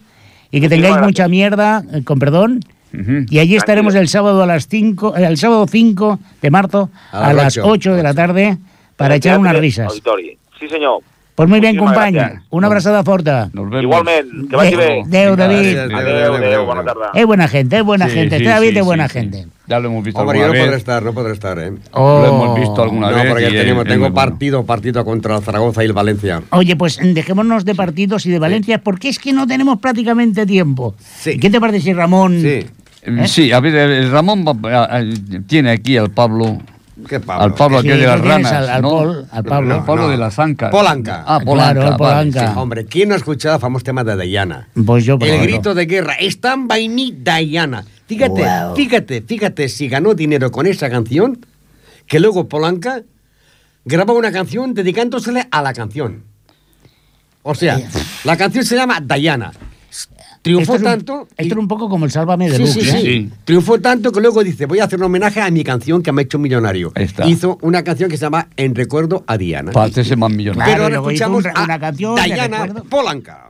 Y 0.50 0.60
que 0.60 0.68
tengáis 0.68 0.92
gracias. 0.94 1.06
mucha 1.06 1.28
mierda, 1.28 1.82
eh, 1.92 2.02
con 2.04 2.18
perdón. 2.18 2.60
Y 3.30 3.38
allí 3.38 3.56
estaremos 3.56 3.94
el 3.94 4.06
sábado 4.08 4.42
a 4.42 4.46
las 4.46 4.68
5, 4.68 5.16
el 5.16 5.38
sábado 5.38 5.66
5 5.66 6.18
de 6.42 6.50
marzo 6.50 6.90
A 7.10 7.28
a, 7.28 7.32
las 7.32 7.56
las 7.56 7.58
ocho. 7.58 7.68
8 7.70 7.94
de 7.94 8.02
la 8.02 8.12
tarde 8.12 8.58
para 8.96 9.14
echar 9.14 9.38
unas 9.38 9.56
risas. 9.56 9.92
Sí, 10.60 10.68
señor. 10.68 10.98
Pues 11.34 11.48
muy 11.48 11.60
bien, 11.60 11.78
compañía. 11.78 12.20
gracias. 12.24 12.42
Una 12.50 12.66
abrazada 12.66 13.02
forta. 13.02 13.48
Nos 13.54 13.64
vemos. 13.70 13.82
Igualmente, 13.84 14.48
que 14.50 14.54
vagi 14.56 14.74
bé. 14.74 15.00
Adeu, 15.02 15.34
David. 15.34 15.74
Gracias. 15.74 16.00
Adeu, 16.00 16.34
adeu, 16.34 16.66
bona 16.66 16.84
tarda. 16.84 17.10
Es 17.14 17.24
buena 17.26 17.48
gente, 17.48 17.78
es 17.78 17.82
buena 17.84 18.06
Sí, 18.08 18.14
gente. 18.14 18.36
sí, 18.36 18.42
Este 18.42 18.54
David 18.54 18.70
sí, 18.72 18.78
es 18.78 18.84
buena 18.84 19.08
sí, 19.08 19.12
gente. 19.14 19.42
sí. 19.44 19.48
Ya 19.66 19.78
lo 19.80 19.88
hemos 19.88 20.04
visto 20.04 20.20
Hombre, 20.20 20.38
yo 20.38 20.44
alguna 20.44 20.58
no 20.58 20.64
podré 20.64 20.70
vez. 20.72 20.78
estar, 20.78 21.02
no 21.02 21.14
podré 21.14 21.32
estar, 21.32 21.58
¿eh? 21.58 21.72
Oh. 21.92 22.20
Lo 22.20 22.28
hemos 22.28 22.60
visto 22.60 22.82
alguna 22.82 23.10
No, 23.10 23.16
vez. 23.16 23.26
porque 23.30 23.48
y 23.48 23.52
tenemos, 23.52 23.84
es- 23.84 23.88
tengo 23.88 24.00
bueno. 24.10 24.14
partido, 24.14 24.66
partido 24.66 25.04
contra 25.06 25.36
el 25.38 25.42
Zaragoza 25.42 25.82
y 25.82 25.86
el 25.86 25.92
Valencia. 25.94 26.42
Oye, 26.50 26.76
pues 26.76 26.98
dejémonos 27.02 27.64
de 27.64 27.74
partidos 27.74 28.26
y 28.26 28.30
de 28.30 28.38
Valencia, 28.38 28.78
porque 28.82 29.08
es 29.08 29.18
que 29.18 29.32
no 29.32 29.46
tenemos 29.46 29.78
prácticamente 29.78 30.44
tiempo. 30.44 30.94
Sí. 31.18 31.38
¿Qué 31.38 31.48
te 31.48 31.58
parece 31.60 31.80
si 31.80 31.92
Ramón... 31.94 32.40
Sí. 32.42 32.66
Eh, 33.04 33.26
Sí, 33.26 33.50
a 33.52 33.58
ver, 33.58 33.74
el 33.74 34.10
Ramón 34.12 34.44
va- 34.46 34.84
a- 34.84 34.98
a- 34.98 35.02
tiene 35.46 35.70
aquí 35.70 35.96
al 35.96 36.10
Pablo. 36.10 36.58
¿Qué 37.08 37.20
Pablo? 37.20 37.44
Al 37.44 37.54
Pablo 37.54 37.80
Sí, 37.82 37.88
aquel 37.88 38.00
de 38.00 38.06
las 38.06 38.20
ranas. 38.20 38.52
al- 38.52 38.68
al 38.70 38.82
¿no? 38.82 38.90
Paul- 38.90 39.26
al 39.30 39.44
Pablo. 39.44 39.74
Al 39.74 39.84
Pablo 39.84 40.02
No. 40.04 40.08
de 40.10 40.16
las 40.16 40.38
ancas. 40.38 40.70
Polanca. 40.70 41.24
Ah, 41.26 41.40
Polanca. 41.40 41.72
Claro, 41.72 41.80
vale, 41.82 41.96
Polanca. 41.98 42.52
sí. 42.52 42.58
Hombre, 42.58 42.84
¿quién 42.86 43.08
no 43.08 43.14
ha 43.14 43.18
escuchado 43.18 43.54
el 43.56 43.60
famoso 43.60 43.84
tema 43.84 44.04
de 44.04 44.16
Diana? 44.24 44.68
Pues 44.86 45.04
yo, 45.04 45.18
por 45.18 45.28
El 45.28 45.40
grito 45.42 45.74
de 45.74 45.86
guerra. 45.86 46.14
Stand 46.20 46.68
by 46.68 46.88
me, 46.88 47.12
Diana. 47.12 47.84
Fíjate, 48.06 48.42
Wow. 48.42 48.76
fíjate, 48.76 49.22
fíjate 49.22 49.68
si 49.68 49.88
ganó 49.88 50.14
dinero 50.14 50.50
con 50.50 50.66
esa 50.66 50.90
canción, 50.90 51.44
que 52.06 52.20
luego 52.20 52.48
Polanca 52.48 53.02
grabó 53.84 54.14
una 54.14 54.30
canción 54.32 54.74
dedicándosele 54.74 55.48
a 55.50 55.62
la 55.62 55.72
canción. 55.72 56.24
O 57.42 57.54
sea, 57.54 57.80
la 58.24 58.36
canción 58.36 58.64
se 58.64 58.76
llama 58.76 59.00
Diana. 59.00 59.52
Triunfó 60.42 60.74
Esto 60.74 60.74
es 60.74 60.80
un- 60.94 60.98
tanto. 60.98 61.28
y- 61.38 61.42
Esto 61.42 61.54
era 61.54 61.60
un 61.60 61.68
poco 61.68 61.88
como 61.88 62.04
el 62.04 62.10
Sálvame 62.10 62.50
de 62.50 62.56
Sí, 62.56 62.62
Luz, 62.62 62.70
sí, 62.72 62.80
¿eh? 62.80 62.84
sí, 62.84 63.00
Sí. 63.00 63.30
Triunfó 63.44 63.80
tanto 63.80 64.10
que 64.10 64.20
luego 64.20 64.42
dice, 64.42 64.66
voy 64.66 64.80
a 64.80 64.84
hacer 64.84 64.98
un 64.98 65.04
homenaje 65.04 65.40
a 65.40 65.48
mi 65.52 65.62
canción 65.62 66.02
que 66.02 66.10
me 66.10 66.22
ha 66.22 66.24
hecho 66.24 66.38
millonario. 66.40 66.90
Ahí 66.96 67.04
está. 67.04 67.26
Hizo 67.28 67.58
una 67.62 67.84
canción 67.84 68.10
que 68.10 68.16
se 68.16 68.22
llama 68.26 68.48
En 68.56 68.74
recuerdo 68.74 69.22
a 69.28 69.38
Diana. 69.38 69.70
Para 69.70 69.86
hacerse 69.86 70.16
más 70.16 70.30
millonario. 70.32 70.64
Claro, 70.64 70.72
Pero 70.72 70.82
ahora 70.84 70.94
luego 70.96 71.10
hizo 71.12 71.24
escuchamos 71.24 71.44
un- 71.56 71.64
una 71.64 71.74
a 71.74 71.78
canción 71.78 72.14
Diana. 72.24 72.74
Polanca. 72.90 73.48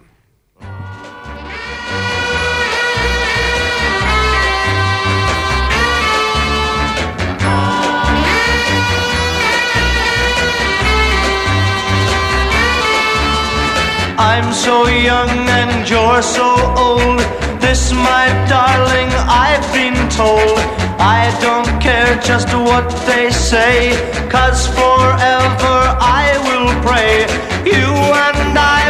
I'm 14.35 14.51
so 14.55 14.87
young 14.89 15.29
and 15.61 15.87
you're 15.91 16.23
so 16.23 16.49
old. 16.87 17.21
This, 17.61 17.93
my 17.93 18.27
darling, 18.49 19.11
I've 19.29 19.67
been 19.77 19.99
told. 20.09 20.57
I 20.99 21.23
don't 21.47 21.73
care 21.83 22.17
just 22.23 22.49
what 22.55 22.89
they 23.05 23.31
say, 23.31 23.93
cause 24.31 24.69
forever 24.69 25.77
I 26.25 26.27
will 26.49 26.73
pray. 26.81 27.29
You 27.77 27.93
and 28.27 28.57
I, 28.57 28.82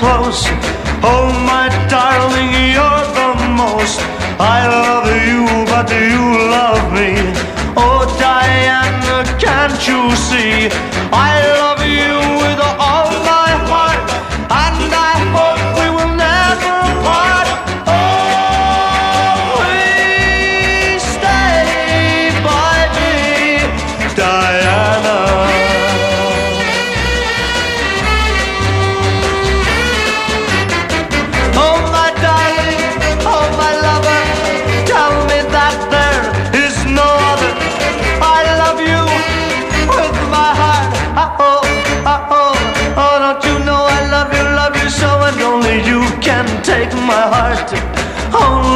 close. 0.00 0.42
Oh, 1.04 1.28
my 1.52 1.68
darling, 1.92 2.52
you're 2.74 3.06
the 3.20 3.30
most. 3.60 4.00
I 4.40 4.60
love 4.84 5.06
you, 5.28 5.44
but 5.70 5.84
do 5.92 6.00
you 6.16 6.26
love 6.56 6.84
me? 6.98 7.10
Oh, 7.76 8.00
Diana, 8.18 9.18
can't 9.38 9.80
you 9.86 10.00
see? 10.16 10.72
I 11.12 11.59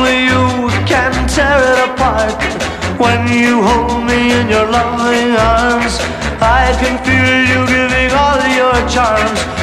you 0.08 0.68
can 0.86 1.12
tear 1.28 1.58
it 1.72 1.90
apart. 1.90 2.36
When 2.98 3.28
you 3.28 3.62
hold 3.62 4.04
me 4.04 4.32
in 4.32 4.48
your 4.48 4.66
loving 4.70 5.32
arms, 5.36 5.98
I 6.40 6.74
can 6.80 6.96
feel 7.04 7.34
you 7.50 7.60
giving 7.66 8.10
all 8.12 8.40
your 8.60 8.88
charms. 8.88 9.53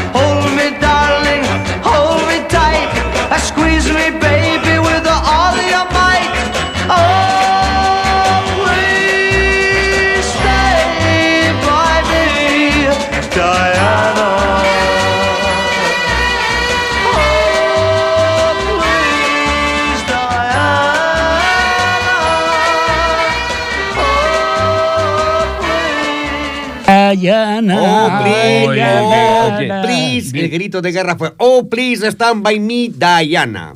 Diana, 27.21 27.77
Oh, 27.79 28.23
please, 28.23 28.81
oh, 28.83 29.55
oye. 29.57 29.81
please. 29.83 30.39
El 30.39 30.49
grito 30.49 30.81
de 30.81 30.91
guerra 30.91 31.15
fue, 31.15 31.33
oh, 31.37 31.67
please, 31.69 32.05
stand 32.11 32.43
by 32.43 32.59
me, 32.59 32.89
Diana. 32.89 33.73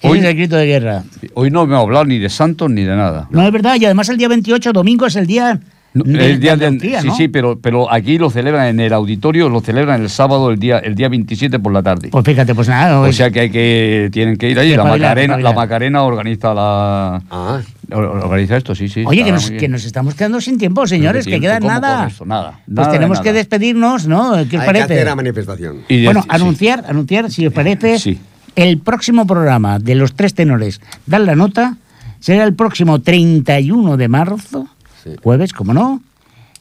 Ese 0.00 0.18
es 0.18 0.24
el 0.24 0.34
grito 0.34 0.56
de 0.56 0.66
guerra. 0.66 1.02
Hoy 1.34 1.50
no 1.50 1.66
me 1.66 1.74
ha 1.74 1.78
hablado 1.78 2.04
ni 2.04 2.18
de 2.18 2.28
santos 2.28 2.70
ni 2.70 2.82
de 2.82 2.94
nada. 2.94 3.26
No, 3.30 3.44
es 3.44 3.50
verdad, 3.52 3.76
y 3.80 3.84
además 3.86 4.08
el 4.10 4.16
día 4.18 4.28
28, 4.28 4.72
domingo, 4.72 5.06
es 5.06 5.16
el 5.16 5.26
día... 5.26 5.60
El 5.94 6.40
día 6.40 6.56
de- 6.56 6.66
Andalucía, 6.66 7.00
sí, 7.02 7.06
¿no? 7.06 7.16
sí, 7.16 7.28
pero, 7.28 7.56
pero 7.60 7.92
aquí 7.92 8.18
lo 8.18 8.28
celebran 8.28 8.66
en 8.66 8.80
el 8.80 8.92
auditorio, 8.92 9.48
lo 9.48 9.60
celebran 9.60 10.02
el 10.02 10.10
sábado, 10.10 10.50
el 10.50 10.58
día, 10.58 10.78
el 10.80 10.96
día 10.96 11.08
27 11.08 11.60
por 11.60 11.72
la 11.72 11.84
tarde. 11.84 12.08
Pues 12.10 12.24
fíjate, 12.24 12.52
pues 12.52 12.68
nada, 12.68 12.98
o 12.98 13.04
hoy- 13.04 13.12
sea 13.12 13.30
que 13.30 13.40
hay 13.40 13.50
que 13.50 14.08
tienen 14.12 14.36
que 14.36 14.50
ir 14.50 14.58
allí. 14.58 14.74
La 14.74 14.82
Macarena, 14.84 15.36
la. 15.38 15.52
Macarena 15.52 16.02
organiza 16.02 16.52
la 16.52 17.22
Ah, 17.30 17.60
or- 17.92 18.04
organiza 18.24 18.56
esto, 18.56 18.74
sí, 18.74 18.88
sí. 18.88 19.04
Oye, 19.06 19.22
que 19.22 19.30
nos, 19.30 19.50
que 19.52 19.68
nos 19.68 19.84
estamos 19.84 20.14
quedando 20.14 20.40
sin 20.40 20.58
tiempo, 20.58 20.84
señores, 20.88 21.26
que 21.26 21.38
queda 21.40 21.58
¿cómo 21.60 21.70
nada. 21.70 21.98
con 21.98 22.08
esto? 22.08 22.24
Nada, 22.26 22.50
Pues 22.64 22.74
nada 22.76 22.88
de 22.88 22.94
tenemos 22.94 23.18
nada. 23.18 23.22
que 23.24 23.32
despedirnos, 23.32 24.06
¿no? 24.08 24.32
¿Qué 24.32 24.40
os 24.40 24.42
hay 24.42 24.48
que 24.48 24.58
parece? 24.58 24.84
hacer 24.94 25.06
la 25.06 25.14
manifestación. 25.14 25.76
Y 25.88 26.04
bueno, 26.06 26.22
sí. 26.22 26.28
anunciar, 26.30 26.84
anunciar, 26.88 27.30
si 27.30 27.46
os 27.46 27.52
parece, 27.52 28.00
Sí. 28.00 28.18
el 28.56 28.78
próximo 28.78 29.26
programa 29.28 29.78
de 29.78 29.94
los 29.94 30.14
tres 30.14 30.34
tenores, 30.34 30.80
dan 31.06 31.24
la 31.26 31.36
nota, 31.36 31.76
será 32.18 32.42
el 32.42 32.54
próximo 32.54 33.00
31 33.00 33.96
de 33.96 34.08
marzo, 34.08 34.66
Sí. 35.04 35.10
jueves, 35.22 35.52
como 35.52 35.72
no, 35.74 36.02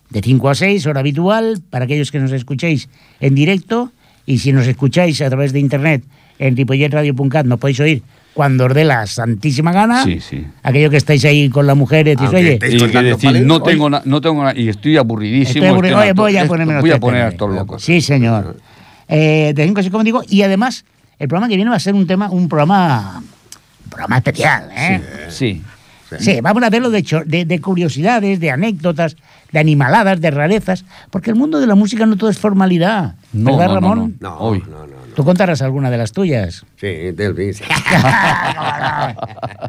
de 0.09 0.21
5 0.21 0.49
a 0.49 0.55
6, 0.55 0.85
hora 0.85 0.99
habitual, 0.99 1.61
para 1.69 1.85
aquellos 1.85 2.11
que 2.11 2.19
nos 2.19 2.31
escuchéis 2.31 2.89
en 3.19 3.33
directo, 3.35 3.91
y 4.25 4.37
si 4.39 4.51
nos 4.53 4.67
escucháis 4.67 5.21
a 5.21 5.29
través 5.29 5.53
de 5.53 5.59
internet 5.59 6.03
en 6.39 6.55
ripolletradio.cat 6.55 7.45
nos 7.45 7.59
podéis 7.59 7.79
oír 7.79 8.03
cuando 8.33 8.65
os 8.65 8.73
dé 8.73 8.83
la 8.83 9.05
santísima 9.05 9.71
gana. 9.71 10.03
Sí, 10.03 10.19
sí. 10.19 10.45
Aquello 10.63 10.89
que 10.89 10.97
estáis 10.97 11.23
ahí 11.25 11.49
con 11.49 11.67
la 11.67 11.75
mujer 11.75 12.07
y 12.07 12.11
decís, 12.11 12.29
oye, 12.29 12.53
Y 12.55 12.59
que 12.59 13.01
decir, 13.03 13.41
no 13.45 13.61
tengo, 13.61 13.89
na- 13.89 14.01
no 14.05 14.21
tengo 14.21 14.43
na- 14.43 14.53
y 14.55 14.69
estoy 14.69 14.97
aburridísimo. 14.97 15.49
Estoy 15.65 15.67
aburrido. 15.69 15.95
estoy 16.01 16.09
Oye, 16.09 16.13
voy 16.13 16.37
a 16.37 16.47
ponerme 16.47 16.73
los 16.73 16.81
voy 16.81 16.91
a 16.91 16.99
poner 16.99 17.21
a 17.21 17.27
estos 17.29 17.51
locos. 17.53 17.83
Sí, 17.83 18.01
señor. 18.01 18.57
Eh, 19.07 19.53
de 19.55 19.65
cinco, 19.65 19.81
así 19.81 19.89
como 19.91 20.03
digo, 20.03 20.23
y 20.27 20.41
además, 20.41 20.83
el 21.19 21.27
programa 21.27 21.47
que 21.47 21.55
viene 21.57 21.69
va 21.69 21.75
a 21.77 21.79
ser 21.79 21.93
un 21.93 22.07
tema, 22.07 22.29
un 22.31 22.47
programa, 22.49 23.21
un 23.83 23.89
programa 23.89 24.17
especial, 24.17 24.69
¿eh? 24.75 25.01
Sí. 25.29 25.35
Sí, 25.55 25.61
vamos 26.41 26.63
a 26.63 26.67
hacerlo 26.67 26.89
de, 26.89 27.03
cho- 27.03 27.23
de, 27.25 27.45
de 27.45 27.61
curiosidades, 27.61 28.39
de 28.39 28.51
anécdotas, 28.51 29.15
de 29.51 29.59
animaladas, 29.59 30.19
de 30.21 30.31
rarezas, 30.31 30.85
porque 31.11 31.29
el 31.29 31.35
mundo 31.35 31.59
de 31.59 31.67
la 31.67 31.75
música 31.75 32.05
no 32.05 32.15
todo 32.17 32.29
es 32.29 32.39
formalidad. 32.39 33.15
No, 33.33 33.57
¿Verdad, 33.57 33.75
no, 33.75 33.81
no, 33.81 33.89
Ramón? 33.89 34.15
No, 34.19 34.37
Hoy. 34.37 34.63
no, 34.69 34.79
no, 34.79 34.87
no. 34.87 34.93
Tú 35.15 35.23
contarás 35.23 35.61
alguna 35.61 35.91
de 35.91 35.97
las 35.99 36.11
tuyas. 36.11 36.65
Sí, 36.77 36.87
del 36.87 37.35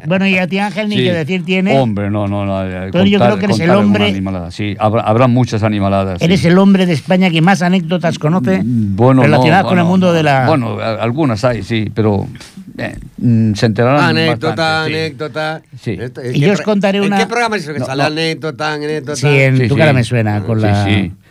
bueno, 0.07 0.27
y 0.27 0.37
a 0.37 0.47
ti, 0.47 0.59
Ángel, 0.59 0.89
ni 0.89 0.97
Sí. 0.97 1.03
que 1.03 1.13
decir 1.13 1.45
tiene. 1.45 1.77
Hombre, 1.77 2.09
no, 2.09 2.27
no, 2.27 2.45
no. 2.45 2.63
eh, 2.65 2.89
Pero 2.91 3.05
yo 3.05 3.19
creo 3.19 3.37
que 3.37 3.45
eres 3.45 3.59
el 3.59 3.67
contar 3.69 4.01
hombre-. 4.07 4.51
Sí, 4.51 4.75
habrá, 4.79 5.01
habrá 5.03 5.27
muchas 5.27 5.63
animaladas. 5.63 6.19
sí. 6.19 6.25
Eres 6.25 6.43
el 6.45 6.57
hombre 6.57 6.85
de 6.85 6.93
España 6.93 7.29
que 7.29 7.41
más 7.41 7.61
anécdotas 7.61 8.19
conoce 8.19 8.61
Bueno, 8.63 9.21
no, 9.21 9.23
relacionadas 9.23 9.63
con 9.65 9.73
el 9.77 9.83
bueno, 9.83 9.89
mundo 9.89 10.13
de 10.13 10.23
la. 10.23 10.47
Bueno, 10.47 10.79
algunas 10.79 11.43
hay, 11.43 11.63
sí, 11.63 11.91
pero 11.93 12.27
eh, 12.77 12.95
mm, 13.17 13.53
se 13.53 13.65
enterarán. 13.65 14.03
anécdota, 14.03 14.47
bastante, 14.55 14.89
sí. 14.91 14.95
anécdota. 14.97 15.61
Sí. 15.81 15.97
Esto- 15.99 16.21
¿en 16.21 16.35
Y 16.35 16.39
yo 16.39 16.53
os 16.53 16.61
contaré 16.61 17.01
una- 17.01 17.15
¿En 17.17 17.21
qué 17.23 17.27
programa 17.27 17.55
es 17.57 17.63
eso 17.63 17.73
que 17.73 17.79
No, 17.79 17.85
sale 17.85 18.03
no. 18.03 18.07
anécdota, 18.07 18.73
anécdota? 18.73 19.15
Sí, 19.15 19.27
en 19.27 19.57
Sí, 19.57 19.67
tu 19.67 19.75
sí. 19.75 19.79
cara 19.79 19.93
me 19.93 20.03
suena 20.03 20.41
con 20.43 20.59
Sí, 20.59 20.65
la. 20.65 20.83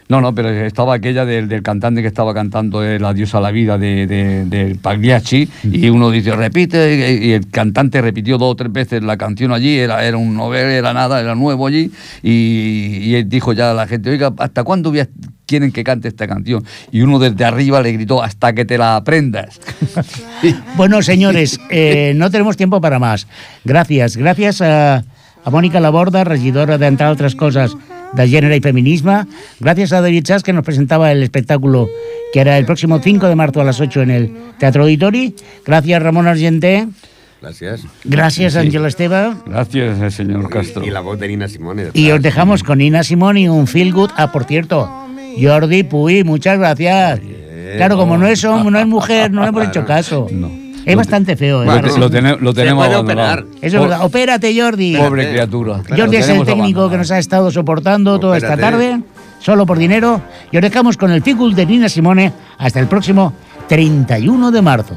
No, 0.09 0.21
no, 0.21 0.35
pero 0.35 0.51
estaba 0.51 0.95
aquella 0.95 1.25
del, 1.25 1.49
del 1.49 1.63
cantante 1.63 2.03
que 2.03 2.09
estaba 2.09 2.35
cantando 2.35 2.83
el 2.85 3.03
Adiós 3.05 3.35
a 3.35 3.41
la 3.41 3.51
vida 3.51 3.79
de, 3.79 4.07
de, 4.07 4.45
del 4.45 4.77
Pagliacci 4.77 5.49
y 5.65 5.89
uno 5.89 6.11
dice, 6.11 6.33
repite, 6.37 7.21
y, 7.23 7.29
y 7.29 7.33
el 7.33 7.49
cantante 7.49 8.03
repitió 8.03 8.37
dos 8.37 8.53
o 8.53 8.55
tres 8.57 8.71
veces 8.71 9.03
la 9.03 9.17
canción 9.17 9.51
allí, 9.53 9.79
era, 9.79 10.05
era 10.05 10.19
un 10.19 10.37
novel, 10.37 10.67
era 10.67 10.93
nada, 10.93 11.21
era 11.21 11.35
nuevo 11.35 11.67
allí, 11.67 11.91
y, 12.23 12.99
y 13.03 13.15
él 13.15 13.29
dijo 13.31 13.55
ya 13.55 13.71
a 13.71 13.75
la 13.75 13.87
gente, 13.87 14.11
oiga, 14.11 14.33
¿hasta 14.39 14.63
cuándo 14.63 14.91
voy 14.91 15.01
a- 15.01 15.09
quieren 15.47 15.73
que 15.73 15.83
cante 15.85 16.09
esta 16.09 16.27
canción? 16.29 16.63
Y 16.93 17.01
uno 17.01 17.19
desde 17.19 17.45
arriba 17.47 17.81
le 17.81 17.93
gritó, 17.93 18.23
hasta 18.23 18.53
que 18.53 18.65
te 18.67 18.77
la 18.77 18.97
aprendas. 18.97 19.59
Bueno, 20.77 21.01
señores, 21.03 21.59
eh, 21.71 22.13
no 22.17 22.31
tenemos 22.31 22.57
tiempo 22.57 22.81
para 22.81 22.99
más. 22.99 23.27
Gracias. 23.65 24.17
Gracias 24.17 24.61
a, 24.61 24.97
a 25.45 25.51
Mónica 25.51 25.81
Laborda, 25.81 26.25
regidora 26.25 26.77
de, 26.79 26.87
entre 26.87 27.07
altres 27.07 27.35
cosas, 27.35 27.75
de 28.17 28.29
Gènere 28.29 28.57
y 28.57 28.61
Feminisme. 28.61 29.25
Gracias 29.61 29.93
a 29.93 30.01
David 30.01 30.23
Chas, 30.25 30.43
que 30.43 30.53
nos 30.53 30.65
presentaba 30.65 31.11
el 31.13 31.23
espectáculo 31.23 31.89
que 32.33 32.41
era 32.41 32.59
el 32.59 32.65
próximo 32.67 32.99
5 32.99 33.29
de 33.29 33.35
marzo 33.37 33.61
a 33.61 33.65
las 33.65 33.81
8 33.81 34.03
en 34.03 34.11
el 34.11 34.33
Teatro 34.59 34.83
Auditori. 34.85 35.35
Gracias, 35.65 36.03
Ramón 36.03 36.27
Argenté. 36.27 36.89
Gracias. 37.41 37.83
Gracias, 38.05 38.53
Sí. 38.55 38.59
Ángel 38.59 38.87
Esteve. 38.87 39.35
Gracias, 39.47 40.01
eh, 40.01 40.11
señor 40.11 40.49
Castro. 40.49 40.85
Y 40.87 40.91
la 40.91 41.01
voz 41.01 41.19
de 41.21 41.29
Nina 41.29 41.47
Simone. 41.47 41.89
Y 41.93 42.11
os 42.11 42.23
dejamos 42.23 42.63
con 42.65 42.79
Nina 42.79 43.05
Simón 43.05 43.37
y 43.37 43.49
un 43.49 43.67
feel 43.67 43.93
good. 43.93 44.11
Ah, 44.17 44.33
por 44.33 44.45
cierto, 44.45 44.91
Jordi 45.41 45.83
Puy, 45.83 46.25
muchas 46.25 46.59
gracias. 46.59 47.21
Claro, 47.77 47.97
como 47.97 48.17
no 48.17 48.27
es 48.27 48.43
hombre, 48.45 48.71
no 48.73 48.79
es 48.79 48.87
mujer, 48.89 49.31
no 49.31 49.43
le 49.43 49.49
hemos 49.49 49.67
hecho 49.69 49.85
caso. 49.85 50.27
Es 50.85 50.97
bastante 50.97 51.37
feo, 51.37 51.63
¿eh? 51.63 51.67
Lo, 51.67 51.99
lo 51.99 52.11
tene- 52.11 52.37
lo 52.39 52.51
Se 52.51 52.57
tenemos 52.57 52.85
puede 52.85 52.95
abandonado. 52.95 53.33
operar. 53.43 53.57
Eso 53.63 53.77
es 53.77 53.83
verdad. 53.83 54.05
Opérate, 54.05 54.61
Jordi. 54.61 54.97
Pobre 54.97 55.31
criatura. 55.31 55.81
Jordi 55.89 56.17
es 56.17 56.29
el 56.29 56.39
técnico 56.45 56.53
abandonado. 56.53 56.91
que 56.91 56.97
nos 56.99 57.11
ha 57.11 57.19
estado 57.19 57.51
soportando 57.51 58.19
toda 58.21 58.37
esta 58.37 58.57
tarde, 58.57 59.01
solo 59.41 59.65
por 59.67 59.79
dinero. 59.79 60.21
Y 60.53 60.57
os 60.59 60.63
dejamos 60.63 60.97
con 60.97 61.11
el 61.11 61.23
Ficul 61.23 61.55
de 61.55 61.67
Nina 61.67 61.89
Simone 61.89 62.33
hasta 62.59 62.81
el 62.81 62.87
próximo 62.87 63.33
31 63.69 64.51
de 64.51 64.63
marzo. 64.63 64.97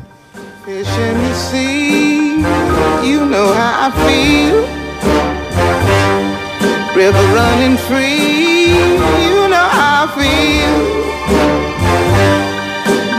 River 6.96 7.26
running 7.36 7.78
free, 7.78 8.74
you 9.30 9.48
know 9.48 9.70
how 9.70 10.06
I 10.06 10.08
feel. 10.18 10.76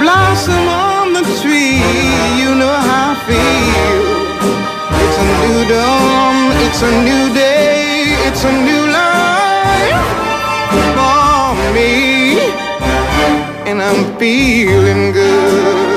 Blossom 0.01 0.68
on 0.68 1.12
the 1.12 1.24
tree, 1.40 1.82
you 2.40 2.55
know 2.55 2.76
how 2.88 3.11
I 3.11 3.18
feel. 3.26 4.01
It's 5.03 5.18
a 5.24 5.28
new 5.42 5.59
dawn, 5.74 6.36
it's 6.66 6.80
a 6.82 6.92
new 7.09 7.24
day, 7.34 8.14
it's 8.28 8.44
a 8.44 8.53
new 8.68 8.84
life 9.01 10.07
for 10.96 11.55
me, 11.74 11.92
and 13.68 13.82
I'm 13.82 14.03
feeling 14.18 15.12
good. 15.12 15.88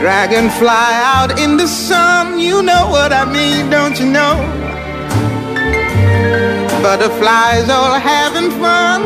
Dragonfly 0.00 0.92
out 1.14 1.38
in 1.38 1.56
the 1.56 1.68
sun, 1.68 2.40
you 2.40 2.62
know 2.62 2.88
what 2.90 3.12
I 3.12 3.24
mean, 3.30 3.70
don't 3.70 3.98
you 4.00 4.06
know? 4.06 4.34
Butterflies 6.82 7.68
all 7.68 8.00
having 8.00 8.50
fun, 8.52 9.02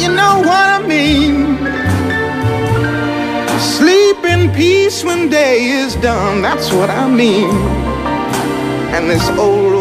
you 0.00 0.08
know 0.08 0.38
what 0.40 0.66
I 0.76 0.84
mean. 0.84 1.56
Sleep 3.60 4.24
in 4.24 4.52
peace 4.52 5.04
when 5.04 5.30
day 5.30 5.66
is 5.66 5.94
done, 5.96 6.42
that's 6.42 6.72
what 6.72 6.90
I 6.90 7.08
mean. 7.08 7.48
And 8.94 9.08
this 9.08 9.26
old 9.38 9.72